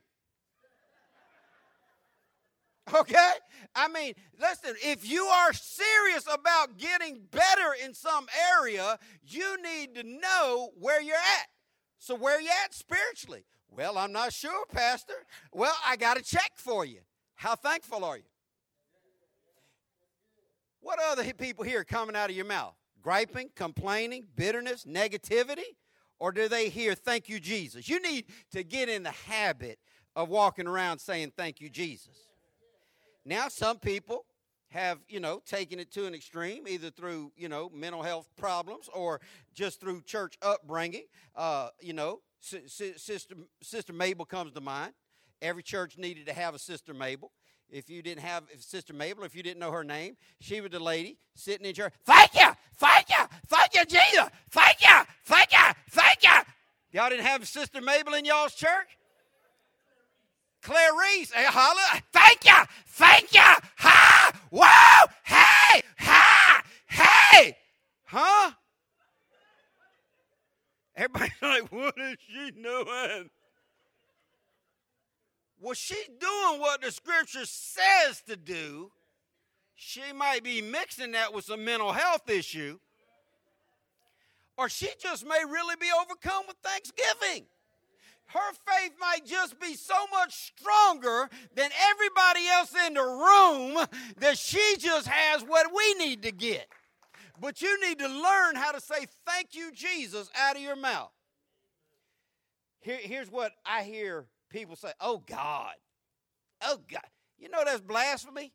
Okay? 2.95 3.31
I 3.75 3.88
mean, 3.88 4.14
listen, 4.40 4.75
if 4.83 5.09
you 5.09 5.25
are 5.25 5.53
serious 5.53 6.27
about 6.27 6.79
getting 6.79 7.21
better 7.31 7.75
in 7.83 7.95
some 7.95 8.27
area, 8.59 8.99
you 9.27 9.57
need 9.62 9.95
to 9.95 10.03
know 10.03 10.71
where 10.79 11.01
you're 11.01 11.14
at. 11.14 11.47
So, 11.99 12.14
where 12.16 12.40
you 12.40 12.51
at 12.64 12.75
spiritually? 12.75 13.45
Well, 13.71 13.97
I'm 13.97 14.12
not 14.12 14.33
sure, 14.33 14.66
Pastor. 14.71 15.14
Well, 15.53 15.75
I 15.87 15.97
got 15.97 16.18
a 16.18 16.23
check 16.23 16.53
for 16.57 16.85
you. 16.85 16.99
How 17.37 17.55
thankful 17.55 18.05
are 18.05 18.18
you? 18.18 18.25
What 20.81 20.99
other 21.01 21.25
people 21.33 21.64
here 21.64 21.85
coming 21.85 22.16
out 22.16 22.29
of 22.29 22.37
your 22.37 22.45
mouth? 22.45 22.75
Griping, 23.01 23.51
complaining, 23.55 24.27
bitterness, 24.37 24.85
negativity? 24.85 25.77
Or 26.18 26.33
do 26.33 26.49
they 26.49 26.68
hear, 26.68 26.95
thank 26.95 27.29
you, 27.29 27.40
Jesus? 27.40 27.88
You 27.88 28.01
need 28.01 28.27
to 28.51 28.62
get 28.62 28.88
in 28.88 29.05
the 29.05 29.11
habit 29.11 29.79
of 30.14 30.29
walking 30.29 30.66
around 30.66 30.99
saying, 30.99 31.33
thank 31.37 31.61
you, 31.61 31.71
Jesus. 31.71 32.32
Now, 33.24 33.48
some 33.48 33.78
people 33.78 34.24
have, 34.70 34.98
you 35.08 35.20
know, 35.20 35.42
taken 35.46 35.78
it 35.78 35.92
to 35.92 36.06
an 36.06 36.14
extreme, 36.14 36.66
either 36.66 36.90
through, 36.90 37.32
you 37.37 37.48
know, 37.48 37.70
mental 37.74 38.02
health 38.02 38.28
problems 38.37 38.88
or 38.92 39.20
just 39.54 39.80
through 39.80 40.02
church 40.02 40.37
upbringing. 40.42 41.04
Uh, 41.37 41.68
you 41.80 41.92
know, 41.92 42.20
Sister, 42.40 43.35
Sister 43.62 43.92
Mabel 43.92 44.24
comes 44.24 44.52
to 44.52 44.61
mind. 44.61 44.92
Every 45.40 45.62
church 45.62 45.98
needed 45.98 46.26
to 46.26 46.32
have 46.32 46.54
a 46.54 46.58
Sister 46.58 46.94
Mabel. 46.94 47.32
If 47.68 47.88
you 47.88 48.02
didn't 48.02 48.22
have 48.22 48.44
Sister 48.58 48.92
Mabel, 48.92 49.24
if 49.24 49.35
you 49.35 49.42
didn't 49.42 49.58
know 49.58 49.70
her 49.70 49.85
name, 49.85 50.16
she 50.40 50.61
was 50.61 50.70
the 50.70 50.80
lady 50.80 51.16
sitting 51.35 51.66
in 51.66 51.74
church. 51.74 51.94
Thank 52.04 52.35
you, 52.35 52.48
thank 52.76 53.08
you, 53.08 53.24
thank 53.46 53.74
you, 53.74 53.85
Jesus. 53.85 54.28
Thank 54.50 54.82
you, 54.82 55.00
thank 55.24 55.52
you, 55.52 55.72
thank 55.90 56.22
you. 56.22 56.42
Y'all 56.92 57.08
didn't 57.08 57.24
have 57.24 57.46
Sister 57.48 57.80
Mabel 57.80 58.14
in 58.14 58.24
y'all's 58.24 58.54
church? 58.54 58.98
Clarice, 60.62 61.33
hey, 61.33 61.44
holla, 61.44 62.01
thank 62.12 62.44
you, 62.44 62.55
thank 62.87 63.35
you, 63.35 63.40
ha, 63.40 64.33
whoa, 64.51 65.12
hey, 65.25 65.83
ha, 65.98 66.62
hey, 66.87 67.57
huh? 68.05 68.53
Everybody's 70.94 71.33
like, 71.42 71.72
what 71.72 71.94
is 71.98 72.16
she 72.27 72.51
doing? 72.53 73.31
Well, 75.61 75.75
she's 75.75 76.09
doing 76.20 76.61
what 76.61 76.83
the 76.83 76.90
scripture 76.90 77.44
says 77.44 78.22
to 78.29 78.37
do. 78.37 78.90
She 79.75 80.12
might 80.14 80.42
be 80.42 80.61
mixing 80.61 81.12
that 81.12 81.33
with 81.33 81.44
some 81.44 81.64
mental 81.64 81.92
health 81.92 82.29
issue. 82.29 82.79
Or 84.57 84.68
she 84.68 84.88
just 85.01 85.25
may 85.25 85.44
really 85.48 85.77
be 85.81 85.87
overcome 86.01 86.44
with 86.46 86.57
thanksgiving. 86.62 87.46
Her 88.26 88.52
faith 88.66 88.92
might 88.98 89.26
just 89.26 89.61
be 89.61 89.74
so 89.74 89.94
much 90.11 90.52
stronger 90.56 91.28
than 91.54 91.70
everybody 91.90 92.48
else 92.48 92.74
in 92.87 92.94
the 92.94 93.02
room 93.02 93.87
that 94.18 94.38
she 94.38 94.76
just 94.78 95.06
has 95.06 95.42
what 95.42 95.66
we 95.74 95.94
need 95.94 96.22
to 96.22 96.32
get. 96.32 96.66
But 97.40 97.61
you 97.61 97.78
need 97.87 97.98
to 97.98 98.08
learn 98.08 98.54
how 98.54 98.72
to 98.72 98.80
say 98.80 99.06
thank 99.26 99.54
you, 99.54 99.70
Jesus, 99.72 100.30
out 100.38 100.56
of 100.56 100.62
your 100.62 100.76
mouth. 100.76 101.11
Here, 102.80 102.98
here's 103.00 103.30
what 103.30 103.52
I 103.66 103.82
hear 103.82 104.26
people 104.50 104.76
say, 104.76 104.92
oh 105.00 105.22
God. 105.26 105.74
Oh 106.62 106.78
God. 106.90 107.02
You 107.38 107.48
know 107.48 107.62
that's 107.64 107.80
blasphemy? 107.80 108.52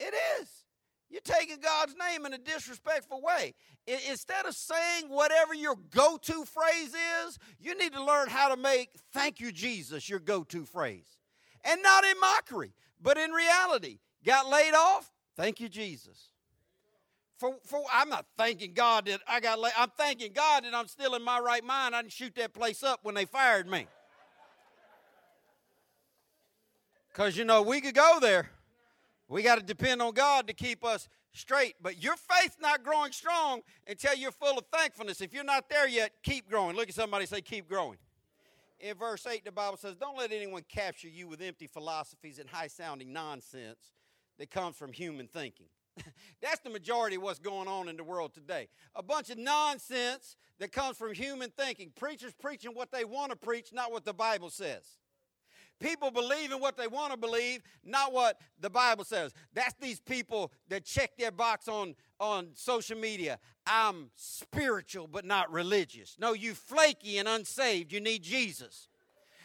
It 0.00 0.14
is. 0.40 0.48
You're 1.12 1.20
taking 1.20 1.60
God's 1.60 1.94
name 1.94 2.24
in 2.24 2.32
a 2.32 2.38
disrespectful 2.38 3.20
way. 3.20 3.52
Instead 3.86 4.46
of 4.46 4.54
saying 4.54 5.10
whatever 5.10 5.52
your 5.52 5.76
go 5.90 6.16
to 6.16 6.44
phrase 6.46 6.94
is, 7.26 7.38
you 7.60 7.76
need 7.76 7.92
to 7.92 8.02
learn 8.02 8.30
how 8.30 8.48
to 8.48 8.56
make 8.56 8.88
thank 9.12 9.38
you, 9.38 9.52
Jesus, 9.52 10.08
your 10.08 10.20
go 10.20 10.42
to 10.44 10.64
phrase. 10.64 11.18
And 11.64 11.82
not 11.82 12.04
in 12.04 12.18
mockery, 12.18 12.72
but 13.00 13.18
in 13.18 13.30
reality. 13.30 13.98
Got 14.24 14.48
laid 14.48 14.72
off? 14.72 15.12
Thank 15.36 15.60
you, 15.60 15.68
Jesus. 15.68 16.30
For, 17.36 17.56
for 17.66 17.82
I'm 17.92 18.08
not 18.08 18.24
thanking 18.38 18.72
God 18.72 19.04
that 19.04 19.20
I 19.28 19.40
got 19.40 19.58
laid. 19.58 19.74
I'm 19.76 19.90
thanking 19.90 20.32
God 20.32 20.64
that 20.64 20.74
I'm 20.74 20.88
still 20.88 21.14
in 21.14 21.22
my 21.22 21.40
right 21.40 21.62
mind. 21.62 21.94
I 21.94 22.00
didn't 22.00 22.12
shoot 22.12 22.34
that 22.36 22.54
place 22.54 22.82
up 22.82 23.00
when 23.02 23.14
they 23.14 23.26
fired 23.26 23.68
me. 23.68 23.86
Because, 27.12 27.36
you 27.36 27.44
know, 27.44 27.60
we 27.60 27.82
could 27.82 27.94
go 27.94 28.18
there. 28.18 28.48
We 29.32 29.42
got 29.42 29.58
to 29.58 29.64
depend 29.64 30.02
on 30.02 30.12
God 30.12 30.46
to 30.48 30.52
keep 30.52 30.84
us 30.84 31.08
straight. 31.32 31.76
But 31.80 32.02
your 32.02 32.16
faith's 32.16 32.58
not 32.60 32.84
growing 32.84 33.12
strong 33.12 33.62
until 33.88 34.14
you're 34.14 34.30
full 34.30 34.58
of 34.58 34.66
thankfulness. 34.70 35.22
If 35.22 35.32
you're 35.32 35.42
not 35.42 35.70
there 35.70 35.88
yet, 35.88 36.12
keep 36.22 36.50
growing. 36.50 36.76
Look 36.76 36.90
at 36.90 36.94
somebody 36.94 37.24
say, 37.24 37.40
keep 37.40 37.66
growing. 37.66 37.96
In 38.78 38.94
verse 38.94 39.26
8, 39.26 39.42
the 39.42 39.50
Bible 39.52 39.78
says, 39.78 39.96
Don't 39.96 40.18
let 40.18 40.32
anyone 40.32 40.64
capture 40.68 41.08
you 41.08 41.28
with 41.28 41.40
empty 41.40 41.66
philosophies 41.66 42.38
and 42.38 42.48
high 42.48 42.66
sounding 42.66 43.10
nonsense 43.10 43.94
that 44.38 44.50
comes 44.50 44.76
from 44.76 44.92
human 44.92 45.28
thinking. 45.28 45.66
That's 46.42 46.60
the 46.60 46.70
majority 46.70 47.16
of 47.16 47.22
what's 47.22 47.38
going 47.38 47.68
on 47.68 47.88
in 47.88 47.96
the 47.96 48.04
world 48.04 48.34
today. 48.34 48.68
A 48.94 49.02
bunch 49.02 49.30
of 49.30 49.38
nonsense 49.38 50.36
that 50.58 50.72
comes 50.72 50.98
from 50.98 51.14
human 51.14 51.50
thinking. 51.50 51.90
Preachers 51.96 52.34
preaching 52.38 52.72
what 52.72 52.92
they 52.92 53.06
want 53.06 53.30
to 53.30 53.36
preach, 53.36 53.72
not 53.72 53.92
what 53.92 54.04
the 54.04 54.12
Bible 54.12 54.50
says. 54.50 54.98
People 55.82 56.12
believe 56.12 56.52
in 56.52 56.60
what 56.60 56.76
they 56.76 56.86
want 56.86 57.12
to 57.12 57.18
believe, 57.18 57.62
not 57.84 58.12
what 58.12 58.40
the 58.60 58.70
Bible 58.70 59.04
says. 59.04 59.32
That's 59.52 59.74
these 59.80 59.98
people 59.98 60.52
that 60.68 60.84
check 60.84 61.16
their 61.18 61.32
box 61.32 61.66
on, 61.66 61.96
on 62.20 62.50
social 62.54 62.96
media. 62.96 63.40
I'm 63.66 64.10
spiritual 64.14 65.08
but 65.08 65.24
not 65.24 65.50
religious. 65.52 66.16
No, 66.20 66.34
you 66.34 66.54
flaky 66.54 67.18
and 67.18 67.26
unsaved. 67.26 67.92
You 67.92 68.00
need 68.00 68.22
Jesus. 68.22 68.88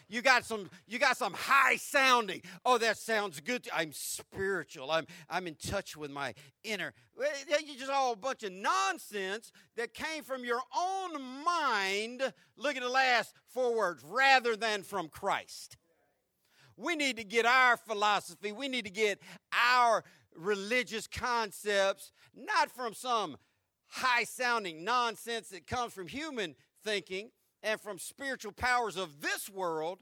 You 0.10 0.22
got 0.22 0.46
some 0.46 0.70
you 0.88 1.00
got 1.00 1.18
some 1.18 1.34
high 1.34 1.76
sounding. 1.76 2.42
Oh, 2.64 2.78
that 2.78 2.98
sounds 2.98 3.42
good. 3.42 3.68
I'm 3.74 3.92
spiritual. 3.92 4.90
I'm 4.90 5.06
I'm 5.30 5.48
in 5.48 5.56
touch 5.56 5.98
with 5.98 6.12
my 6.12 6.34
inner. 6.64 6.94
You 7.20 7.78
just 7.78 7.92
all 7.92 8.14
a 8.14 8.16
bunch 8.16 8.44
of 8.44 8.54
nonsense 8.54 9.52
that 9.76 9.94
came 9.94 10.24
from 10.24 10.46
your 10.46 10.62
own 10.78 11.22
mind. 11.44 12.32
Look 12.56 12.78
at 12.78 12.84
the 12.84 12.90
last 12.90 13.34
four 13.48 13.76
words, 13.76 14.02
rather 14.08 14.56
than 14.56 14.84
from 14.84 15.10
Christ. 15.10 15.76
We 16.78 16.96
need 16.96 17.18
to 17.18 17.24
get 17.24 17.46
our 17.46 17.76
philosophy, 17.76 18.52
we 18.52 18.68
need 18.68 18.86
to 18.86 18.92
get 18.92 19.20
our 19.52 20.04
religious 20.36 21.08
concepts, 21.08 22.12
not 22.36 22.72
from 22.72 22.94
some 22.94 23.38
high 23.88 24.24
sounding 24.24 24.84
nonsense 24.84 25.50
that 25.50 25.66
comes 25.66 25.94
from 25.94 26.08
human 26.08 26.56
thinking 26.84 27.32
and 27.64 27.82
from 27.82 27.98
spiritual 27.98 28.52
powers 28.52 28.98
of 28.98 29.22
this 29.22 29.50
world 29.50 30.00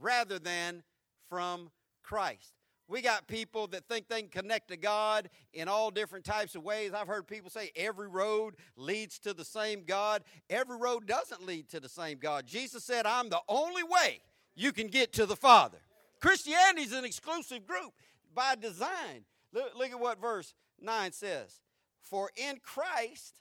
rather 0.00 0.38
than 0.38 0.82
from 1.28 1.70
Christ. 2.02 2.52
We 2.88 3.02
got 3.02 3.26
people 3.26 3.66
that 3.68 3.88
think 3.88 4.06
they 4.06 4.22
can 4.22 4.30
connect 4.30 4.68
to 4.68 4.76
God 4.76 5.28
in 5.52 5.66
all 5.66 5.90
different 5.90 6.24
types 6.24 6.54
of 6.54 6.62
ways. 6.62 6.92
I've 6.94 7.08
heard 7.08 7.26
people 7.26 7.50
say 7.50 7.72
every 7.74 8.06
road 8.06 8.54
leads 8.76 9.18
to 9.20 9.34
the 9.34 9.44
same 9.44 9.82
God. 9.84 10.22
Every 10.48 10.76
road 10.76 11.06
doesn't 11.06 11.44
lead 11.44 11.68
to 11.70 11.80
the 11.80 11.88
same 11.88 12.18
God. 12.18 12.46
Jesus 12.46 12.84
said, 12.84 13.04
I'm 13.04 13.28
the 13.28 13.40
only 13.48 13.82
way 13.82 14.20
you 14.54 14.70
can 14.70 14.86
get 14.86 15.12
to 15.14 15.26
the 15.26 15.34
Father. 15.34 15.78
Christianity 16.20 16.82
is 16.82 16.92
an 16.92 17.04
exclusive 17.04 17.66
group 17.66 17.92
by 18.34 18.54
design. 18.54 19.24
Look, 19.52 19.76
look 19.76 19.90
at 19.90 20.00
what 20.00 20.20
verse 20.20 20.54
9 20.80 21.12
says 21.12 21.60
For 22.00 22.30
in 22.36 22.58
Christ 22.62 23.40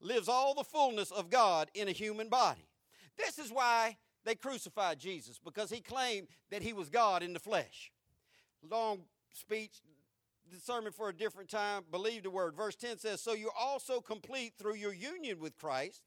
lives 0.00 0.28
all 0.28 0.54
the 0.54 0.64
fullness 0.64 1.10
of 1.10 1.30
God 1.30 1.70
in 1.74 1.88
a 1.88 1.92
human 1.92 2.28
body. 2.28 2.68
This 3.16 3.38
is 3.38 3.50
why 3.50 3.96
they 4.24 4.34
crucified 4.34 4.98
Jesus, 4.98 5.38
because 5.42 5.70
he 5.70 5.80
claimed 5.80 6.28
that 6.50 6.62
he 6.62 6.72
was 6.72 6.88
God 6.88 7.22
in 7.22 7.32
the 7.32 7.40
flesh 7.40 7.90
long 8.68 9.00
speech, 9.32 9.80
the 10.50 10.60
sermon 10.60 10.92
for 10.92 11.08
a 11.08 11.14
different 11.14 11.50
time. 11.50 11.84
Believe 11.90 12.22
the 12.22 12.30
word. 12.30 12.56
Verse 12.56 12.76
10 12.76 12.98
says, 12.98 13.20
So 13.20 13.34
you're 13.34 13.50
also 13.58 14.00
complete 14.00 14.54
through 14.58 14.76
your 14.76 14.94
union 14.94 15.38
with 15.40 15.56
Christ, 15.56 16.02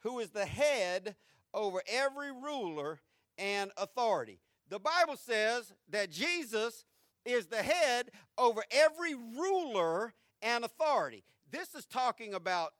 who 0.00 0.18
is 0.18 0.30
the 0.30 0.46
head 0.46 1.16
over 1.52 1.82
every 1.88 2.32
ruler 2.32 3.00
and 3.38 3.70
authority. 3.76 4.40
The 4.68 4.78
Bible 4.78 5.16
says 5.16 5.72
that 5.90 6.10
Jesus 6.10 6.84
is 7.24 7.46
the 7.46 7.62
head 7.62 8.10
over 8.38 8.62
every 8.70 9.14
ruler 9.14 10.14
and 10.42 10.64
authority. 10.64 11.24
This 11.50 11.74
is 11.74 11.86
talking 11.86 12.34
about 12.34 12.72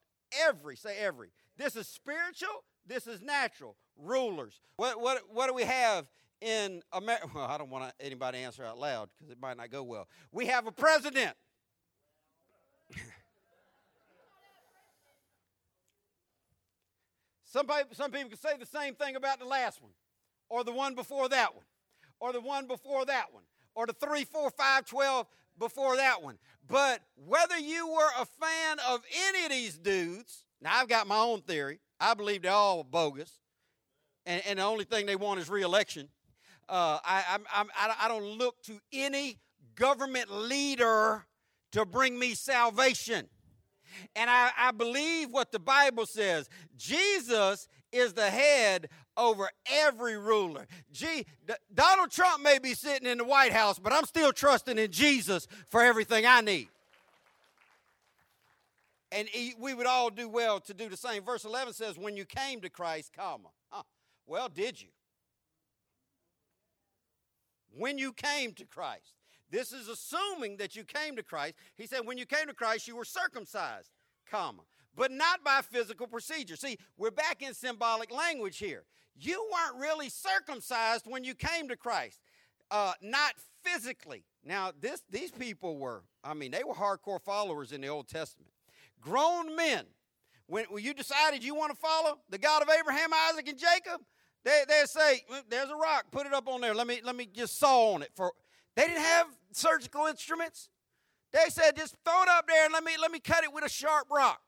every, 0.47 0.77
say 0.77 0.97
every. 0.99 1.31
This 1.57 1.77
is 1.77 1.87
spiritual, 1.87 2.65
this 2.87 3.07
is 3.07 3.21
natural. 3.23 3.77
Rulers. 3.97 4.61
What, 4.77 5.01
what, 5.01 5.23
what 5.33 5.47
do 5.47 5.55
we 5.55 5.63
have 5.63 6.11
in 6.41 6.83
America, 6.93 7.29
well, 7.35 7.47
I 7.47 7.59
don't 7.59 7.71
want 7.71 7.93
anybody 8.01 8.39
to 8.39 8.45
answer 8.45 8.65
out 8.65 8.79
loud 8.79 9.09
because 9.19 9.31
it 9.31 9.39
might 9.41 9.57
not 9.57 9.71
go 9.71 9.83
well. 9.83 10.07
We 10.33 10.47
have 10.47 10.67
a 10.67 10.73
president. 10.73 11.37
some, 17.45 17.67
people, 17.67 17.85
some 17.93 18.11
people 18.11 18.29
can 18.31 18.39
say 18.39 18.57
the 18.59 18.67
same 18.67 18.95
thing 18.95 19.17
about 19.17 19.39
the 19.39 19.47
last 19.47 19.81
one, 19.81 19.93
or 20.49 20.65
the 20.65 20.73
one 20.73 20.95
before 20.95 21.29
that 21.31 21.55
one, 21.55 21.65
or 22.21 22.33
the 22.33 22.41
one 22.41 22.67
before 22.67 23.05
that 23.07 23.33
one, 23.33 23.45
or 23.75 23.87
the 23.87 23.93
three, 23.93 24.25
four, 24.25 24.51
five, 24.51 24.87
twelve 24.87 25.27
before 25.59 25.97
that 25.97 26.23
one. 26.23 26.39
But 26.69 27.01
whether 27.27 27.59
you 27.59 27.89
were 27.89 28.11
a 28.21 28.25
fan 28.25 28.79
of 28.89 29.03
any 29.29 29.45
of 29.45 29.51
these 29.51 29.79
dudes, 29.79 30.45
now 30.61 30.71
I've 30.75 30.89
got 30.89 31.07
my 31.07 31.19
own 31.19 31.43
theory. 31.43 31.81
I 32.01 32.15
believe 32.15 32.43
they're 32.43 32.53
all 32.53 32.85
bogus, 32.85 33.41
and, 34.27 34.43
and 34.47 34.59
the 34.59 34.65
only 34.65 34.85
thing 34.85 35.07
they 35.07 35.17
want 35.17 35.41
is 35.41 35.49
reelection. 35.49 36.09
Uh, 36.69 36.99
I, 37.05 37.25
I'm, 37.31 37.45
I'm, 37.55 37.91
I 38.01 38.09
don't 38.09 38.39
look 38.39 38.63
to 38.63 38.81
any 38.93 39.39
government 39.75 40.31
leader 40.31 41.27
to 41.73 41.85
bring 41.85 42.19
me 42.19 42.35
salvation. 42.35 43.29
And 44.17 44.31
I, 44.31 44.51
I 44.57 44.71
believe 44.73 45.31
what 45.31 45.53
the 45.53 45.59
Bible 45.59 46.07
says 46.07 46.49
Jesus 46.77 47.69
is 47.95 48.13
the 48.13 48.29
head 48.29 48.89
over 49.17 49.49
every 49.71 50.17
ruler. 50.17 50.67
Gee, 50.93 51.27
D- 51.47 51.55
Donald 51.75 52.11
Trump 52.11 52.43
may 52.43 52.59
be 52.59 52.75
sitting 52.75 53.09
in 53.09 53.19
the 53.19 53.25
White 53.25 53.53
House, 53.53 53.79
but 53.79 53.93
I'm 53.93 54.05
still 54.05 54.33
trusting 54.33 54.79
in 54.79 54.91
Jesus 54.91 55.47
for 55.71 55.83
everything 55.83 56.27
I 56.27 56.41
need. 56.41 56.69
And 59.13 59.29
he, 59.29 59.55
we 59.59 59.75
would 59.75 59.87
all 59.87 60.11
do 60.11 60.29
well 60.29 60.59
to 60.61 60.75
do 60.75 60.89
the 60.89 60.97
same. 60.97 61.23
Verse 61.23 61.45
11 61.45 61.75
says, 61.75 61.97
When 61.97 62.17
you 62.17 62.25
came 62.25 62.61
to 62.63 62.69
Christ, 62.69 63.13
comma. 63.17 63.51
Huh. 63.71 63.85
Well, 64.27 64.49
did 64.49 64.83
you? 64.83 64.89
when 67.77 67.99
you 67.99 68.13
came 68.13 68.53
to 68.53 68.65
Christ. 68.65 69.15
This 69.51 69.73
is 69.73 69.89
assuming 69.89 70.57
that 70.57 70.75
you 70.75 70.85
came 70.85 71.17
to 71.17 71.23
Christ. 71.23 71.55
He 71.77 71.87
said, 71.87 72.01
when 72.05 72.19
you 72.19 72.27
came 72.27 72.47
to 72.47 72.55
Christ, 72.55 72.89
you 72.89 72.97
were 72.97 73.05
circumcised, 73.05 73.91
comma, 74.31 74.63
but 74.97 75.11
not 75.11 75.43
by 75.45 75.61
physical 75.63 76.07
procedure. 76.07 76.57
See, 76.57 76.79
we're 76.97 77.11
back 77.11 77.43
in 77.43 77.55
symbolic 77.55 78.13
language 78.13 78.59
here. 78.59 78.85
You 79.17 79.49
weren't 79.53 79.81
really 79.81 80.09
circumcised 80.09 81.07
when 81.07 81.25
you 81.25 81.35
came 81.35 81.69
to 81.69 81.77
Christ, 81.77 82.21
uh, 82.71 82.95
not 83.01 83.35
physically. 83.63 84.25
Now, 84.45 84.73
this, 84.81 85.03
these 85.11 85.31
people 85.31 85.79
were, 85.79 86.03
I 86.23 86.35
mean, 86.35 86.51
they 86.51 86.65
were 86.65 86.75
hardcore 86.75 87.21
followers 87.21 87.73
in 87.73 87.81
the 87.81 87.89
Old 87.89 88.09
Testament. 88.09 88.53
Grown 89.01 89.55
men, 89.55 89.85
when, 90.47 90.65
when 90.67 90.83
you 90.83 90.95
decided 90.95 91.45
you 91.45 91.55
want 91.55 91.73
to 91.73 91.79
follow 91.79 92.19
the 92.29 92.39
God 92.39 92.63
of 92.63 92.69
Abraham, 92.69 93.11
Isaac, 93.31 93.49
and 93.49 93.59
Jacob, 93.59 94.01
they 94.45 94.63
they 94.69 94.83
say, 94.85 95.25
"There's 95.49 95.71
a 95.71 95.75
rock. 95.75 96.07
Put 96.11 96.27
it 96.27 96.35
up 96.35 96.49
on 96.49 96.61
there. 96.61 96.75
Let 96.75 96.87
me 96.87 97.01
let 97.03 97.17
me 97.17 97.27
just 97.27 97.59
saw 97.59 97.95
on 97.95 98.03
it." 98.03 98.11
For 98.15 98.31
they 98.77 98.87
didn't 98.87 99.03
have 99.03 99.27
surgical 99.53 100.05
instruments. 100.05 100.69
They 101.33 101.49
said, 101.49 101.77
"Just 101.77 101.97
throw 102.05 102.23
it 102.23 102.29
up 102.29 102.47
there 102.47 102.65
and 102.65 102.73
let 102.73 102.85
me 102.85 102.93
let 103.01 103.11
me 103.11 103.21
cut 103.21 103.45
it 103.45 103.53
with 103.53 103.65
a 103.65 103.71
sharp 103.71 104.11
rock." 104.11 104.43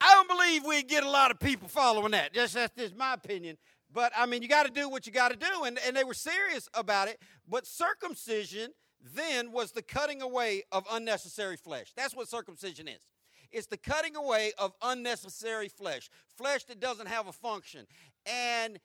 I 0.00 0.14
don't 0.14 0.28
believe 0.28 0.64
we 0.64 0.82
get 0.82 1.04
a 1.04 1.10
lot 1.10 1.30
of 1.30 1.40
people 1.40 1.68
following 1.68 2.12
that. 2.12 2.32
Just 2.32 2.54
that's 2.54 2.74
just 2.76 2.96
my 2.96 3.14
opinion. 3.14 3.56
But 3.92 4.12
I 4.16 4.26
mean, 4.26 4.42
you 4.42 4.48
got 4.48 4.66
to 4.66 4.72
do 4.72 4.88
what 4.88 5.06
you 5.06 5.12
got 5.12 5.30
to 5.30 5.36
do, 5.36 5.64
and, 5.64 5.78
and 5.86 5.96
they 5.96 6.04
were 6.04 6.14
serious 6.14 6.68
about 6.74 7.08
it. 7.08 7.20
But 7.48 7.66
circumcision 7.66 8.72
then 9.14 9.52
was 9.52 9.72
the 9.72 9.82
cutting 9.82 10.22
away 10.22 10.62
of 10.72 10.84
unnecessary 10.90 11.56
flesh. 11.56 11.92
That's 11.96 12.14
what 12.14 12.28
circumcision 12.28 12.88
is. 12.88 13.00
It's 13.50 13.66
the 13.66 13.78
cutting 13.78 14.14
away 14.14 14.52
of 14.58 14.72
unnecessary 14.82 15.68
flesh, 15.68 16.10
flesh 16.36 16.64
that 16.64 16.80
doesn't 16.80 17.06
have 17.06 17.28
a 17.28 17.32
function. 17.32 17.86
And 18.26 18.78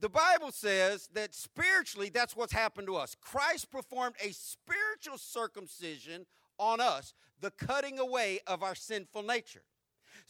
the 0.00 0.08
Bible 0.08 0.52
says 0.52 1.08
that 1.12 1.34
spiritually, 1.34 2.10
that's 2.12 2.34
what's 2.34 2.52
happened 2.52 2.86
to 2.86 2.96
us. 2.96 3.14
Christ 3.20 3.70
performed 3.70 4.16
a 4.24 4.32
spiritual 4.32 5.18
circumcision 5.18 6.24
on 6.58 6.80
us, 6.80 7.12
the 7.40 7.50
cutting 7.50 7.98
away 7.98 8.40
of 8.46 8.62
our 8.62 8.74
sinful 8.74 9.22
nature. 9.22 9.62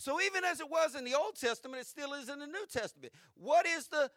So, 0.01 0.19
even 0.19 0.47
as 0.47 0.61
it 0.61 0.71
was 0.71 0.95
in 0.95 1.05
the 1.05 1.15
Old 1.15 1.39
Testament, 1.39 1.83
it 1.83 1.87
still 1.87 2.15
is 2.15 2.31
in 2.31 2.39
the 2.39 2.47
New 2.47 2.65
Testament. 2.73 3.13
What 3.35 3.67
is 3.67 3.87
the 3.89 4.11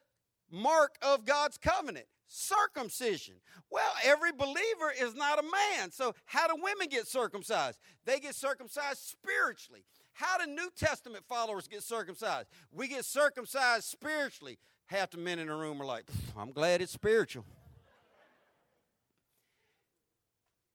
mark 0.49 0.95
of 1.01 1.25
God's 1.25 1.57
covenant? 1.57 2.05
circumcision. 2.25 3.35
Well, 3.69 3.91
every 4.03 4.31
believer 4.31 4.91
is 4.99 5.13
not 5.13 5.39
a 5.39 5.43
man. 5.43 5.91
So, 5.91 6.15
how 6.25 6.47
do 6.47 6.55
women 6.55 6.87
get 6.89 7.05
circumcised? 7.05 7.77
They 8.05 8.19
get 8.19 8.33
circumcised 8.33 8.99
spiritually. 8.99 9.83
How 10.13 10.37
do 10.37 10.49
New 10.49 10.69
Testament 10.75 11.25
followers 11.27 11.67
get 11.67 11.83
circumcised? 11.83 12.47
We 12.71 12.87
get 12.87 13.03
circumcised 13.03 13.83
spiritually. 13.83 14.57
Half 14.85 15.11
the 15.11 15.17
men 15.17 15.37
in 15.37 15.47
the 15.47 15.53
room 15.53 15.81
are 15.81 15.85
like, 15.85 16.05
I'm 16.35 16.53
glad 16.53 16.81
it's 16.81 16.93
spiritual. 16.93 17.45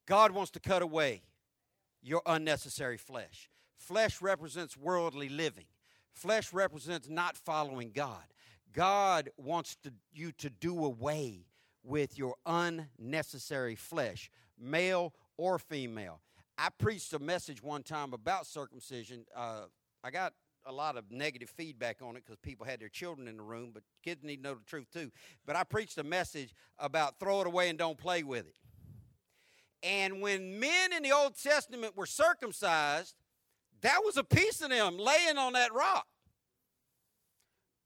God 0.07 0.33
wants 0.33 0.51
to 0.53 0.61
cut 0.61 0.83
away 0.83 1.23
your 2.03 2.21
unnecessary 2.27 2.99
flesh. 2.99 3.49
Flesh 3.79 4.21
represents 4.21 4.77
worldly 4.77 5.29
living, 5.29 5.67
flesh 6.13 6.53
represents 6.53 7.09
not 7.09 7.37
following 7.37 7.91
God. 7.95 8.25
God 8.75 9.31
wants 9.39 9.77
to, 9.83 9.93
you 10.13 10.33
to 10.33 10.51
do 10.51 10.85
away 10.85 11.47
with 11.83 12.19
your 12.19 12.35
unnecessary 12.45 13.75
flesh, 13.75 14.31
male 14.59 15.15
or 15.37 15.59
female. 15.59 16.21
I 16.59 16.69
preached 16.77 17.13
a 17.15 17.19
message 17.19 17.63
one 17.63 17.83
time 17.83 18.13
about 18.13 18.47
circumcision. 18.47 19.25
Uh, 19.35 19.63
I 20.05 20.11
got 20.11 20.35
a 20.67 20.73
lot 20.73 20.97
of 20.97 21.11
negative 21.11 21.49
feedback 21.49 22.03
on 22.03 22.17
it 22.17 22.25
because 22.25 22.37
people 22.43 22.67
had 22.67 22.81
their 22.81 22.89
children 22.89 23.27
in 23.27 23.37
the 23.37 23.43
room, 23.43 23.71
but 23.73 23.85
kids 24.05 24.23
need 24.23 24.39
to 24.39 24.43
know 24.43 24.55
the 24.55 24.65
truth 24.65 24.89
too. 24.93 25.11
But 25.47 25.57
I 25.57 25.65
preached 25.65 25.97
a 25.99 26.05
message 26.05 26.53
about 26.79 27.19
throw 27.19 27.41
it 27.41 27.47
away 27.47 27.71
and 27.71 27.79
don't 27.79 27.97
play 27.97 28.23
with 28.23 28.47
it. 28.47 28.57
And 29.83 30.21
when 30.21 30.59
men 30.59 30.93
in 30.93 31.03
the 31.05 31.13
Old 31.13 31.41
Testament 31.41 31.97
were 31.97 32.07
circumcised, 32.07 33.15
that 33.83 34.01
was 34.05 34.17
a 34.17 34.25
piece 34.25 34.61
of 34.61 34.71
them 34.71 34.99
laying 34.99 35.39
on 35.39 35.53
that 35.55 35.73
rock. 35.73 36.07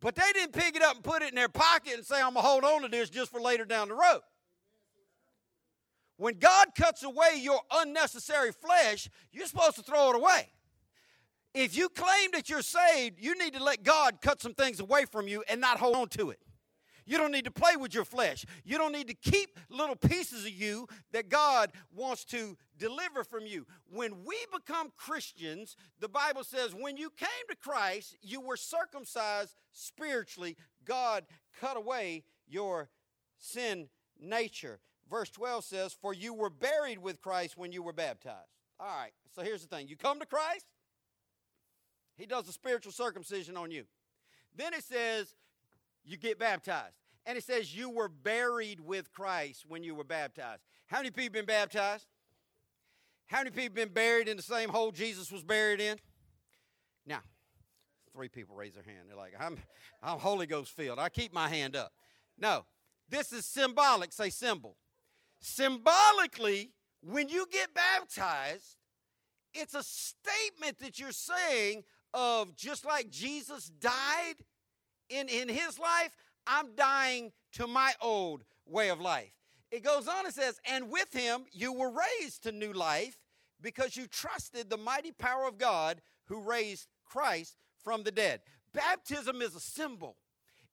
But 0.00 0.16
they 0.16 0.32
didn't 0.32 0.52
pick 0.52 0.74
it 0.74 0.82
up 0.82 0.96
and 0.96 1.04
put 1.04 1.22
it 1.22 1.28
in 1.28 1.36
their 1.36 1.48
pocket 1.48 1.94
and 1.94 2.04
say, 2.04 2.16
I'm 2.16 2.34
going 2.34 2.36
to 2.36 2.40
hold 2.42 2.64
on 2.64 2.82
to 2.82 2.88
this 2.88 3.08
just 3.08 3.30
for 3.30 3.40
later 3.40 3.64
down 3.64 3.88
the 3.88 3.94
road. 3.94 4.20
When 6.16 6.38
God 6.38 6.68
cuts 6.76 7.02
away 7.02 7.38
your 7.40 7.60
unnecessary 7.72 8.52
flesh, 8.52 9.08
you're 9.30 9.46
supposed 9.46 9.76
to 9.76 9.82
throw 9.82 10.10
it 10.10 10.16
away. 10.16 10.52
If 11.54 11.76
you 11.76 11.88
claim 11.88 12.30
that 12.32 12.48
you're 12.48 12.62
saved, 12.62 13.18
you 13.20 13.36
need 13.38 13.54
to 13.54 13.62
let 13.62 13.82
God 13.82 14.20
cut 14.20 14.40
some 14.40 14.54
things 14.54 14.80
away 14.80 15.04
from 15.04 15.28
you 15.28 15.44
and 15.48 15.60
not 15.60 15.78
hold 15.78 15.96
on 15.96 16.08
to 16.10 16.30
it. 16.30 16.38
You 17.04 17.18
don't 17.18 17.32
need 17.32 17.44
to 17.44 17.50
play 17.50 17.76
with 17.76 17.94
your 17.94 18.04
flesh. 18.04 18.44
You 18.64 18.78
don't 18.78 18.92
need 18.92 19.08
to 19.08 19.14
keep 19.14 19.58
little 19.68 19.96
pieces 19.96 20.44
of 20.44 20.52
you 20.52 20.86
that 21.12 21.28
God 21.28 21.72
wants 21.94 22.24
to 22.26 22.56
deliver 22.78 23.24
from 23.24 23.46
you. 23.46 23.66
When 23.90 24.24
we 24.24 24.36
become 24.52 24.92
Christians, 24.96 25.76
the 26.00 26.08
Bible 26.08 26.44
says, 26.44 26.74
when 26.74 26.96
you 26.96 27.10
came 27.10 27.28
to 27.48 27.56
Christ, 27.56 28.16
you 28.22 28.40
were 28.40 28.56
circumcised 28.56 29.54
spiritually. 29.72 30.56
God 30.84 31.24
cut 31.60 31.76
away 31.76 32.24
your 32.48 32.88
sin 33.38 33.88
nature. 34.20 34.80
Verse 35.10 35.30
12 35.30 35.64
says, 35.64 35.92
For 35.92 36.14
you 36.14 36.32
were 36.32 36.50
buried 36.50 36.98
with 36.98 37.20
Christ 37.20 37.56
when 37.56 37.72
you 37.72 37.82
were 37.82 37.92
baptized. 37.92 38.48
All 38.80 38.86
right, 38.86 39.12
so 39.34 39.42
here's 39.42 39.62
the 39.62 39.68
thing 39.68 39.88
you 39.88 39.96
come 39.96 40.18
to 40.20 40.26
Christ, 40.26 40.66
He 42.16 42.26
does 42.26 42.48
a 42.48 42.52
spiritual 42.52 42.92
circumcision 42.92 43.56
on 43.56 43.70
you. 43.70 43.84
Then 44.56 44.74
it 44.74 44.84
says, 44.84 45.34
you 46.04 46.16
get 46.16 46.38
baptized. 46.38 46.96
And 47.24 47.38
it 47.38 47.44
says 47.44 47.74
you 47.74 47.88
were 47.90 48.08
buried 48.08 48.80
with 48.80 49.12
Christ 49.12 49.64
when 49.66 49.82
you 49.84 49.94
were 49.94 50.04
baptized. 50.04 50.62
How 50.86 50.98
many 50.98 51.10
people 51.10 51.34
been 51.34 51.46
baptized? 51.46 52.06
How 53.26 53.38
many 53.38 53.50
people 53.50 53.74
been 53.74 53.92
buried 53.92 54.28
in 54.28 54.36
the 54.36 54.42
same 54.42 54.68
hole 54.68 54.90
Jesus 54.90 55.30
was 55.30 55.42
buried 55.42 55.80
in? 55.80 55.98
Now, 57.06 57.20
three 58.12 58.28
people 58.28 58.56
raise 58.56 58.74
their 58.74 58.82
hand. 58.82 59.08
They're 59.08 59.16
like, 59.16 59.34
I'm, 59.38 59.56
I'm 60.02 60.18
Holy 60.18 60.46
Ghost 60.46 60.72
filled. 60.72 60.98
I 60.98 61.08
keep 61.08 61.32
my 61.32 61.48
hand 61.48 61.76
up. 61.76 61.92
No, 62.38 62.64
this 63.08 63.32
is 63.32 63.46
symbolic. 63.46 64.12
Say 64.12 64.30
symbol. 64.30 64.76
Symbolically, 65.40 66.72
when 67.02 67.28
you 67.28 67.46
get 67.50 67.68
baptized, 67.74 68.76
it's 69.54 69.74
a 69.74 69.82
statement 69.82 70.78
that 70.80 70.98
you're 70.98 71.12
saying 71.12 71.84
of 72.14 72.54
just 72.56 72.84
like 72.84 73.10
Jesus 73.10 73.66
died 73.80 74.34
in, 75.12 75.28
in 75.28 75.48
his 75.48 75.78
life, 75.78 76.16
I'm 76.46 76.74
dying 76.74 77.32
to 77.52 77.66
my 77.66 77.92
old 78.00 78.44
way 78.66 78.88
of 78.90 79.00
life. 79.00 79.32
It 79.70 79.82
goes 79.82 80.06
on 80.08 80.26
and 80.26 80.34
says, 80.34 80.60
and 80.68 80.90
with 80.90 81.12
him 81.12 81.44
you 81.52 81.72
were 81.72 81.90
raised 81.90 82.42
to 82.44 82.52
new 82.52 82.72
life 82.72 83.18
because 83.60 83.96
you 83.96 84.06
trusted 84.06 84.68
the 84.68 84.76
mighty 84.76 85.12
power 85.12 85.46
of 85.46 85.58
God 85.58 86.00
who 86.26 86.40
raised 86.40 86.88
Christ 87.04 87.56
from 87.82 88.02
the 88.02 88.10
dead. 88.10 88.40
Baptism 88.74 89.40
is 89.40 89.54
a 89.54 89.60
symbol. 89.60 90.16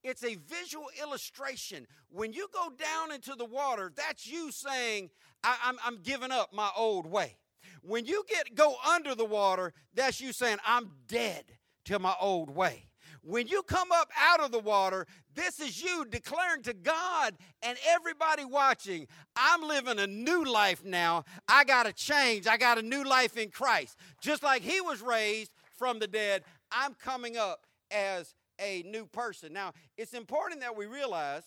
It's 0.03 0.23
a 0.23 0.35
visual 0.35 0.87
illustration. 1.01 1.85
When 2.09 2.33
you 2.33 2.47
go 2.53 2.69
down 2.69 3.11
into 3.11 3.35
the 3.35 3.45
water, 3.45 3.91
that's 3.95 4.25
you 4.25 4.51
saying, 4.51 5.09
I, 5.43 5.73
am 5.85 5.99
giving 6.03 6.31
up 6.31 6.53
my 6.53 6.69
old 6.75 7.05
way. 7.05 7.37
When 7.81 8.05
you 8.05 8.23
get 8.29 8.55
go 8.55 8.75
under 8.87 9.15
the 9.15 9.25
water, 9.25 9.73
that's 9.93 10.21
you 10.21 10.33
saying, 10.33 10.57
I'm 10.65 10.91
dead 11.07 11.43
to 11.85 11.99
my 11.99 12.15
old 12.19 12.49
way. 12.49 12.88
When 13.29 13.47
you 13.47 13.61
come 13.61 13.91
up 13.91 14.09
out 14.19 14.39
of 14.39 14.51
the 14.51 14.57
water, 14.57 15.05
this 15.35 15.59
is 15.59 15.83
you 15.83 16.03
declaring 16.03 16.63
to 16.63 16.73
God 16.73 17.35
and 17.61 17.77
everybody 17.87 18.43
watching, 18.43 19.05
I'm 19.35 19.61
living 19.61 19.99
a 19.99 20.07
new 20.07 20.43
life 20.45 20.83
now. 20.83 21.25
I 21.47 21.63
got 21.63 21.85
to 21.85 21.93
change. 21.93 22.47
I 22.47 22.57
got 22.57 22.79
a 22.79 22.81
new 22.81 23.03
life 23.03 23.37
in 23.37 23.51
Christ. 23.51 23.97
Just 24.19 24.41
like 24.41 24.63
he 24.63 24.81
was 24.81 25.03
raised 25.03 25.51
from 25.77 25.99
the 25.99 26.07
dead, 26.07 26.43
I'm 26.71 26.95
coming 26.95 27.37
up 27.37 27.67
as 27.91 28.33
a 28.59 28.81
new 28.87 29.05
person. 29.05 29.53
Now, 29.53 29.73
it's 29.95 30.15
important 30.15 30.61
that 30.61 30.75
we 30.75 30.87
realize 30.87 31.43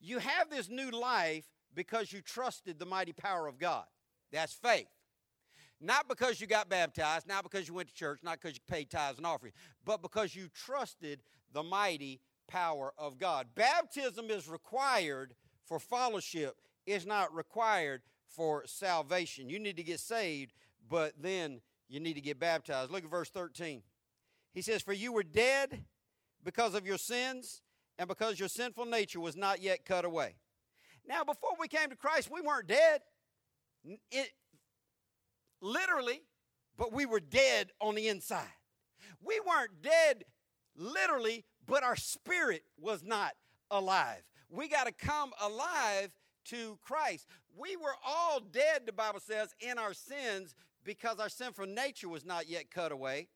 you 0.00 0.20
have 0.20 0.48
this 0.48 0.70
new 0.70 0.90
life 0.90 1.44
because 1.74 2.14
you 2.14 2.22
trusted 2.22 2.78
the 2.78 2.86
mighty 2.86 3.12
power 3.12 3.46
of 3.46 3.58
God. 3.58 3.84
That's 4.32 4.54
faith. 4.54 4.88
Not 5.80 6.08
because 6.08 6.40
you 6.40 6.46
got 6.46 6.68
baptized, 6.68 7.26
not 7.26 7.42
because 7.42 7.66
you 7.66 7.74
went 7.74 7.88
to 7.88 7.94
church, 7.94 8.20
not 8.22 8.40
because 8.40 8.56
you 8.56 8.60
paid 8.68 8.90
tithes 8.90 9.16
and 9.16 9.26
offerings, 9.26 9.54
but 9.84 10.02
because 10.02 10.34
you 10.34 10.48
trusted 10.52 11.20
the 11.52 11.62
mighty 11.62 12.20
power 12.46 12.92
of 12.98 13.18
God. 13.18 13.46
Baptism 13.54 14.30
is 14.30 14.48
required 14.48 15.34
for 15.64 15.78
fellowship, 15.78 16.56
it's 16.86 17.06
not 17.06 17.34
required 17.34 18.02
for 18.26 18.64
salvation. 18.66 19.48
You 19.48 19.58
need 19.58 19.76
to 19.76 19.82
get 19.82 20.00
saved, 20.00 20.52
but 20.88 21.14
then 21.18 21.60
you 21.88 22.00
need 22.00 22.14
to 22.14 22.20
get 22.20 22.38
baptized. 22.38 22.90
Look 22.90 23.04
at 23.04 23.10
verse 23.10 23.30
13. 23.30 23.82
He 24.52 24.62
says, 24.62 24.82
For 24.82 24.92
you 24.92 25.12
were 25.12 25.22
dead 25.22 25.84
because 26.44 26.74
of 26.74 26.86
your 26.86 26.98
sins 26.98 27.62
and 27.98 28.08
because 28.08 28.38
your 28.38 28.48
sinful 28.48 28.86
nature 28.86 29.20
was 29.20 29.36
not 29.36 29.62
yet 29.62 29.84
cut 29.84 30.04
away. 30.04 30.34
Now, 31.06 31.24
before 31.24 31.50
we 31.58 31.68
came 31.68 31.90
to 31.90 31.96
Christ, 31.96 32.30
we 32.30 32.40
weren't 32.40 32.66
dead. 32.68 33.02
It, 34.10 34.30
literally, 35.60 36.22
but 36.76 36.92
we 36.92 37.06
were 37.06 37.20
dead 37.20 37.70
on 37.80 37.94
the 37.94 38.08
inside. 38.08 38.46
We 39.22 39.40
weren't 39.40 39.82
dead 39.82 40.24
literally, 40.76 41.44
but 41.66 41.82
our 41.82 41.96
spirit 41.96 42.62
was 42.78 43.02
not 43.02 43.32
alive. 43.70 44.22
We 44.48 44.68
got 44.68 44.86
to 44.86 44.92
come 44.92 45.32
alive 45.42 46.10
to 46.46 46.78
Christ. 46.82 47.26
We 47.56 47.76
were 47.76 47.94
all 48.04 48.40
dead, 48.40 48.82
the 48.86 48.92
Bible 48.92 49.20
says, 49.20 49.54
in 49.60 49.78
our 49.78 49.94
sins 49.94 50.54
because 50.84 51.18
our 51.18 51.28
sinful 51.28 51.66
nature 51.66 52.08
was 52.08 52.24
not 52.24 52.48
yet 52.48 52.70
cut 52.70 52.92
away. 52.92 53.28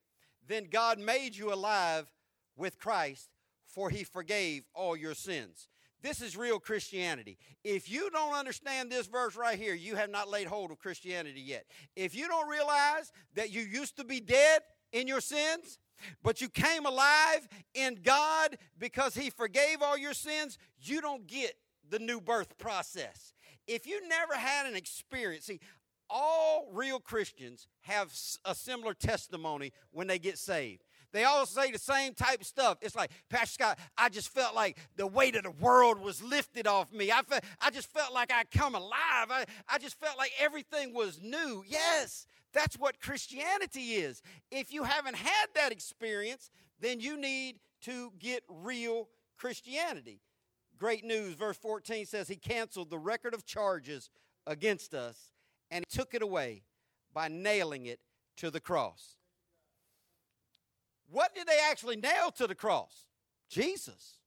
Then 0.46 0.68
God 0.70 0.98
made 0.98 1.36
you 1.36 1.52
alive 1.52 2.10
with 2.56 2.78
Christ, 2.78 3.30
for 3.66 3.90
he 3.90 4.04
forgave 4.04 4.64
all 4.74 4.96
your 4.96 5.14
sins. 5.14 5.68
This 6.04 6.20
is 6.20 6.36
real 6.36 6.60
Christianity. 6.60 7.38
If 7.64 7.90
you 7.90 8.10
don't 8.10 8.34
understand 8.34 8.92
this 8.92 9.06
verse 9.06 9.36
right 9.36 9.58
here, 9.58 9.74
you 9.74 9.96
have 9.96 10.10
not 10.10 10.28
laid 10.28 10.46
hold 10.46 10.70
of 10.70 10.78
Christianity 10.78 11.40
yet. 11.40 11.64
If 11.96 12.14
you 12.14 12.28
don't 12.28 12.46
realize 12.46 13.10
that 13.36 13.50
you 13.50 13.62
used 13.62 13.96
to 13.96 14.04
be 14.04 14.20
dead 14.20 14.60
in 14.92 15.08
your 15.08 15.22
sins, 15.22 15.78
but 16.22 16.42
you 16.42 16.50
came 16.50 16.84
alive 16.84 17.48
in 17.72 18.00
God 18.02 18.58
because 18.78 19.14
He 19.14 19.30
forgave 19.30 19.80
all 19.80 19.96
your 19.96 20.12
sins, 20.12 20.58
you 20.78 21.00
don't 21.00 21.26
get 21.26 21.54
the 21.88 21.98
new 21.98 22.20
birth 22.20 22.58
process. 22.58 23.32
If 23.66 23.86
you 23.86 24.06
never 24.06 24.34
had 24.34 24.66
an 24.66 24.76
experience, 24.76 25.46
see, 25.46 25.58
all 26.10 26.68
real 26.74 27.00
Christians 27.00 27.66
have 27.80 28.12
a 28.44 28.54
similar 28.54 28.92
testimony 28.92 29.72
when 29.90 30.06
they 30.06 30.18
get 30.18 30.36
saved. 30.36 30.84
They 31.14 31.22
all 31.22 31.46
say 31.46 31.70
the 31.70 31.78
same 31.78 32.12
type 32.12 32.40
of 32.40 32.46
stuff. 32.46 32.78
It's 32.82 32.96
like, 32.96 33.12
Pastor 33.30 33.52
Scott, 33.52 33.78
I 33.96 34.08
just 34.08 34.28
felt 34.30 34.52
like 34.52 34.76
the 34.96 35.06
weight 35.06 35.36
of 35.36 35.44
the 35.44 35.52
world 35.52 36.00
was 36.00 36.20
lifted 36.20 36.66
off 36.66 36.92
me. 36.92 37.12
I, 37.12 37.22
felt, 37.22 37.44
I 37.60 37.70
just 37.70 37.88
felt 37.92 38.12
like 38.12 38.32
I 38.32 38.42
come 38.52 38.74
alive. 38.74 39.30
I, 39.30 39.44
I 39.68 39.78
just 39.78 39.96
felt 40.00 40.18
like 40.18 40.32
everything 40.40 40.92
was 40.92 41.20
new. 41.22 41.62
Yes, 41.68 42.26
that's 42.52 42.76
what 42.76 43.00
Christianity 43.00 43.92
is. 43.92 44.22
If 44.50 44.74
you 44.74 44.82
haven't 44.82 45.14
had 45.14 45.46
that 45.54 45.70
experience, 45.70 46.50
then 46.80 46.98
you 46.98 47.16
need 47.16 47.60
to 47.82 48.12
get 48.18 48.42
real 48.48 49.08
Christianity. 49.38 50.20
Great 50.76 51.04
news. 51.04 51.34
Verse 51.34 51.56
14 51.58 52.06
says, 52.06 52.26
He 52.26 52.34
canceled 52.34 52.90
the 52.90 52.98
record 52.98 53.34
of 53.34 53.46
charges 53.46 54.10
against 54.48 54.94
us 54.94 55.30
and 55.70 55.84
He 55.88 55.96
took 55.96 56.12
it 56.12 56.22
away 56.22 56.64
by 57.12 57.28
nailing 57.28 57.86
it 57.86 58.00
to 58.38 58.50
the 58.50 58.58
cross. 58.58 59.14
What 61.08 61.34
did 61.34 61.46
they 61.46 61.58
actually 61.70 61.96
nail 61.96 62.30
to 62.36 62.46
the 62.46 62.54
cross? 62.54 63.06
Jesus. 63.48 64.18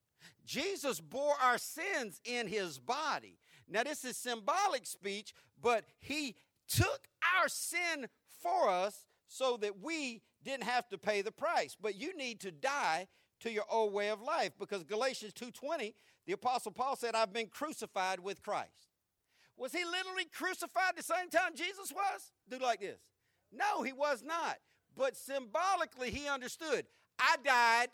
Jesus 0.45 0.99
bore 0.99 1.35
our 1.43 1.57
sins 1.57 2.21
in 2.23 2.47
his 2.47 2.79
body. 2.79 3.37
Now, 3.67 3.83
this 3.83 4.05
is 4.05 4.15
symbolic 4.15 4.85
speech, 4.85 5.33
but 5.61 5.83
he 5.99 6.35
took 6.67 7.07
our 7.37 7.49
sin 7.49 8.07
for 8.41 8.69
us 8.69 9.05
so 9.27 9.57
that 9.57 9.81
we 9.81 10.21
didn't 10.43 10.63
have 10.63 10.87
to 10.89 10.97
pay 10.97 11.21
the 11.21 11.31
price. 11.31 11.75
But 11.79 11.95
you 11.95 12.15
need 12.15 12.39
to 12.41 12.51
die 12.51 13.07
to 13.41 13.51
your 13.51 13.65
old 13.69 13.93
way 13.93 14.09
of 14.09 14.21
life 14.21 14.53
because 14.57 14.83
Galatians 14.83 15.33
2:20, 15.33 15.93
the 16.25 16.33
apostle 16.33 16.71
Paul 16.71 16.95
said, 16.95 17.15
"I've 17.15 17.33
been 17.33 17.49
crucified 17.49 18.19
with 18.19 18.41
Christ." 18.41 18.89
Was 19.57 19.73
he 19.73 19.83
literally 19.83 20.25
crucified 20.25 20.95
the 20.95 21.03
same 21.03 21.29
time 21.29 21.55
Jesus 21.55 21.91
was? 21.91 22.31
Do 22.47 22.59
like 22.59 22.79
this. 22.79 23.01
No, 23.51 23.81
he 23.81 23.91
was 23.91 24.23
not. 24.23 24.59
But 24.97 25.15
symbolically, 25.15 26.09
he 26.09 26.27
understood 26.27 26.85
I 27.19 27.35
died 27.43 27.89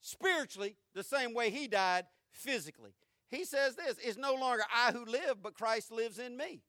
spiritually 0.00 0.76
the 0.94 1.02
same 1.02 1.34
way 1.34 1.50
he 1.50 1.68
died 1.68 2.06
physically. 2.32 2.94
He 3.28 3.44
says 3.44 3.76
this 3.76 3.96
it's 4.02 4.16
no 4.16 4.34
longer 4.34 4.62
I 4.74 4.92
who 4.92 5.04
live, 5.04 5.42
but 5.42 5.54
Christ 5.54 5.92
lives 5.92 6.18
in 6.18 6.36
me. 6.36 6.62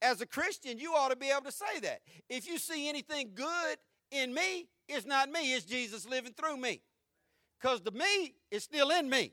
As 0.00 0.20
a 0.20 0.26
Christian, 0.26 0.78
you 0.78 0.92
ought 0.94 1.10
to 1.10 1.16
be 1.16 1.30
able 1.30 1.44
to 1.44 1.52
say 1.52 1.80
that. 1.82 2.00
If 2.28 2.46
you 2.46 2.58
see 2.58 2.88
anything 2.88 3.30
good 3.34 3.78
in 4.10 4.32
me, 4.32 4.68
it's 4.88 5.06
not 5.06 5.30
me, 5.30 5.54
it's 5.54 5.64
Jesus 5.64 6.06
living 6.06 6.34
through 6.34 6.58
me. 6.58 6.82
Because 7.60 7.80
the 7.80 7.90
me 7.90 8.34
is 8.50 8.62
still 8.62 8.90
in 8.90 9.08
me. 9.08 9.32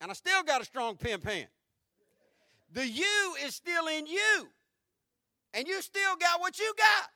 And 0.00 0.10
I 0.10 0.14
still 0.14 0.42
got 0.44 0.62
a 0.62 0.64
strong 0.64 0.96
pin 0.96 1.20
pan. 1.20 1.46
The 2.72 2.86
you 2.86 3.34
is 3.44 3.56
still 3.56 3.88
in 3.88 4.06
you. 4.06 4.48
And 5.52 5.66
you 5.66 5.82
still 5.82 6.14
got 6.16 6.40
what 6.40 6.58
you 6.58 6.72
got 6.76 7.10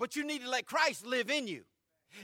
but 0.00 0.16
you 0.16 0.24
need 0.24 0.42
to 0.42 0.48
let 0.48 0.64
Christ 0.64 1.06
live 1.06 1.30
in 1.30 1.46
you. 1.46 1.62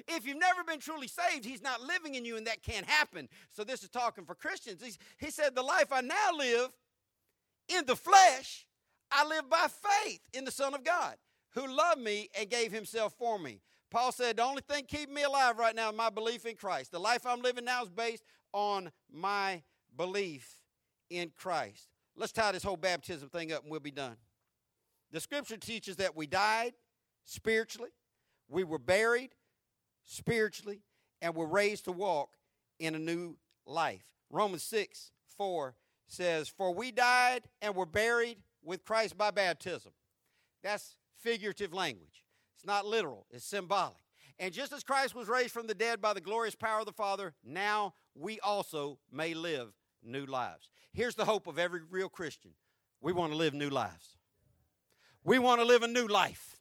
If 0.08 0.26
you've 0.26 0.38
never 0.38 0.64
been 0.64 0.80
truly 0.80 1.06
saved, 1.06 1.44
He's 1.44 1.62
not 1.62 1.82
living 1.82 2.14
in 2.14 2.24
you, 2.24 2.36
and 2.36 2.46
that 2.46 2.62
can't 2.62 2.86
happen. 2.86 3.28
So, 3.52 3.62
this 3.62 3.84
is 3.84 3.90
talking 3.90 4.24
for 4.24 4.34
Christians. 4.34 4.82
He's, 4.82 4.98
he 5.18 5.30
said, 5.30 5.54
The 5.54 5.62
life 5.62 5.92
I 5.92 6.00
now 6.00 6.32
live 6.36 6.70
in 7.68 7.84
the 7.86 7.94
flesh, 7.94 8.66
I 9.12 9.28
live 9.28 9.48
by 9.48 9.68
faith 9.68 10.20
in 10.32 10.44
the 10.44 10.50
Son 10.50 10.74
of 10.74 10.82
God, 10.82 11.14
who 11.50 11.68
loved 11.68 12.00
me 12.00 12.28
and 12.36 12.50
gave 12.50 12.72
Himself 12.72 13.14
for 13.16 13.38
me. 13.38 13.60
Paul 13.90 14.10
said, 14.10 14.38
The 14.38 14.42
only 14.42 14.62
thing 14.62 14.86
keeping 14.88 15.14
me 15.14 15.22
alive 15.22 15.58
right 15.58 15.76
now 15.76 15.90
is 15.90 15.96
my 15.96 16.10
belief 16.10 16.46
in 16.46 16.56
Christ. 16.56 16.90
The 16.90 16.98
life 16.98 17.26
I'm 17.26 17.42
living 17.42 17.66
now 17.66 17.84
is 17.84 17.90
based 17.90 18.24
on 18.52 18.90
my 19.12 19.62
belief 19.96 20.58
in 21.10 21.30
Christ. 21.36 21.88
Let's 22.16 22.32
tie 22.32 22.52
this 22.52 22.64
whole 22.64 22.78
baptism 22.78 23.28
thing 23.28 23.52
up 23.52 23.62
and 23.62 23.70
we'll 23.70 23.80
be 23.80 23.90
done. 23.90 24.16
The 25.12 25.20
scripture 25.20 25.58
teaches 25.58 25.96
that 25.96 26.16
we 26.16 26.26
died 26.26 26.72
spiritually, 27.26 27.90
we 28.48 28.64
were 28.64 28.78
buried 28.78 29.30
spiritually, 30.06 30.80
and 31.20 31.34
were 31.34 31.46
raised 31.46 31.84
to 31.84 31.92
walk 31.92 32.30
in 32.78 32.94
a 32.94 32.98
new 32.98 33.36
life. 33.66 34.04
Romans 34.30 34.62
6 34.62 35.10
4 35.36 35.74
says, 36.06 36.48
For 36.48 36.72
we 36.72 36.92
died 36.92 37.42
and 37.60 37.74
were 37.74 37.86
buried 37.86 38.38
with 38.62 38.84
Christ 38.84 39.18
by 39.18 39.30
baptism. 39.30 39.92
That's 40.62 40.96
figurative 41.18 41.74
language. 41.74 42.24
It's 42.54 42.66
not 42.66 42.86
literal, 42.86 43.26
it's 43.30 43.44
symbolic. 43.44 43.96
And 44.38 44.52
just 44.52 44.72
as 44.72 44.84
Christ 44.84 45.14
was 45.14 45.28
raised 45.28 45.52
from 45.52 45.66
the 45.66 45.74
dead 45.74 46.00
by 46.00 46.12
the 46.12 46.20
glorious 46.20 46.54
power 46.54 46.80
of 46.80 46.86
the 46.86 46.92
Father, 46.92 47.32
now 47.42 47.94
we 48.14 48.38
also 48.40 48.98
may 49.10 49.32
live 49.32 49.72
new 50.02 50.26
lives. 50.26 50.68
Here's 50.92 51.14
the 51.14 51.24
hope 51.24 51.46
of 51.46 51.58
every 51.58 51.80
real 51.90 52.08
Christian 52.08 52.52
we 53.00 53.12
want 53.12 53.32
to 53.32 53.38
live 53.38 53.54
new 53.54 53.70
lives. 53.70 54.16
We 55.24 55.38
want 55.38 55.60
to 55.60 55.66
live 55.66 55.82
a 55.82 55.88
new 55.88 56.06
life 56.06 56.55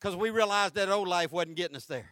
because 0.00 0.16
we 0.16 0.30
realized 0.30 0.74
that 0.74 0.88
old 0.88 1.08
life 1.08 1.32
wasn't 1.32 1.56
getting 1.56 1.76
us 1.76 1.86
there. 1.86 2.10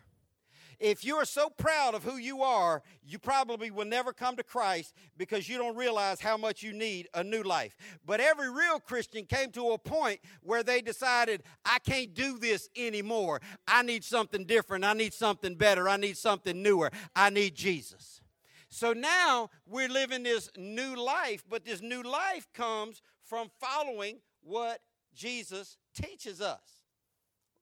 If 0.78 1.04
you 1.04 1.16
are 1.16 1.24
so 1.24 1.50
proud 1.50 1.96
of 1.96 2.04
who 2.04 2.18
you 2.18 2.42
are, 2.42 2.82
you 3.02 3.18
probably 3.18 3.70
will 3.72 3.84
never 3.84 4.12
come 4.12 4.36
to 4.36 4.44
Christ 4.44 4.94
because 5.16 5.48
you 5.48 5.58
don't 5.58 5.74
realize 5.74 6.20
how 6.20 6.36
much 6.36 6.62
you 6.62 6.72
need 6.72 7.08
a 7.14 7.24
new 7.24 7.42
life. 7.42 7.76
But 8.06 8.20
every 8.20 8.48
real 8.48 8.78
Christian 8.78 9.24
came 9.24 9.50
to 9.52 9.70
a 9.70 9.78
point 9.78 10.20
where 10.40 10.62
they 10.62 10.80
decided, 10.80 11.42
I 11.64 11.80
can't 11.80 12.14
do 12.14 12.38
this 12.38 12.68
anymore. 12.76 13.40
I 13.66 13.82
need 13.82 14.04
something 14.04 14.44
different. 14.44 14.84
I 14.84 14.92
need 14.92 15.12
something 15.12 15.56
better. 15.56 15.88
I 15.88 15.96
need 15.96 16.16
something 16.16 16.62
newer. 16.62 16.92
I 17.16 17.30
need 17.30 17.56
Jesus. 17.56 18.20
So 18.68 18.92
now 18.92 19.50
we're 19.66 19.88
living 19.88 20.22
this 20.22 20.48
new 20.56 20.94
life, 20.94 21.42
but 21.48 21.64
this 21.64 21.80
new 21.80 22.02
life 22.02 22.46
comes 22.54 23.02
from 23.24 23.50
following 23.58 24.20
what 24.42 24.78
Jesus 25.12 25.76
teaches 25.92 26.40
us. 26.40 26.77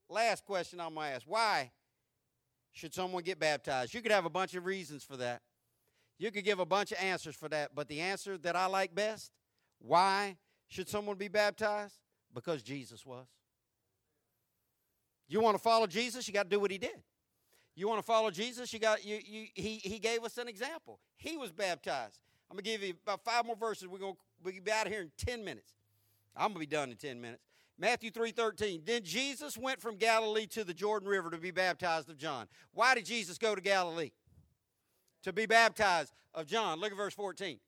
Last 0.09 0.45
question 0.45 0.81
I'm 0.81 0.95
going 0.95 1.09
to 1.09 1.15
ask 1.15 1.25
Why 1.27 1.71
should 2.73 2.95
someone 2.95 3.23
get 3.23 3.39
baptized? 3.39 3.95
You 3.95 4.03
could 4.03 4.13
have 4.13 4.27
a 4.27 4.31
bunch 4.31 4.55
of 4.55 4.65
reasons 4.65 5.05
for 5.05 5.17
that. 5.17 5.43
You 6.19 6.31
could 6.31 6.45
give 6.45 6.61
a 6.61 6.67
bunch 6.67 6.93
of 6.93 6.99
answers 6.99 7.35
for 7.35 7.49
that, 7.51 7.75
but 7.75 7.89
the 7.89 8.01
answer 8.01 8.39
that 8.39 8.57
I 8.57 8.67
like 8.67 8.95
best 8.95 9.33
why 9.79 10.37
should 10.69 10.89
someone 10.89 11.17
be 11.17 11.29
baptized? 11.29 11.99
Because 12.35 12.63
Jesus 12.63 13.05
was. 13.05 13.27
You 15.29 15.41
want 15.41 15.57
to 15.57 15.63
follow 15.63 15.87
Jesus, 15.87 16.27
you 16.29 16.35
got 16.35 16.45
to 16.45 16.49
do 16.49 16.61
what 16.61 16.71
he 16.71 16.79
did. 16.79 17.03
You 17.75 17.89
want 17.89 17.99
to 17.99 18.07
follow 18.07 18.31
Jesus, 18.31 18.73
you 18.73 18.79
got 18.79 19.05
you, 19.05 19.19
you 19.23 19.47
he 19.55 19.77
he 19.77 19.99
gave 19.99 20.25
us 20.25 20.39
an 20.39 20.49
example. 20.49 20.99
He 21.19 21.37
was 21.37 21.53
baptized. 21.53 22.21
I'm 22.51 22.57
gonna 22.57 22.63
give 22.63 22.83
you 22.83 22.95
about 23.03 23.23
five 23.23 23.45
more 23.45 23.57
verses. 23.57 23.87
We're 23.87 23.99
gonna 23.99 24.15
we'll 24.43 24.55
be 24.65 24.73
out 24.73 24.87
of 24.87 24.93
here 24.93 25.03
in 25.03 25.11
10 25.19 25.45
minutes. 25.45 25.75
I'm 26.35 26.49
gonna 26.49 26.61
be 26.61 26.67
done 26.67 26.91
in 26.91 26.97
10 26.97 27.21
minutes. 27.21 27.43
Matthew 27.79 28.11
3:13. 28.11 28.85
Then 28.85 29.05
Jesus 29.05 29.57
went 29.59 29.81
from 29.81 29.97
Galilee 29.97 30.47
to 30.49 30.65
the 30.65 30.75
Jordan 30.75 31.09
River 31.09 31.31
to 31.31 31.39
be 31.39 31.51
baptized 31.51 32.09
of 32.09 32.17
John. 32.17 32.49
Why 32.73 32.95
did 32.95 33.05
Jesus 33.05 33.39
go 33.39 33.55
to 33.55 33.61
Galilee? 33.61 34.13
To 35.23 35.33
be 35.33 35.47
baptized 35.47 36.15
of 36.35 36.47
John. 36.47 36.81
Look 36.81 36.93
at 36.93 36.97
verse 36.97 37.15
14. 37.15 37.59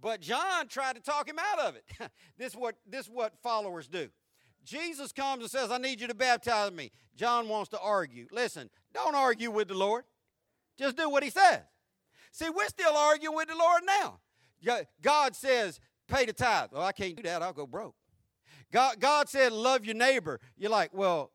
But 0.00 0.20
John 0.20 0.68
tried 0.68 0.96
to 0.96 1.02
talk 1.02 1.28
him 1.28 1.38
out 1.38 1.58
of 1.60 1.76
it. 1.76 1.84
this 2.38 2.54
what 2.54 2.76
this 2.86 3.08
what 3.08 3.34
followers 3.42 3.88
do. 3.88 4.10
Jesus 4.64 5.12
comes 5.12 5.42
and 5.42 5.50
says, 5.50 5.70
"I 5.70 5.78
need 5.78 6.00
you 6.00 6.06
to 6.06 6.14
baptize 6.14 6.72
me." 6.72 6.92
John 7.16 7.48
wants 7.48 7.70
to 7.70 7.80
argue. 7.80 8.28
Listen, 8.30 8.70
don't 8.92 9.14
argue 9.14 9.50
with 9.50 9.68
the 9.68 9.74
Lord. 9.74 10.04
Just 10.76 10.96
do 10.96 11.08
what 11.08 11.22
he 11.22 11.30
says. 11.30 11.60
See, 12.32 12.50
we're 12.50 12.68
still 12.68 12.96
arguing 12.96 13.36
with 13.36 13.48
the 13.48 13.56
Lord 13.56 13.82
now. 13.84 14.20
God 15.00 15.36
says, 15.36 15.80
"Pay 16.06 16.26
the 16.26 16.32
tithe." 16.32 16.70
Well, 16.72 16.82
I 16.82 16.92
can't 16.92 17.16
do 17.16 17.22
that. 17.24 17.42
I'll 17.42 17.52
go 17.52 17.66
broke. 17.66 17.96
God, 18.74 18.98
God 18.98 19.28
said, 19.28 19.52
love 19.52 19.84
your 19.84 19.94
neighbor. 19.94 20.40
You're 20.56 20.72
like, 20.72 20.92
well, 20.92 21.30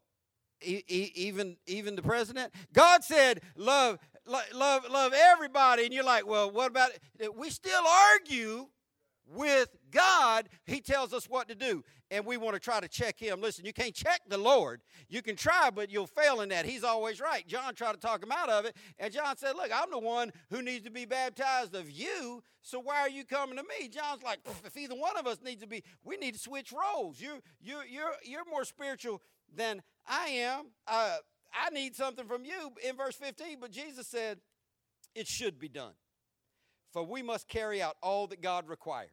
e- 0.62 0.84
e- 0.90 1.12
even 1.16 1.56
even 1.68 1.96
the 1.96 2.02
president. 2.02 2.54
God 2.74 3.02
said, 3.02 3.40
love, 3.56 3.98
love, 4.26 4.86
love 4.92 5.14
everybody, 5.16 5.86
and 5.86 5.94
you're 5.94 6.04
like, 6.04 6.28
well, 6.28 6.52
what 6.52 6.70
about 6.70 6.92
it? 7.18 7.34
We 7.34 7.50
still 7.50 7.82
argue 7.88 8.68
with 9.34 9.70
God. 9.92 10.50
He 10.66 10.82
tells 10.82 11.14
us 11.14 11.26
what 11.30 11.48
to 11.50 11.56
do, 11.56 11.84
and 12.12 12.26
we 12.26 12.38
want 12.38 12.56
to 12.56 12.60
try 12.60 12.80
to 12.80 12.88
check 12.88 13.20
Him. 13.20 13.42
Listen, 13.42 13.66
you 13.66 13.74
can't 13.74 13.94
check 13.94 14.22
the 14.28 14.38
Lord. 14.38 14.82
You 15.08 15.22
can 15.22 15.36
try, 15.36 15.70
but 15.70 15.92
you'll 15.92 16.08
fail 16.08 16.42
in 16.42 16.50
that. 16.50 16.66
He's 16.66 16.84
always 16.84 17.22
right. 17.22 17.48
John 17.48 17.76
tried 17.76 17.94
to 17.94 18.00
talk 18.00 18.24
him 18.24 18.32
out 18.32 18.50
of 18.50 18.66
it, 18.66 18.76
and 18.98 19.14
John 19.14 19.38
said, 19.38 19.56
look, 19.56 19.72
I'm 19.74 19.92
the 19.92 20.00
one 20.00 20.32
who 20.50 20.62
needs 20.62 20.84
to 20.86 20.92
be 20.92 21.06
baptized 21.06 21.76
of 21.76 21.90
you. 21.90 22.44
So 22.62 22.80
why 22.80 23.00
are 23.00 23.10
you 23.10 23.24
coming 23.26 23.58
to 23.58 23.64
me? 23.64 23.88
John's 23.88 24.24
like, 24.24 24.40
if 24.66 24.76
either 24.76 24.96
one 24.96 25.18
of 25.18 25.28
us 25.28 25.38
needs 25.44 25.62
to 25.62 25.68
be, 25.68 25.84
we 26.04 26.18
need 26.18 26.34
to 26.34 26.40
switch 26.40 26.74
roles. 26.74 27.22
You, 27.22 27.42
you, 27.62 27.78
you're, 27.90 28.14
you're 28.24 28.50
more 28.50 28.66
spiritual 28.66 29.22
than 29.56 29.82
I 30.08 30.28
am. 30.28 30.68
Uh, 30.88 31.18
I 31.54 31.70
need 31.72 31.96
something 31.96 32.26
from 32.26 32.46
you 32.46 32.72
in 32.88 32.96
verse 32.96 33.16
15. 33.16 33.58
But 33.60 33.72
Jesus 33.72 34.08
said, 34.08 34.40
it 35.16 35.28
should 35.28 35.60
be 35.60 35.70
done. 35.70 35.94
For 36.92 37.04
we 37.04 37.22
must 37.22 37.48
carry 37.48 37.82
out 37.82 37.98
all 38.02 38.28
that 38.28 38.42
God 38.42 38.68
requires. 38.68 39.10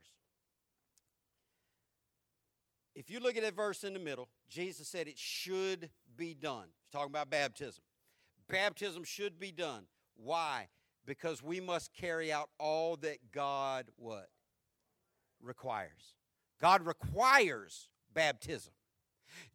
If 2.94 3.10
you 3.10 3.20
look 3.20 3.36
at 3.36 3.42
that 3.42 3.54
verse 3.54 3.84
in 3.84 3.92
the 3.92 3.98
middle, 3.98 4.28
Jesus 4.48 4.88
said 4.88 5.06
it 5.06 5.18
should 5.18 5.90
be 6.16 6.32
done. 6.32 6.68
He's 6.82 6.90
talking 6.90 7.10
about 7.10 7.28
baptism. 7.28 7.82
Baptism 8.48 9.04
should 9.04 9.38
be 9.38 9.52
done. 9.52 9.84
Why? 10.16 10.68
because 11.06 11.42
we 11.42 11.60
must 11.60 11.94
carry 11.94 12.32
out 12.32 12.50
all 12.58 12.96
that 12.96 13.32
God 13.32 13.86
what 13.96 14.28
requires. 15.40 16.16
God 16.60 16.84
requires 16.84 17.88
baptism. 18.12 18.72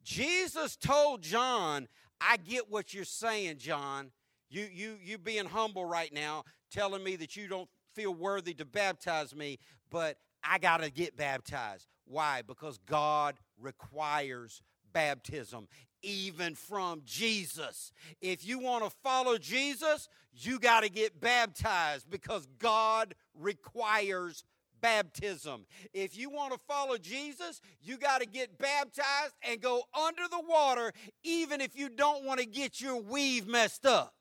Jesus 0.04 0.76
told 0.76 1.22
John, 1.22 1.88
I 2.20 2.38
get 2.38 2.72
what 2.72 2.94
you're 2.94 3.04
saying, 3.04 3.58
John. 3.58 4.12
You 4.50 4.68
you 4.72 4.98
you 5.02 5.18
being 5.18 5.46
humble 5.46 5.86
right 5.86 6.14
now, 6.14 6.44
telling 6.72 7.04
me 7.04 7.16
that 7.18 7.36
you 7.36 7.48
don't 7.48 7.70
feel 7.94 8.14
worthy 8.14 8.54
to 8.56 8.66
baptize 8.66 9.36
me, 9.36 9.60
but 9.90 10.18
I 10.44 10.58
got 10.58 10.82
to 10.82 10.90
get 10.90 11.18
baptized. 11.18 11.88
Why? 12.06 12.42
Because 12.42 12.78
God 12.80 13.36
requires 13.60 14.62
baptism 14.94 15.68
even 16.04 16.56
from 16.56 17.02
Jesus. 17.06 17.92
If 18.22 18.46
you 18.46 18.60
want 18.60 18.84
to 18.84 18.90
follow 19.04 19.38
Jesus, 19.38 20.10
you 20.34 20.60
got 20.60 20.84
to 20.84 20.90
get 20.90 21.20
baptized 21.20 22.10
because 22.10 22.48
God 22.60 23.16
requires 23.36 24.44
baptism. 24.82 25.66
If 25.94 26.18
you 26.18 26.30
want 26.30 26.54
to 26.54 26.60
follow 26.68 26.98
Jesus, 26.98 27.62
you 27.82 27.98
got 27.98 28.22
to 28.22 28.28
get 28.28 28.58
baptized 28.58 29.36
and 29.48 29.62
go 29.62 29.84
under 29.94 30.24
the 30.30 30.42
water, 30.48 30.92
even 31.24 31.62
if 31.62 31.78
you 31.78 31.90
don't 31.90 32.26
want 32.26 32.40
to 32.40 32.46
get 32.46 32.82
your 32.82 33.00
weave 33.00 33.48
messed 33.48 33.86
up. 33.86 34.16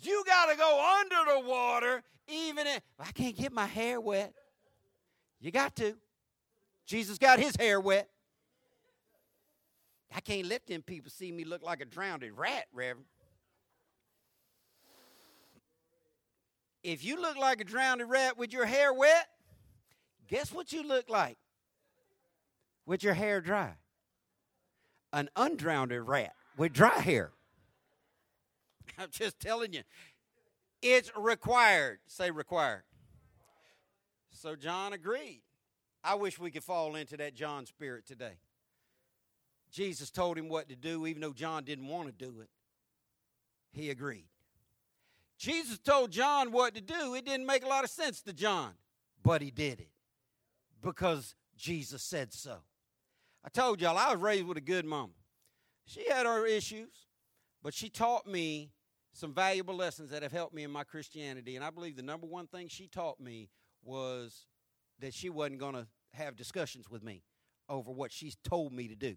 You 0.00 0.22
got 0.26 0.50
to 0.50 0.56
go 0.56 0.96
under 1.00 1.32
the 1.32 1.48
water, 1.48 2.02
even 2.28 2.66
if 2.66 2.82
I 2.98 3.10
can't 3.12 3.36
get 3.36 3.52
my 3.52 3.66
hair 3.66 4.00
wet. 4.00 4.32
You 5.40 5.50
got 5.50 5.74
to. 5.76 5.94
Jesus 6.86 7.18
got 7.18 7.38
his 7.38 7.56
hair 7.56 7.80
wet. 7.80 8.08
I 10.14 10.20
can't 10.20 10.46
let 10.46 10.66
them 10.66 10.82
people 10.82 11.10
see 11.10 11.30
me 11.30 11.44
look 11.44 11.62
like 11.62 11.80
a 11.80 11.84
drowned 11.84 12.24
rat, 12.36 12.66
Reverend. 12.72 13.06
If 16.82 17.04
you 17.04 17.20
look 17.20 17.36
like 17.36 17.60
a 17.60 17.64
drowned 17.64 18.02
rat 18.08 18.38
with 18.38 18.52
your 18.52 18.64
hair 18.64 18.92
wet, 18.94 19.28
guess 20.28 20.52
what 20.52 20.72
you 20.72 20.82
look 20.82 21.10
like? 21.10 21.36
With 22.86 23.02
your 23.02 23.14
hair 23.14 23.40
dry. 23.40 23.74
An 25.12 25.28
undrowned 25.36 25.92
rat 26.08 26.34
with 26.56 26.72
dry 26.72 27.00
hair. 27.00 27.32
I'm 29.02 29.10
just 29.10 29.38
telling 29.40 29.72
you. 29.72 29.82
It's 30.82 31.10
required. 31.16 31.98
Say 32.06 32.30
required. 32.30 32.82
So 34.30 34.56
John 34.56 34.92
agreed. 34.92 35.42
I 36.04 36.14
wish 36.14 36.38
we 36.38 36.50
could 36.50 36.62
fall 36.62 36.94
into 36.94 37.16
that 37.16 37.34
John 37.34 37.66
spirit 37.66 38.06
today. 38.06 38.38
Jesus 39.70 40.10
told 40.10 40.38
him 40.38 40.48
what 40.48 40.68
to 40.68 40.76
do, 40.76 41.06
even 41.06 41.20
though 41.20 41.32
John 41.32 41.64
didn't 41.64 41.88
want 41.88 42.06
to 42.06 42.12
do 42.12 42.40
it. 42.40 42.48
He 43.72 43.90
agreed. 43.90 44.28
Jesus 45.38 45.78
told 45.78 46.10
John 46.10 46.52
what 46.52 46.74
to 46.74 46.80
do. 46.80 47.14
It 47.14 47.24
didn't 47.24 47.46
make 47.46 47.64
a 47.64 47.68
lot 47.68 47.84
of 47.84 47.90
sense 47.90 48.22
to 48.22 48.32
John, 48.32 48.72
but 49.22 49.42
he 49.42 49.50
did 49.50 49.80
it 49.80 49.90
because 50.82 51.34
Jesus 51.56 52.02
said 52.02 52.32
so. 52.32 52.58
I 53.44 53.48
told 53.50 53.80
y'all 53.80 53.98
I 53.98 54.12
was 54.12 54.22
raised 54.22 54.46
with 54.46 54.56
a 54.56 54.62
good 54.62 54.84
mom. 54.84 55.10
She 55.84 56.08
had 56.08 56.26
her 56.26 56.46
issues, 56.46 57.06
but 57.62 57.74
she 57.74 57.88
taught 57.88 58.26
me 58.26 58.72
some 59.18 59.34
valuable 59.34 59.74
lessons 59.74 60.10
that 60.10 60.22
have 60.22 60.30
helped 60.30 60.54
me 60.54 60.62
in 60.62 60.70
my 60.70 60.84
Christianity. 60.84 61.56
And 61.56 61.64
I 61.64 61.70
believe 61.70 61.96
the 61.96 62.02
number 62.02 62.26
one 62.26 62.46
thing 62.46 62.68
she 62.68 62.86
taught 62.86 63.18
me 63.18 63.50
was 63.82 64.46
that 65.00 65.12
she 65.12 65.28
wasn't 65.28 65.58
going 65.58 65.74
to 65.74 65.88
have 66.12 66.36
discussions 66.36 66.88
with 66.88 67.02
me 67.02 67.24
over 67.68 67.90
what 67.90 68.12
she's 68.12 68.36
told 68.44 68.72
me 68.72 68.86
to 68.86 68.94
do. 68.94 69.16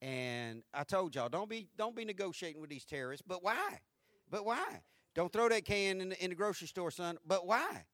And 0.00 0.62
I 0.72 0.84
told 0.84 1.14
y'all, 1.14 1.28
don't 1.28 1.48
be 1.48 1.68
don't 1.76 1.94
be 1.94 2.04
negotiating 2.06 2.60
with 2.60 2.70
these 2.70 2.86
terrorists. 2.86 3.22
But 3.26 3.44
why? 3.44 3.80
But 4.30 4.46
why? 4.46 4.80
Don't 5.14 5.30
throw 5.30 5.48
that 5.50 5.66
can 5.66 6.00
in 6.00 6.08
the, 6.08 6.24
in 6.24 6.30
the 6.30 6.36
grocery 6.36 6.66
store, 6.66 6.90
son. 6.90 7.18
But 7.26 7.46
why? 7.46 7.84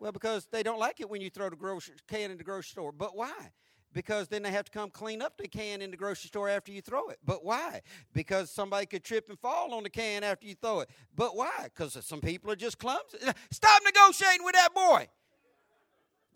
Well, 0.00 0.10
because 0.10 0.48
they 0.50 0.62
don't 0.62 0.80
like 0.80 1.00
it 1.00 1.08
when 1.08 1.20
you 1.20 1.28
throw 1.28 1.50
the 1.50 1.56
grocery 1.56 1.94
can 2.08 2.30
in 2.30 2.38
the 2.38 2.44
grocery 2.44 2.70
store. 2.70 2.92
But 2.92 3.14
why? 3.14 3.52
Because 3.92 4.28
then 4.28 4.42
they 4.42 4.50
have 4.50 4.64
to 4.64 4.70
come 4.70 4.90
clean 4.90 5.20
up 5.20 5.36
the 5.36 5.46
can 5.46 5.82
in 5.82 5.90
the 5.90 5.96
grocery 5.96 6.28
store 6.28 6.48
after 6.48 6.72
you 6.72 6.80
throw 6.80 7.08
it. 7.08 7.18
But 7.24 7.44
why? 7.44 7.82
Because 8.12 8.50
somebody 8.50 8.86
could 8.86 9.04
trip 9.04 9.28
and 9.28 9.38
fall 9.38 9.74
on 9.74 9.82
the 9.82 9.90
can 9.90 10.24
after 10.24 10.46
you 10.46 10.54
throw 10.54 10.80
it. 10.80 10.90
But 11.14 11.36
why? 11.36 11.64
Because 11.64 11.98
some 12.04 12.20
people 12.20 12.50
are 12.50 12.56
just 12.56 12.78
clumsy. 12.78 13.18
Stop 13.50 13.82
negotiating 13.84 14.44
with 14.44 14.54
that 14.54 14.74
boy. 14.74 15.08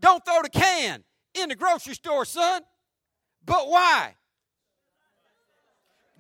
Don't 0.01 0.25
throw 0.25 0.43
the 0.43 0.51
can 0.51 1.03
in 1.35 1.49
the 1.49 1.55
grocery 1.55 1.95
store, 1.95 2.25
son. 2.25 2.63
But 3.45 3.69
why? 3.69 4.15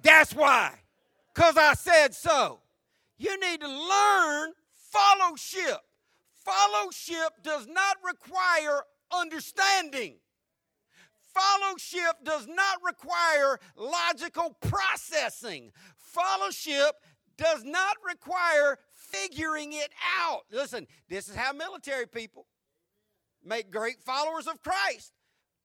That's 0.03 0.35
why. 0.35 0.73
Because 1.35 1.57
I 1.57 1.75
said 1.75 2.15
so. 2.15 2.61
You 3.19 3.39
need 3.41 3.61
to 3.61 3.69
learn 3.69 4.53
fellowship. 4.73 5.81
Fellowship 6.33 7.43
does 7.43 7.67
not 7.67 7.97
require 8.05 8.83
understanding. 9.13 10.15
Fellowship 11.37 12.25
does 12.25 12.47
not 12.47 12.83
require 12.83 13.59
logical 13.77 14.57
processing. 14.61 15.71
Fellowship 15.97 16.95
does 17.37 17.65
not 17.65 17.97
require 18.07 18.79
figuring 18.95 19.73
it 19.73 19.91
out. 20.21 20.43
Listen, 20.51 20.87
this 21.09 21.29
is 21.29 21.35
how 21.35 21.53
military 21.53 22.07
people 22.07 22.47
make 23.45 23.71
great 23.71 24.01
followers 24.03 24.47
of 24.47 24.63
Christ. 24.63 25.13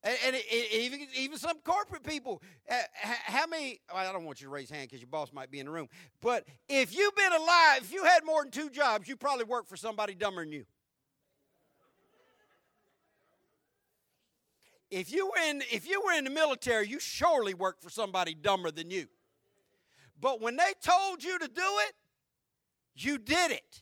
And, 0.03 0.17
and 0.25 0.35
it, 0.35 0.43
it, 0.49 0.81
even, 0.81 1.07
even 1.15 1.37
some 1.37 1.59
corporate 1.63 2.03
people. 2.03 2.41
Uh, 2.69 2.75
how 3.01 3.45
many? 3.45 3.79
Well, 3.93 4.09
I 4.09 4.11
don't 4.11 4.25
want 4.25 4.41
you 4.41 4.47
to 4.47 4.51
raise 4.51 4.69
hand 4.69 4.89
because 4.89 4.99
your 4.99 5.09
boss 5.09 5.31
might 5.31 5.51
be 5.51 5.59
in 5.59 5.67
the 5.67 5.71
room. 5.71 5.87
But 6.21 6.47
if 6.67 6.95
you've 6.95 7.15
been 7.15 7.33
alive, 7.33 7.81
if 7.81 7.93
you 7.93 8.03
had 8.03 8.25
more 8.25 8.43
than 8.43 8.51
two 8.51 8.69
jobs, 8.71 9.07
you 9.07 9.15
probably 9.15 9.45
work 9.45 9.67
for 9.67 9.77
somebody 9.77 10.15
dumber 10.15 10.43
than 10.43 10.51
you. 10.51 10.65
If 14.91 15.11
you 15.11 15.27
were 15.27 15.49
in, 15.49 15.63
if 15.71 15.87
you 15.87 16.01
were 16.05 16.11
in 16.11 16.25
the 16.25 16.29
military, 16.29 16.87
you 16.87 16.99
surely 16.99 17.53
worked 17.53 17.81
for 17.81 17.89
somebody 17.89 18.35
dumber 18.35 18.71
than 18.71 18.91
you. 18.91 19.07
But 20.19 20.41
when 20.41 20.57
they 20.57 20.73
told 20.83 21.23
you 21.23 21.39
to 21.39 21.47
do 21.47 21.63
it, 21.87 21.93
you 22.95 23.17
did 23.17 23.51
it. 23.51 23.81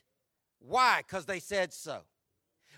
Why? 0.60 1.02
Because 1.06 1.26
they 1.26 1.40
said 1.40 1.72
so. 1.72 2.02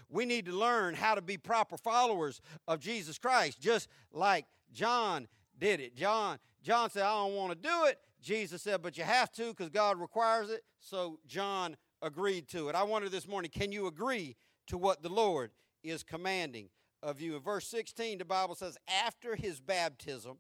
We 0.08 0.24
need 0.24 0.46
to 0.46 0.52
learn 0.52 0.94
how 0.94 1.14
to 1.14 1.22
be 1.22 1.36
proper 1.36 1.76
followers 1.76 2.40
of 2.66 2.80
Jesus 2.80 3.18
Christ, 3.18 3.60
just 3.60 3.88
like 4.12 4.46
John 4.72 5.28
did 5.58 5.80
it. 5.80 5.94
John, 5.94 6.38
John 6.62 6.90
said, 6.90 7.04
I 7.04 7.14
don't 7.14 7.34
want 7.34 7.52
to 7.52 7.68
do 7.68 7.84
it. 7.84 7.98
Jesus 8.20 8.62
said, 8.62 8.82
but 8.82 8.96
you 8.96 9.04
have 9.04 9.30
to 9.32 9.48
because 9.48 9.68
God 9.68 10.00
requires 10.00 10.50
it. 10.50 10.62
So 10.80 11.18
John 11.26 11.76
agreed 12.00 12.48
to 12.48 12.68
it. 12.68 12.74
I 12.74 12.82
wonder 12.82 13.08
this 13.08 13.28
morning, 13.28 13.50
can 13.52 13.72
you 13.72 13.86
agree 13.86 14.36
to 14.68 14.78
what 14.78 15.02
the 15.02 15.08
Lord 15.08 15.50
is 15.82 16.02
commanding 16.02 16.68
of 17.02 17.20
you? 17.20 17.36
In 17.36 17.42
verse 17.42 17.66
16, 17.68 18.18
the 18.18 18.24
Bible 18.24 18.54
says, 18.54 18.76
after 19.04 19.36
his 19.36 19.60
baptism, 19.60 20.38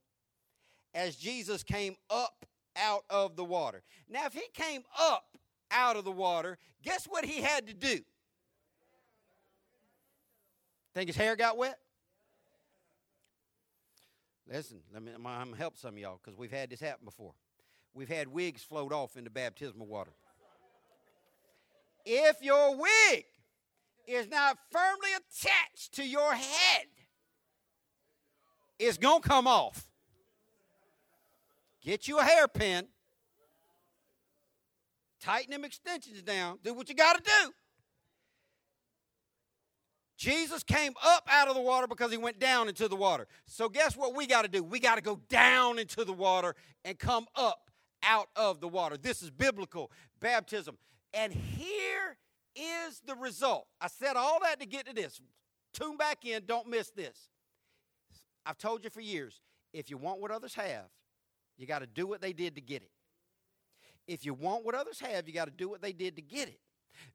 as 0.94 1.16
Jesus 1.16 1.62
came 1.62 1.96
up 2.10 2.46
out 2.76 3.04
of 3.10 3.36
the 3.36 3.44
water. 3.44 3.82
Now, 4.08 4.26
if 4.26 4.32
he 4.32 4.44
came 4.54 4.82
up 4.98 5.36
out 5.70 5.96
of 5.96 6.04
the 6.04 6.12
water, 6.12 6.58
guess 6.82 7.06
what 7.06 7.24
he 7.24 7.40
had 7.40 7.66
to 7.66 7.74
do? 7.74 8.00
Think 10.94 11.08
his 11.08 11.16
hair 11.16 11.36
got 11.36 11.56
wet? 11.56 11.78
Listen, 14.50 14.80
let 14.92 15.02
me, 15.02 15.12
I'm 15.14 15.22
going 15.22 15.52
to 15.52 15.56
help 15.56 15.78
some 15.78 15.94
of 15.94 15.98
y'all 15.98 16.20
because 16.22 16.38
we've 16.38 16.52
had 16.52 16.68
this 16.68 16.80
happen 16.80 17.04
before. 17.04 17.32
We've 17.94 18.08
had 18.08 18.28
wigs 18.28 18.62
float 18.62 18.92
off 18.92 19.16
into 19.16 19.30
baptismal 19.30 19.86
water. 19.86 20.12
If 22.04 22.42
your 22.42 22.76
wig 22.76 23.24
is 24.06 24.28
not 24.28 24.58
firmly 24.70 25.10
attached 25.16 25.94
to 25.94 26.04
your 26.04 26.34
head, 26.34 26.86
it's 28.78 28.98
going 28.98 29.22
to 29.22 29.28
come 29.28 29.46
off. 29.46 29.86
Get 31.82 32.06
you 32.06 32.18
a 32.18 32.22
hairpin, 32.22 32.86
tighten 35.20 35.50
them 35.50 35.64
extensions 35.64 36.22
down, 36.22 36.58
do 36.62 36.74
what 36.74 36.88
you 36.88 36.94
got 36.94 37.16
to 37.16 37.22
do. 37.22 37.52
Jesus 40.16 40.62
came 40.62 40.92
up 41.04 41.26
out 41.28 41.48
of 41.48 41.56
the 41.56 41.60
water 41.60 41.88
because 41.88 42.12
he 42.12 42.16
went 42.16 42.38
down 42.38 42.68
into 42.68 42.86
the 42.86 42.94
water. 42.94 43.26
So, 43.46 43.68
guess 43.68 43.96
what 43.96 44.14
we 44.14 44.28
got 44.28 44.42
to 44.42 44.48
do? 44.48 44.62
We 44.62 44.78
got 44.78 44.94
to 44.94 45.00
go 45.00 45.18
down 45.28 45.80
into 45.80 46.04
the 46.04 46.12
water 46.12 46.54
and 46.84 46.96
come 46.96 47.26
up 47.34 47.72
out 48.04 48.28
of 48.36 48.60
the 48.60 48.68
water. 48.68 48.96
This 48.96 49.20
is 49.20 49.30
biblical 49.30 49.90
baptism. 50.20 50.78
And 51.12 51.32
here 51.32 52.16
is 52.56 53.00
the 53.06 53.14
result. 53.14 53.66
I 53.80 53.88
said 53.88 54.16
all 54.16 54.40
that 54.42 54.60
to 54.60 54.66
get 54.66 54.86
to 54.86 54.94
this. 54.94 55.20
Tune 55.72 55.96
back 55.96 56.24
in, 56.24 56.42
don't 56.46 56.68
miss 56.68 56.90
this. 56.90 57.28
I've 58.44 58.58
told 58.58 58.84
you 58.84 58.90
for 58.90 59.00
years 59.00 59.40
if 59.72 59.90
you 59.90 59.96
want 59.96 60.20
what 60.20 60.30
others 60.30 60.54
have, 60.54 60.90
you 61.56 61.66
got 61.66 61.80
to 61.80 61.86
do 61.86 62.06
what 62.06 62.20
they 62.20 62.32
did 62.32 62.54
to 62.56 62.60
get 62.60 62.82
it. 62.82 62.90
If 64.06 64.26
you 64.26 64.34
want 64.34 64.64
what 64.64 64.74
others 64.74 65.00
have, 65.00 65.28
you 65.28 65.34
got 65.34 65.46
to 65.46 65.52
do 65.52 65.68
what 65.68 65.80
they 65.80 65.92
did 65.92 66.16
to 66.16 66.22
get 66.22 66.48
it. 66.48 66.60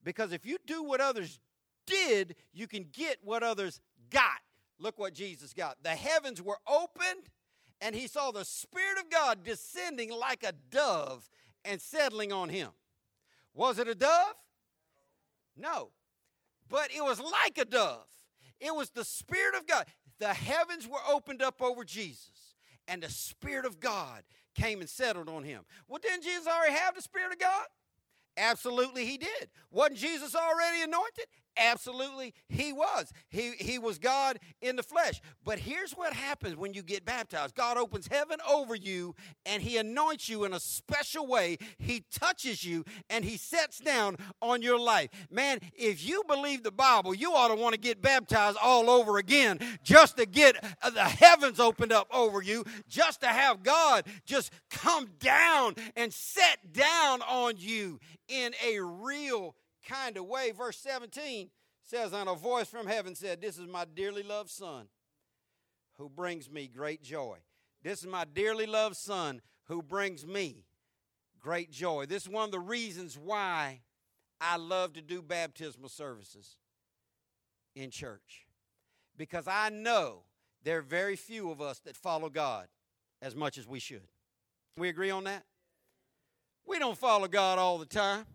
Because 0.04 0.32
if 0.32 0.46
you 0.46 0.58
do 0.66 0.84
what 0.84 1.02
others 1.02 1.40
did, 1.86 2.36
you 2.54 2.68
can 2.68 2.86
get 2.92 3.18
what 3.24 3.44
others 3.44 3.82
got. 4.10 4.42
Look 4.80 4.98
what 4.98 5.14
Jesus 5.14 5.54
got. 5.54 5.78
The 5.84 5.90
heavens 5.90 6.42
were 6.42 6.60
opened, 6.68 7.30
and 7.82 7.96
he 7.96 8.08
saw 8.08 8.32
the 8.32 8.46
Spirit 8.46 9.00
of 9.00 9.10
God 9.10 9.44
descending 9.44 10.12
like 10.12 10.44
a 10.44 10.54
dove 10.72 11.30
and 11.66 11.82
settling 11.82 12.32
on 12.32 12.50
him. 12.50 12.70
Was 13.54 13.80
it 13.80 13.88
a 13.88 13.96
dove? 13.96 14.36
No. 15.58 15.92
But 16.70 16.90
it 16.96 17.04
was 17.04 17.20
like 17.20 17.58
a 17.58 17.66
dove. 17.66 18.06
It 18.60 18.76
was 18.76 18.90
the 18.90 19.06
Spirit 19.06 19.56
of 19.56 19.68
God. 19.68 19.86
The 20.20 20.34
heavens 20.34 20.88
were 20.88 21.00
opened 21.10 21.42
up 21.42 21.62
over 21.62 21.84
Jesus, 21.84 22.56
and 22.88 23.04
the 23.04 23.10
Spirit 23.10 23.66
of 23.66 23.80
God 23.80 24.24
came 24.56 24.80
and 24.80 24.90
settled 24.90 25.30
on 25.30 25.44
him. 25.44 25.64
Well, 25.88 26.00
didn't 26.02 26.24
Jesus 26.24 26.48
already 26.48 26.74
have 26.74 26.96
the 26.96 27.02
Spirit 27.02 27.34
of 27.34 27.40
God? 27.40 27.66
Absolutely, 28.36 29.06
he 29.06 29.18
did. 29.18 29.50
Wasn't 29.72 29.98
Jesus 29.98 30.36
already 30.36 30.84
anointed? 30.84 31.26
Absolutely, 31.58 32.34
he 32.50 32.72
was. 32.72 33.12
He, 33.30 33.52
he 33.58 33.80
was 33.80 33.98
God 33.98 34.40
in 34.62 34.76
the 34.76 34.84
flesh. 34.84 35.22
But 35.44 35.60
here's 35.60 35.94
what 35.94 36.14
happens 36.14 36.56
when 36.56 36.74
you 36.74 36.84
get 36.84 37.06
baptized 37.06 37.56
God 37.56 37.78
opens 37.78 38.08
heaven 38.08 38.38
over 38.48 38.76
you 38.76 39.16
and 39.46 39.62
he 39.62 39.78
anoints 39.78 40.30
you 40.30 40.46
in 40.46 40.54
a 40.54 40.60
special 40.60 41.26
way. 41.26 41.58
He 41.78 42.04
touches 42.12 42.64
you 42.64 42.86
and 43.10 43.26
he 43.26 43.38
sets 43.38 43.80
down 43.80 44.18
on 44.42 44.62
your 44.62 44.80
life. 44.80 45.10
Man, 45.32 45.60
if 45.74 46.08
you 46.08 46.24
believe 46.28 46.64
the 46.64 46.72
Bible, 46.72 47.14
you 47.14 47.34
ought 47.34 47.50
to 47.50 47.56
want 47.56 47.74
to 47.74 47.80
get 47.80 48.02
baptized 48.02 48.58
all 48.62 48.90
over 48.90 49.18
again 49.18 49.60
just 49.84 50.18
to 50.18 50.26
get 50.26 50.56
uh, 50.82 50.90
the 50.90 51.04
heavens 51.04 51.60
opened 51.60 51.92
up 51.92 52.08
over 52.14 52.42
you, 52.42 52.64
just 52.88 53.22
to 53.22 53.28
have 53.28 53.64
God 53.64 54.06
just 54.26 54.52
come 54.70 55.08
down 55.20 55.76
and 55.96 56.14
set 56.14 56.74
down 56.74 57.22
on 57.24 57.54
you 57.58 58.00
in 58.28 58.54
a 58.66 58.80
real 58.80 59.56
kind 59.88 60.18
of 60.18 60.26
way. 60.26 60.52
Verse 60.52 60.78
17 60.78 61.50
says, 61.84 62.14
And 62.14 62.30
a 62.30 62.36
voice 62.36 62.68
from 62.68 62.88
heaven 62.88 63.16
said, 63.16 63.42
This 63.42 63.58
is 63.58 63.68
my 63.68 63.86
dearly 63.86 64.24
loved 64.24 64.50
Son 64.50 64.88
who 65.98 66.10
brings 66.10 66.50
me 66.50 66.68
great 66.68 67.02
joy. 67.02 67.38
This 67.84 68.02
is 68.02 68.08
my 68.08 68.26
dearly 68.26 68.66
loved 68.66 68.98
Son 68.98 69.42
who 69.66 69.82
brings 69.82 70.26
me 70.26 70.66
great 71.40 71.72
joy. 71.72 72.06
This 72.06 72.24
is 72.24 72.30
one 72.30 72.46
of 72.46 72.52
the 72.52 72.60
reasons 72.60 73.18
why 73.18 73.82
I 74.40 74.58
love 74.58 74.94
to 74.94 75.02
do 75.02 75.22
baptismal 75.22 75.90
services 75.90 76.58
in 77.76 77.90
church. 77.90 78.46
Because 79.18 79.48
I 79.48 79.70
know 79.70 80.24
there 80.64 80.80
are 80.80 80.84
very 80.84 81.16
few 81.16 81.50
of 81.50 81.62
us 81.62 81.80
that 81.80 81.96
follow 81.96 82.30
God 82.30 82.68
as 83.22 83.36
much 83.36 83.58
as 83.58 83.68
we 83.68 83.80
should. 83.80 84.08
We 84.78 84.90
agree 84.90 85.10
on 85.10 85.24
that? 85.24 85.44
We 86.66 86.78
don't 86.78 86.98
follow 86.98 87.28
God 87.28 87.58
all 87.58 87.78
the 87.78 87.86
time. 87.86 88.26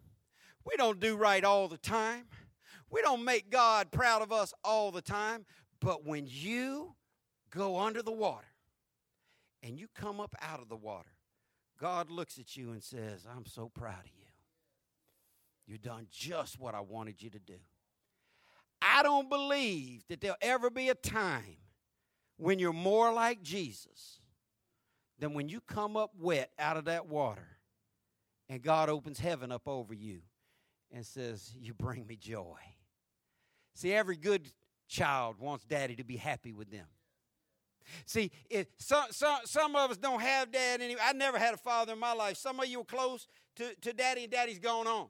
We 0.64 0.76
don't 0.76 1.00
do 1.00 1.16
right 1.16 1.42
all 1.44 1.68
the 1.68 1.78
time. 1.78 2.24
We 2.90 3.00
don't 3.02 3.24
make 3.24 3.50
God 3.50 3.90
proud 3.90 4.22
of 4.22 4.32
us 4.32 4.52
all 4.62 4.90
the 4.90 5.02
time. 5.02 5.44
But 5.80 6.04
when 6.06 6.26
you 6.28 6.94
go 7.50 7.78
under 7.78 8.02
the 8.02 8.12
water 8.12 8.46
and 9.62 9.78
you 9.78 9.88
come 9.94 10.20
up 10.20 10.34
out 10.40 10.60
of 10.60 10.68
the 10.68 10.76
water, 10.76 11.10
God 11.80 12.10
looks 12.10 12.38
at 12.38 12.56
you 12.56 12.70
and 12.70 12.82
says, 12.82 13.26
I'm 13.28 13.46
so 13.46 13.68
proud 13.68 14.04
of 14.04 14.12
you. 14.16 14.26
You've 15.66 15.82
done 15.82 16.06
just 16.10 16.60
what 16.60 16.74
I 16.74 16.80
wanted 16.80 17.22
you 17.22 17.30
to 17.30 17.38
do. 17.38 17.58
I 18.80 19.02
don't 19.02 19.28
believe 19.28 20.04
that 20.08 20.20
there'll 20.20 20.36
ever 20.40 20.70
be 20.70 20.88
a 20.88 20.94
time 20.94 21.56
when 22.36 22.58
you're 22.58 22.72
more 22.72 23.12
like 23.12 23.42
Jesus 23.42 24.18
than 25.18 25.34
when 25.34 25.48
you 25.48 25.60
come 25.60 25.96
up 25.96 26.10
wet 26.18 26.50
out 26.58 26.76
of 26.76 26.86
that 26.86 27.06
water 27.06 27.46
and 28.48 28.60
God 28.60 28.88
opens 28.88 29.20
heaven 29.20 29.52
up 29.52 29.66
over 29.66 29.94
you 29.94 30.20
and 30.92 31.04
says, 31.04 31.52
You 31.58 31.74
bring 31.74 32.06
me 32.06 32.16
joy. 32.16 32.58
See, 33.74 33.92
every 33.92 34.16
good 34.16 34.48
child 34.88 35.36
wants 35.38 35.64
daddy 35.64 35.96
to 35.96 36.04
be 36.04 36.16
happy 36.16 36.52
with 36.52 36.70
them. 36.70 36.86
See, 38.06 38.30
some, 38.78 39.06
some, 39.10 39.40
some 39.44 39.74
of 39.74 39.90
us 39.90 39.96
don't 39.96 40.20
have 40.20 40.52
dad 40.52 40.80
anymore. 40.80 41.02
I 41.04 41.12
never 41.12 41.38
had 41.38 41.54
a 41.54 41.56
father 41.56 41.94
in 41.94 41.98
my 41.98 42.12
life. 42.12 42.36
Some 42.36 42.60
of 42.60 42.66
you 42.66 42.78
were 42.78 42.84
close 42.84 43.26
to, 43.56 43.74
to 43.80 43.92
daddy, 43.92 44.24
and 44.24 44.32
daddy's 44.32 44.58
gone 44.58 44.86
on. 44.86 45.08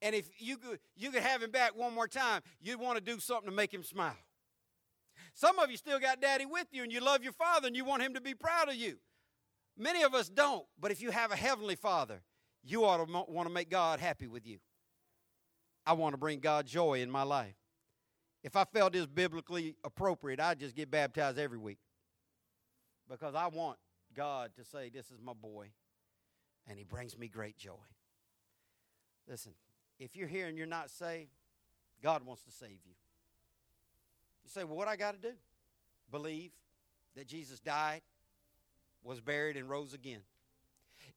And 0.00 0.14
if 0.14 0.28
you 0.38 0.56
could, 0.56 0.78
you 0.96 1.10
could 1.10 1.22
have 1.22 1.42
him 1.42 1.50
back 1.50 1.76
one 1.76 1.94
more 1.94 2.08
time, 2.08 2.42
you'd 2.60 2.80
want 2.80 2.98
to 2.98 3.04
do 3.04 3.20
something 3.20 3.48
to 3.48 3.54
make 3.54 3.72
him 3.72 3.82
smile. 3.82 4.16
Some 5.34 5.58
of 5.58 5.70
you 5.70 5.76
still 5.76 5.98
got 5.98 6.20
daddy 6.20 6.46
with 6.46 6.66
you, 6.72 6.82
and 6.82 6.92
you 6.92 7.00
love 7.00 7.22
your 7.22 7.32
father, 7.32 7.66
and 7.66 7.76
you 7.76 7.84
want 7.84 8.02
him 8.02 8.14
to 8.14 8.20
be 8.20 8.34
proud 8.34 8.68
of 8.68 8.74
you. 8.74 8.98
Many 9.76 10.02
of 10.02 10.14
us 10.14 10.28
don't, 10.28 10.66
but 10.80 10.90
if 10.90 11.00
you 11.00 11.10
have 11.10 11.30
a 11.30 11.36
heavenly 11.36 11.76
father, 11.76 12.22
you 12.70 12.84
ought 12.84 13.04
to 13.06 13.24
want 13.28 13.48
to 13.48 13.52
make 13.52 13.70
God 13.70 14.00
happy 14.00 14.26
with 14.26 14.46
you. 14.46 14.58
I 15.86 15.94
want 15.94 16.12
to 16.12 16.18
bring 16.18 16.40
God 16.40 16.66
joy 16.66 17.00
in 17.00 17.10
my 17.10 17.22
life. 17.22 17.54
If 18.42 18.56
I 18.56 18.64
felt 18.64 18.92
this 18.92 19.06
biblically 19.06 19.76
appropriate, 19.84 20.38
I'd 20.40 20.60
just 20.60 20.76
get 20.76 20.90
baptized 20.90 21.38
every 21.38 21.58
week. 21.58 21.78
because 23.08 23.34
I 23.34 23.46
want 23.46 23.78
God 24.14 24.50
to 24.56 24.64
say, 24.64 24.90
This 24.90 25.10
is 25.10 25.20
my 25.22 25.32
boy, 25.32 25.70
and 26.68 26.78
he 26.78 26.84
brings 26.84 27.16
me 27.18 27.28
great 27.28 27.56
joy. 27.56 27.72
Listen, 29.28 29.52
if 29.98 30.14
you're 30.14 30.28
here 30.28 30.46
and 30.46 30.56
you're 30.56 30.66
not 30.66 30.90
saved, 30.90 31.30
God 32.02 32.24
wants 32.24 32.42
to 32.44 32.50
save 32.50 32.80
you. 32.84 32.94
You 34.44 34.50
say, 34.50 34.64
Well, 34.64 34.76
what 34.76 34.88
I 34.88 34.96
got 34.96 35.20
to 35.20 35.30
do? 35.30 35.34
Believe 36.10 36.50
that 37.16 37.26
Jesus 37.26 37.60
died, 37.60 38.02
was 39.02 39.20
buried, 39.20 39.56
and 39.56 39.68
rose 39.68 39.94
again. 39.94 40.20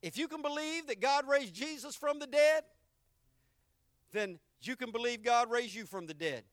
If 0.01 0.17
you 0.17 0.27
can 0.27 0.41
believe 0.41 0.87
that 0.87 0.99
God 0.99 1.27
raised 1.27 1.53
Jesus 1.53 1.95
from 1.95 2.19
the 2.19 2.27
dead, 2.27 2.63
then 4.11 4.39
you 4.61 4.75
can 4.75 4.91
believe 4.91 5.23
God 5.23 5.49
raised 5.49 5.75
you 5.75 5.85
from 5.85 6.07
the 6.07 6.13
dead. 6.13 6.43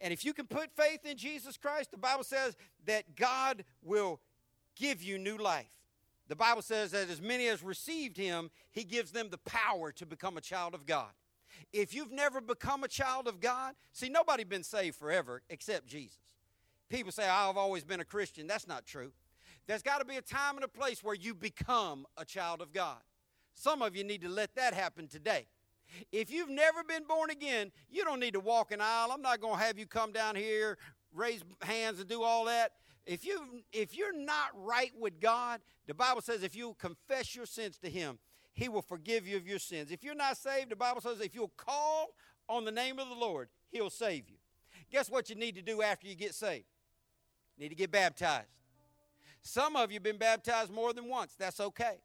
And 0.00 0.12
if 0.12 0.24
you 0.24 0.32
can 0.32 0.46
put 0.46 0.70
faith 0.76 1.04
in 1.04 1.16
Jesus 1.16 1.56
Christ, 1.56 1.90
the 1.90 1.98
Bible 1.98 2.24
says 2.24 2.56
that 2.86 3.16
God 3.16 3.64
will 3.82 4.20
give 4.76 5.02
you 5.02 5.18
new 5.18 5.36
life. 5.36 5.66
The 6.28 6.36
Bible 6.36 6.62
says 6.62 6.90
that 6.92 7.08
as 7.08 7.20
many 7.20 7.48
as 7.48 7.62
received 7.62 8.16
him, 8.16 8.50
he 8.70 8.84
gives 8.84 9.10
them 9.10 9.28
the 9.30 9.38
power 9.38 9.90
to 9.92 10.06
become 10.06 10.36
a 10.36 10.40
child 10.40 10.74
of 10.74 10.86
God. 10.86 11.08
If 11.72 11.94
you've 11.94 12.12
never 12.12 12.40
become 12.40 12.84
a 12.84 12.88
child 12.88 13.26
of 13.26 13.40
God, 13.40 13.74
see, 13.92 14.08
nobody 14.08 14.44
been 14.44 14.62
saved 14.62 14.96
forever 14.96 15.42
except 15.48 15.86
Jesus. 15.86 16.18
People 16.88 17.10
say, 17.12 17.26
I've 17.26 17.56
always 17.56 17.82
been 17.82 18.00
a 18.00 18.04
Christian. 18.04 18.46
That's 18.46 18.68
not 18.68 18.86
true. 18.86 19.12
There's 19.68 19.82
got 19.82 19.98
to 19.98 20.06
be 20.06 20.16
a 20.16 20.22
time 20.22 20.56
and 20.56 20.64
a 20.64 20.68
place 20.68 21.04
where 21.04 21.14
you 21.14 21.34
become 21.34 22.06
a 22.16 22.24
child 22.24 22.62
of 22.62 22.72
God. 22.72 22.96
Some 23.54 23.82
of 23.82 23.94
you 23.94 24.02
need 24.02 24.22
to 24.22 24.28
let 24.28 24.54
that 24.56 24.72
happen 24.72 25.08
today. 25.08 25.46
If 26.10 26.30
you've 26.30 26.48
never 26.48 26.82
been 26.82 27.04
born 27.04 27.30
again, 27.30 27.70
you 27.90 28.02
don't 28.02 28.18
need 28.18 28.32
to 28.32 28.40
walk 28.40 28.72
an 28.72 28.80
aisle. 28.80 29.10
I'm 29.12 29.20
not 29.20 29.40
going 29.40 29.58
to 29.58 29.64
have 29.64 29.78
you 29.78 29.86
come 29.86 30.10
down 30.10 30.36
here, 30.36 30.78
raise 31.14 31.42
hands, 31.62 32.00
and 32.00 32.08
do 32.08 32.22
all 32.22 32.46
that. 32.46 32.72
If 33.04 33.26
you 33.26 33.40
if 33.72 33.96
you're 33.96 34.16
not 34.16 34.50
right 34.54 34.92
with 34.98 35.20
God, 35.20 35.60
the 35.86 35.94
Bible 35.94 36.20
says 36.20 36.42
if 36.42 36.56
you 36.56 36.74
confess 36.78 37.34
your 37.34 37.46
sins 37.46 37.78
to 37.78 37.90
Him, 37.90 38.18
He 38.52 38.68
will 38.68 38.82
forgive 38.82 39.26
you 39.26 39.36
of 39.36 39.46
your 39.46 39.58
sins. 39.58 39.90
If 39.90 40.02
you're 40.02 40.14
not 40.14 40.36
saved, 40.36 40.70
the 40.70 40.76
Bible 40.76 41.00
says 41.00 41.20
if 41.20 41.34
you'll 41.34 41.52
call 41.56 42.08
on 42.48 42.64
the 42.64 42.72
name 42.72 42.98
of 42.98 43.08
the 43.08 43.14
Lord, 43.14 43.48
He'll 43.70 43.90
save 43.90 44.28
you. 44.28 44.36
Guess 44.90 45.10
what 45.10 45.30
you 45.30 45.36
need 45.36 45.56
to 45.56 45.62
do 45.62 45.82
after 45.82 46.06
you 46.06 46.14
get 46.14 46.34
saved? 46.34 46.66
You 47.56 47.64
need 47.64 47.70
to 47.70 47.74
get 47.74 47.90
baptized. 47.90 48.57
Some 49.42 49.76
of 49.76 49.90
you 49.90 49.96
have 49.96 50.02
been 50.02 50.18
baptized 50.18 50.72
more 50.72 50.92
than 50.92 51.08
once. 51.08 51.34
That's 51.38 51.60
okay. 51.60 52.00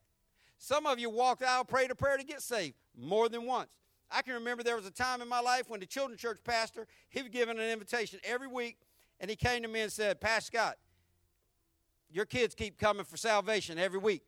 Some 0.58 0.86
of 0.86 1.00
you 1.00 1.10
walked 1.10 1.42
out, 1.42 1.68
prayed 1.68 1.92
a 1.92 1.96
prayer 1.96 2.18
to 2.18 2.24
get 2.24 2.42
saved 2.42 2.76
more 2.98 3.28
than 3.28 3.46
once. 3.46 3.70
I 4.10 4.22
can 4.22 4.36
remember 4.36 4.64
there 4.64 4.76
was 4.76 4.86
a 4.86 4.92
time 4.92 5.22
in 5.22 5.28
my 5.28 5.40
life 5.40 5.70
when 5.70 5.80
the 5.80 5.86
children's 5.86 6.22
church 6.22 6.40
pastor, 6.44 6.88
he 7.10 7.22
was 7.22 7.30
given 7.30 7.60
an 7.60 7.70
invitation 7.70 8.20
every 8.24 8.48
week, 8.48 8.78
and 9.20 9.30
he 9.30 9.36
came 9.36 9.64
to 9.64 9.68
me 9.68 9.82
and 9.82 9.92
said, 9.92 10.22
Pastor 10.22 10.58
Scott, 10.58 10.78
your 12.12 12.26
kids 12.26 12.54
keep 12.54 12.78
coming 12.78 13.04
for 13.04 13.18
salvation 13.18 13.80
every 13.80 14.00
week. 14.00 14.22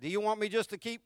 Do 0.00 0.08
you 0.08 0.20
want 0.20 0.40
me 0.40 0.48
just 0.48 0.70
to 0.70 0.78
keep 0.78 1.02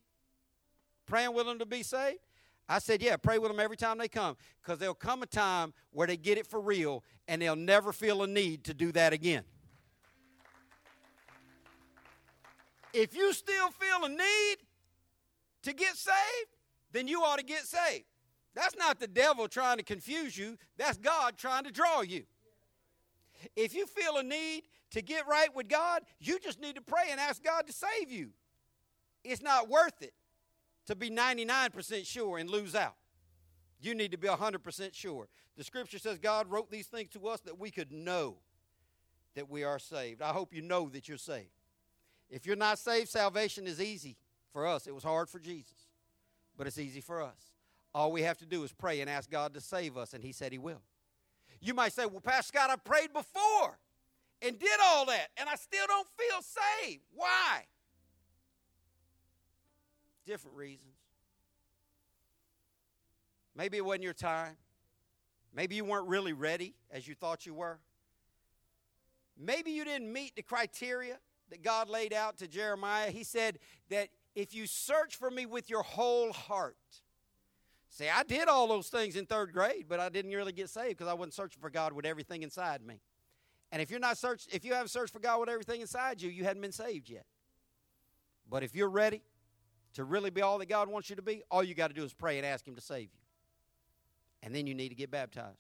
praying 1.07 1.35
with 1.35 1.47
them 1.47 1.59
to 1.59 1.67
be 1.67 1.83
saved? 1.83 2.21
I 2.69 2.79
said, 2.79 3.03
Yeah, 3.03 3.17
pray 3.17 3.39
with 3.39 3.51
them 3.51 3.61
every 3.61 3.77
time 3.77 3.99
they 3.99 4.09
come 4.09 4.37
because 4.61 4.79
there'll 4.79 4.95
come 4.95 5.23
a 5.23 5.27
time 5.27 5.73
where 5.91 6.07
they 6.07 6.17
get 6.17 6.39
it 6.39 6.47
for 6.47 6.61
real 6.61 7.05
and 7.29 7.41
they'll 7.41 7.55
never 7.55 7.93
feel 7.93 8.23
a 8.23 8.27
need 8.27 8.65
to 8.65 8.75
do 8.75 8.91
that 8.93 9.13
again. 9.13 9.45
If 12.97 13.15
you 13.15 13.35
still 13.35 13.69
feel 13.71 14.07
a 14.07 14.09
need 14.09 14.57
to 15.65 15.75
get 15.75 15.97
saved, 15.97 16.57
then 16.93 17.07
you 17.07 17.23
ought 17.23 17.39
to 17.39 17.45
get 17.45 17.67
saved. 17.67 18.07
That's 18.55 18.75
not 18.75 18.99
the 18.99 19.07
devil 19.07 19.49
trying 19.49 19.77
to 19.77 19.83
confuse 19.83 20.37
you, 20.39 20.57
that's 20.79 20.97
God 20.97 21.37
trying 21.37 21.65
to 21.65 21.71
draw 21.71 22.01
you. 22.01 22.23
If 23.55 23.75
you 23.75 23.87
feel 23.87 24.17
a 24.17 24.23
need 24.23 24.63
to 24.93 25.03
get 25.03 25.29
right 25.29 25.55
with 25.55 25.69
God, 25.69 26.05
you 26.19 26.39
just 26.39 26.59
need 26.59 26.77
to 26.77 26.81
pray 26.81 27.09
and 27.11 27.21
ask 27.21 27.45
God 27.45 27.67
to 27.67 27.73
save 27.73 28.11
you. 28.11 28.31
It's 29.23 29.43
not 29.43 29.69
worth 29.69 30.01
it 30.01 30.15
to 30.87 30.97
be 30.97 31.11
99% 31.11 32.07
sure 32.07 32.39
and 32.39 32.49
lose 32.49 32.75
out. 32.75 32.97
You 33.79 33.95
need 33.95 34.13
to 34.13 34.19
be 34.19 34.29
100% 34.29 34.95
sure. 34.95 35.29
The 35.59 35.65
scripture 35.65 35.99
says 35.99 36.19
God 36.19 36.51
wrote 36.51 36.71
these 36.71 36.87
things 36.87 37.11
to 37.11 37.29
us 37.29 37.41
that 37.41 37.59
we 37.59 37.71
could 37.71 37.93
know 37.93 38.39
that 39.35 39.51
we 39.51 39.65
are 39.65 39.79
saved. 39.79 40.23
I 40.23 40.31
hope 40.31 40.55
you 40.55 40.63
know 40.63 40.89
that 40.89 41.09
you're 41.09 41.19
saved. 41.19 41.51
If 42.31 42.47
you're 42.47 42.57
not 42.57 42.79
saved, 42.79 43.09
salvation 43.09 43.67
is 43.67 43.81
easy 43.81 44.17
for 44.53 44.67
us. 44.67 44.87
It 44.87 44.95
was 44.95 45.05
hard 45.05 45.29
for 45.29 45.39
Jesus, 45.39 45.87
but 46.57 46.67
it's 46.67 46.79
easy 46.79 47.01
for 47.01 47.23
us. 47.23 47.53
All 47.95 48.13
we 48.13 48.23
have 48.23 48.39
to 48.39 48.47
do 48.47 48.63
is 48.65 48.73
pray 48.73 49.01
and 49.01 49.09
ask 49.09 49.31
God 49.31 49.55
to 49.55 49.61
save 49.61 49.97
us, 49.97 50.13
and 50.13 50.23
He 50.23 50.33
said 50.33 50.53
He 50.53 50.59
will. 50.59 50.83
You 51.61 51.75
might 51.75 51.93
say, 51.93 52.07
Well, 52.07 52.21
Pastor 52.21 52.57
Scott, 52.57 52.71
I 52.71 52.77
prayed 52.77 53.13
before 53.13 53.79
and 54.43 54.59
did 54.59 54.79
all 54.85 55.07
that, 55.07 55.29
and 55.37 55.49
I 55.49 55.55
still 55.57 55.87
don't 55.87 56.09
feel 56.17 56.43
saved. 56.43 57.03
Why? 57.15 57.65
Different 60.27 60.57
reasons. 60.57 60.95
Maybe 63.55 63.79
it 63.79 63.85
wasn't 63.85 64.05
your 64.05 64.13
time. 64.13 64.57
Maybe 65.55 65.77
you 65.77 65.85
weren't 65.85 66.09
really 66.09 66.35
ready 66.35 66.75
as 66.91 67.09
you 67.09 67.15
thought 67.15 67.47
you 67.47 67.55
were. 67.55 67.79
Maybe 69.39 69.71
you 69.71 69.85
didn't 69.85 70.13
meet 70.13 70.37
the 70.37 70.43
criteria 70.43 71.19
that 71.51 71.63
God 71.63 71.89
laid 71.89 72.13
out 72.13 72.39
to 72.39 72.49
Jeremiah. 72.49 73.11
He 73.11 73.25
said 73.25 73.59
that 73.91 74.09
if 74.35 74.55
you 74.55 74.67
search 74.67 75.17
for 75.17 75.31
me 75.31 75.47
with 75.47 75.71
your 75.71 75.83
whole 75.83 76.33
heart, 76.33 76.77
See, 77.97 78.11
I 78.11 78.25
did 78.25 78.47
all 78.47 78.69
those 78.69 78.89
things 78.89 79.17
in 79.17 79.25
third 79.25 79.55
grade, 79.55 79.87
but 79.89 80.01
I 80.01 80.11
didn't 80.11 80.31
really 80.33 80.53
get 80.53 80.69
saved 80.69 80.99
because 80.99 81.09
I 81.09 81.15
wasn't 81.15 81.33
searching 81.33 81.63
for 81.63 81.71
God 81.71 81.95
with 81.95 82.05
everything 82.05 82.43
inside 82.43 82.85
me. 82.85 83.01
And 83.73 83.81
if 83.81 83.91
you're 83.91 84.01
not 84.01 84.19
search, 84.19 84.47
if 84.53 84.67
you 84.67 84.75
haven't 84.75 84.89
searched 84.89 85.15
for 85.15 85.19
God 85.19 85.41
with 85.41 85.49
everything 85.49 85.81
inside 85.81 86.21
you, 86.21 86.29
you 86.29 86.45
hadn't 86.45 86.61
been 86.61 86.73
saved 86.73 87.09
yet. 87.09 87.25
But 88.51 88.63
if 88.63 88.75
you're 88.75 88.91
ready 88.91 89.23
to 89.95 90.05
really 90.05 90.29
be 90.29 90.43
all 90.43 90.59
that 90.59 90.69
God 90.69 90.91
wants 90.91 91.09
you 91.09 91.17
to 91.17 91.23
be, 91.23 91.43
all 91.51 91.65
you 91.65 91.75
got 91.75 91.89
to 91.89 91.95
do 91.95 92.05
is 92.05 92.13
pray 92.13 92.37
and 92.37 92.47
ask 92.47 92.69
Him 92.69 92.75
to 92.75 92.83
save 92.83 93.09
you. 93.15 93.21
And 94.43 94.55
then 94.55 94.67
you 94.67 94.75
need 94.75 94.91
to 94.91 94.95
get 94.95 95.11
baptized. 95.11 95.57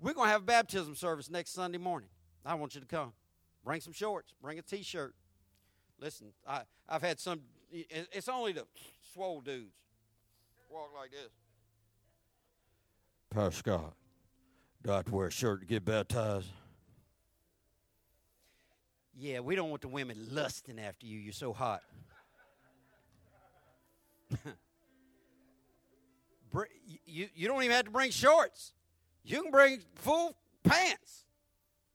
We're 0.00 0.14
going 0.14 0.26
to 0.26 0.32
have 0.32 0.42
a 0.42 0.46
baptism 0.46 0.96
service 0.96 1.30
next 1.30 1.52
Sunday 1.52 1.78
morning. 1.78 2.08
I 2.44 2.54
want 2.54 2.74
you 2.74 2.80
to 2.80 2.88
come. 2.88 3.12
Bring 3.68 3.82
some 3.82 3.92
shorts. 3.92 4.32
Bring 4.40 4.58
a 4.58 4.62
T-shirt. 4.62 5.14
Listen, 6.00 6.28
I, 6.48 6.62
I've 6.88 7.02
had 7.02 7.20
some. 7.20 7.42
It's 7.70 8.26
only 8.26 8.52
the 8.52 8.64
swole 9.12 9.42
dudes 9.42 9.74
walk 10.70 10.88
like 10.98 11.10
this. 11.10 11.28
Pastor 13.28 13.58
Scott, 13.58 13.92
do 14.82 14.90
I 14.90 14.96
have 14.96 15.04
to 15.04 15.14
wear 15.14 15.26
a 15.26 15.30
shirt 15.30 15.60
to 15.60 15.66
get 15.66 15.84
baptized? 15.84 16.48
Yeah, 19.14 19.40
we 19.40 19.54
don't 19.54 19.68
want 19.68 19.82
the 19.82 19.88
women 19.88 20.16
lusting 20.30 20.78
after 20.78 21.04
you. 21.04 21.18
You're 21.18 21.34
so 21.34 21.52
hot. 21.52 21.82
you, 27.04 27.28
you 27.34 27.46
don't 27.46 27.62
even 27.62 27.76
have 27.76 27.84
to 27.84 27.90
bring 27.90 28.12
shorts. 28.12 28.72
You 29.24 29.42
can 29.42 29.50
bring 29.50 29.80
full 29.96 30.34
pants. 30.64 31.26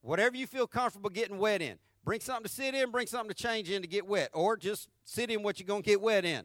Whatever 0.03 0.35
you 0.35 0.45
feel 0.45 0.67
comfortable 0.67 1.09
getting 1.09 1.37
wet 1.37 1.61
in. 1.61 1.79
Bring 2.03 2.19
something 2.19 2.43
to 2.43 2.49
sit 2.49 2.75
in, 2.75 2.91
bring 2.91 3.07
something 3.07 3.29
to 3.29 3.33
change 3.33 3.69
in 3.69 3.81
to 3.81 3.87
get 3.87 4.05
wet, 4.05 4.29
or 4.33 4.57
just 4.57 4.89
sit 5.05 5.31
in 5.31 5.41
what 5.41 5.57
you're 5.57 5.65
going 5.65 5.81
to 5.81 5.89
get 5.89 6.01
wet 6.01 6.25
in. 6.25 6.43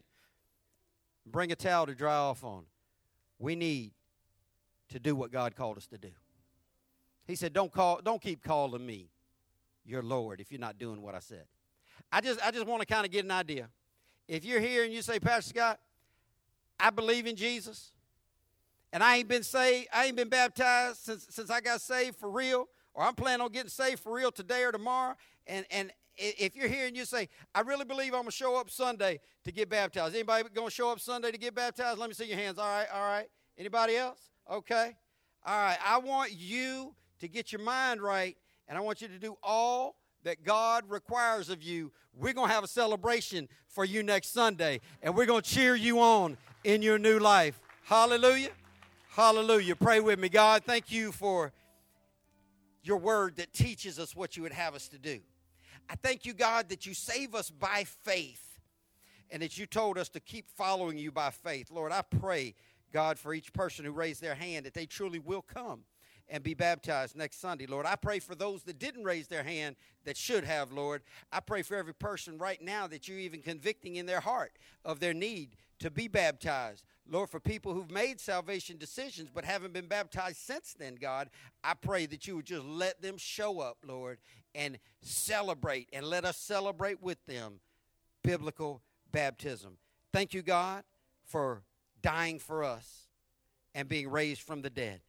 Bring 1.26 1.50
a 1.50 1.56
towel 1.56 1.86
to 1.86 1.94
dry 1.94 2.14
off 2.14 2.44
on. 2.44 2.62
We 3.40 3.56
need 3.56 3.90
to 4.90 5.00
do 5.00 5.16
what 5.16 5.32
God 5.32 5.56
called 5.56 5.76
us 5.76 5.88
to 5.88 5.98
do. 5.98 6.10
He 7.26 7.34
said, 7.34 7.52
Don't 7.52 7.72
call, 7.72 8.00
don't 8.02 8.22
keep 8.22 8.44
calling 8.44 8.86
me 8.86 9.10
your 9.84 10.02
Lord 10.02 10.40
if 10.40 10.52
you're 10.52 10.60
not 10.60 10.78
doing 10.78 11.02
what 11.02 11.16
I 11.16 11.18
said. 11.18 11.44
I 12.12 12.20
just 12.20 12.40
I 12.46 12.52
just 12.52 12.66
want 12.66 12.80
to 12.80 12.86
kind 12.86 13.04
of 13.04 13.10
get 13.10 13.24
an 13.24 13.32
idea. 13.32 13.68
If 14.28 14.44
you're 14.44 14.60
here 14.60 14.84
and 14.84 14.92
you 14.92 15.02
say, 15.02 15.18
Pastor 15.18 15.50
Scott, 15.50 15.80
I 16.78 16.90
believe 16.90 17.26
in 17.26 17.34
Jesus, 17.34 17.90
and 18.92 19.02
I 19.02 19.16
ain't 19.16 19.28
been 19.28 19.42
saved, 19.42 19.88
I 19.92 20.06
ain't 20.06 20.16
been 20.16 20.28
baptized 20.28 20.98
since 20.98 21.26
since 21.28 21.50
I 21.50 21.60
got 21.60 21.80
saved 21.80 22.16
for 22.16 22.30
real, 22.30 22.68
or 22.94 23.04
I'm 23.04 23.14
planning 23.14 23.42
on 23.42 23.52
getting 23.52 23.70
saved 23.70 24.00
for 24.00 24.12
real 24.12 24.30
today 24.32 24.64
or 24.64 24.72
tomorrow, 24.72 25.14
and 25.46 25.64
and 25.70 25.92
if 26.18 26.56
you're 26.56 26.68
here 26.68 26.86
and 26.86 26.96
you 26.96 27.04
say, 27.04 27.28
I 27.54 27.60
really 27.60 27.84
believe 27.84 28.08
I'm 28.08 28.22
going 28.22 28.26
to 28.26 28.32
show 28.32 28.58
up 28.58 28.70
Sunday 28.70 29.20
to 29.44 29.52
get 29.52 29.68
baptized. 29.68 30.14
Anybody 30.14 30.48
going 30.52 30.68
to 30.68 30.74
show 30.74 30.90
up 30.90 31.00
Sunday 31.00 31.30
to 31.30 31.38
get 31.38 31.54
baptized? 31.54 31.98
Let 31.98 32.08
me 32.08 32.14
see 32.14 32.26
your 32.26 32.36
hands. 32.36 32.58
All 32.58 32.66
right, 32.66 32.88
all 32.92 33.02
right. 33.02 33.28
Anybody 33.56 33.96
else? 33.96 34.18
Okay. 34.50 34.96
All 35.46 35.56
right. 35.56 35.78
I 35.84 35.98
want 35.98 36.32
you 36.32 36.94
to 37.20 37.28
get 37.28 37.52
your 37.52 37.60
mind 37.60 38.02
right, 38.02 38.36
and 38.68 38.76
I 38.76 38.80
want 38.80 39.00
you 39.00 39.08
to 39.08 39.18
do 39.18 39.36
all 39.42 39.96
that 40.24 40.44
God 40.44 40.84
requires 40.88 41.48
of 41.50 41.62
you. 41.62 41.92
We're 42.14 42.32
going 42.32 42.48
to 42.48 42.54
have 42.54 42.64
a 42.64 42.68
celebration 42.68 43.48
for 43.68 43.84
you 43.84 44.02
next 44.02 44.32
Sunday, 44.32 44.80
and 45.02 45.14
we're 45.14 45.26
going 45.26 45.42
to 45.42 45.48
cheer 45.48 45.76
you 45.76 46.00
on 46.00 46.36
in 46.64 46.82
your 46.82 46.98
new 46.98 47.18
life. 47.18 47.60
Hallelujah. 47.84 48.50
Hallelujah. 49.10 49.76
Pray 49.76 50.00
with 50.00 50.18
me. 50.18 50.28
God, 50.28 50.64
thank 50.64 50.90
you 50.90 51.12
for 51.12 51.52
your 52.88 52.96
word 52.98 53.36
that 53.36 53.52
teaches 53.52 53.98
us 53.98 54.16
what 54.16 54.36
you 54.36 54.42
would 54.42 54.52
have 54.52 54.74
us 54.74 54.88
to 54.88 54.98
do. 54.98 55.20
I 55.88 55.94
thank 55.94 56.26
you, 56.26 56.32
God, 56.32 56.70
that 56.70 56.86
you 56.86 56.94
save 56.94 57.34
us 57.34 57.50
by 57.50 57.84
faith 58.02 58.58
and 59.30 59.42
that 59.42 59.58
you 59.58 59.66
told 59.66 59.98
us 59.98 60.08
to 60.10 60.20
keep 60.20 60.48
following 60.50 60.98
you 60.98 61.12
by 61.12 61.30
faith. 61.30 61.70
Lord, 61.70 61.92
I 61.92 62.02
pray, 62.02 62.54
God, 62.92 63.18
for 63.18 63.34
each 63.34 63.52
person 63.52 63.84
who 63.84 63.92
raised 63.92 64.22
their 64.22 64.34
hand 64.34 64.66
that 64.66 64.74
they 64.74 64.86
truly 64.86 65.18
will 65.18 65.42
come 65.42 65.84
and 66.30 66.42
be 66.42 66.54
baptized 66.54 67.16
next 67.16 67.40
Sunday, 67.40 67.66
Lord. 67.66 67.86
I 67.86 67.96
pray 67.96 68.18
for 68.18 68.34
those 68.34 68.62
that 68.64 68.78
didn't 68.78 69.04
raise 69.04 69.28
their 69.28 69.42
hand 69.42 69.76
that 70.04 70.16
should 70.16 70.44
have, 70.44 70.72
Lord. 70.72 71.02
I 71.32 71.40
pray 71.40 71.62
for 71.62 71.74
every 71.74 71.94
person 71.94 72.36
right 72.38 72.60
now 72.60 72.86
that 72.86 73.08
you're 73.08 73.18
even 73.18 73.40
convicting 73.40 73.96
in 73.96 74.06
their 74.06 74.20
heart 74.20 74.52
of 74.84 75.00
their 75.00 75.14
need 75.14 75.56
to 75.78 75.90
be 75.90 76.08
baptized. 76.08 76.84
Lord, 77.10 77.30
for 77.30 77.40
people 77.40 77.72
who've 77.72 77.90
made 77.90 78.20
salvation 78.20 78.76
decisions 78.76 79.30
but 79.32 79.44
haven't 79.44 79.72
been 79.72 79.86
baptized 79.86 80.38
since 80.38 80.74
then, 80.78 80.96
God, 80.96 81.30
I 81.64 81.74
pray 81.74 82.06
that 82.06 82.26
you 82.26 82.36
would 82.36 82.44
just 82.44 82.64
let 82.64 83.00
them 83.00 83.16
show 83.16 83.60
up, 83.60 83.78
Lord, 83.84 84.18
and 84.54 84.78
celebrate 85.00 85.88
and 85.92 86.04
let 86.04 86.24
us 86.24 86.36
celebrate 86.36 87.02
with 87.02 87.24
them 87.26 87.60
biblical 88.22 88.82
baptism. 89.10 89.78
Thank 90.12 90.34
you, 90.34 90.42
God, 90.42 90.84
for 91.24 91.62
dying 92.02 92.38
for 92.38 92.62
us 92.62 93.08
and 93.74 93.88
being 93.88 94.10
raised 94.10 94.42
from 94.42 94.60
the 94.60 94.70
dead. 94.70 95.00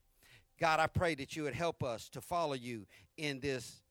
God, 0.57 0.79
I 0.79 0.87
pray 0.87 1.15
that 1.15 1.35
you 1.35 1.43
would 1.43 1.53
help 1.53 1.83
us 1.83 2.09
to 2.09 2.21
follow 2.21 2.53
you 2.53 2.85
in 3.17 3.39
this 3.39 3.81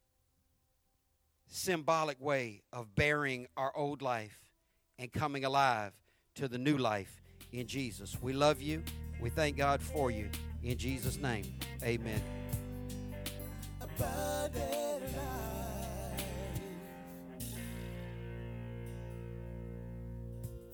symbolic 1.46 2.20
way 2.20 2.62
of 2.72 2.94
burying 2.94 3.48
our 3.56 3.74
old 3.76 4.00
life 4.00 4.50
and 4.98 5.12
coming 5.12 5.44
alive 5.44 5.92
to 6.34 6.48
the 6.48 6.58
new 6.58 6.76
life 6.76 7.22
in 7.52 7.66
Jesus. 7.66 8.16
We 8.20 8.32
love 8.32 8.60
you. 8.60 8.82
We 9.20 9.30
thank 9.30 9.56
God 9.56 9.82
for 9.82 10.10
you. 10.10 10.28
In 10.62 10.76
Jesus' 10.76 11.16
name, 11.16 11.44
amen. 11.82 12.22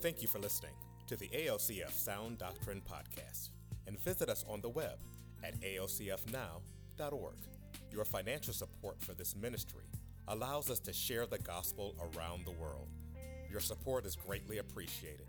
Thank 0.01 0.20
you 0.20 0.29
for 0.29 0.39
listening 0.39 0.72
to 1.07 1.16
the 1.16 1.29
ALCF 1.29 1.91
Sound 1.91 2.39
Doctrine 2.39 2.83
Podcast 2.87 3.51
and 3.87 3.99
visit 4.01 4.29
us 4.29 4.45
on 4.49 4.61
the 4.61 4.68
web 4.68 4.99
at 5.43 5.59
alcfnow.org. 5.61 7.37
Your 7.91 8.05
financial 8.05 8.53
support 8.53 9.01
for 9.03 9.14
this 9.14 9.35
ministry 9.35 9.85
allows 10.29 10.70
us 10.70 10.81
to 10.81 10.93
share 10.93 11.27
the 11.27 11.39
gospel 11.39 11.95
around 12.01 12.45
the 12.45 12.51
world. 12.51 12.89
Your 13.51 13.61
support 13.61 14.05
is 14.05 14.16
greatly 14.16 14.59
appreciated. 14.59 15.27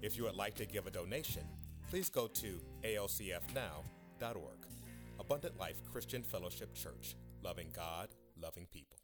If 0.00 0.16
you 0.16 0.24
would 0.24 0.36
like 0.36 0.54
to 0.56 0.66
give 0.66 0.86
a 0.86 0.90
donation, 0.90 1.42
please 1.90 2.08
go 2.08 2.28
to 2.28 2.60
alcfnow.org. 2.84 4.66
Abundant 5.18 5.58
Life 5.58 5.82
Christian 5.90 6.22
Fellowship 6.22 6.72
Church, 6.74 7.16
loving 7.42 7.70
God, 7.74 8.08
loving 8.40 8.66
people. 8.72 8.97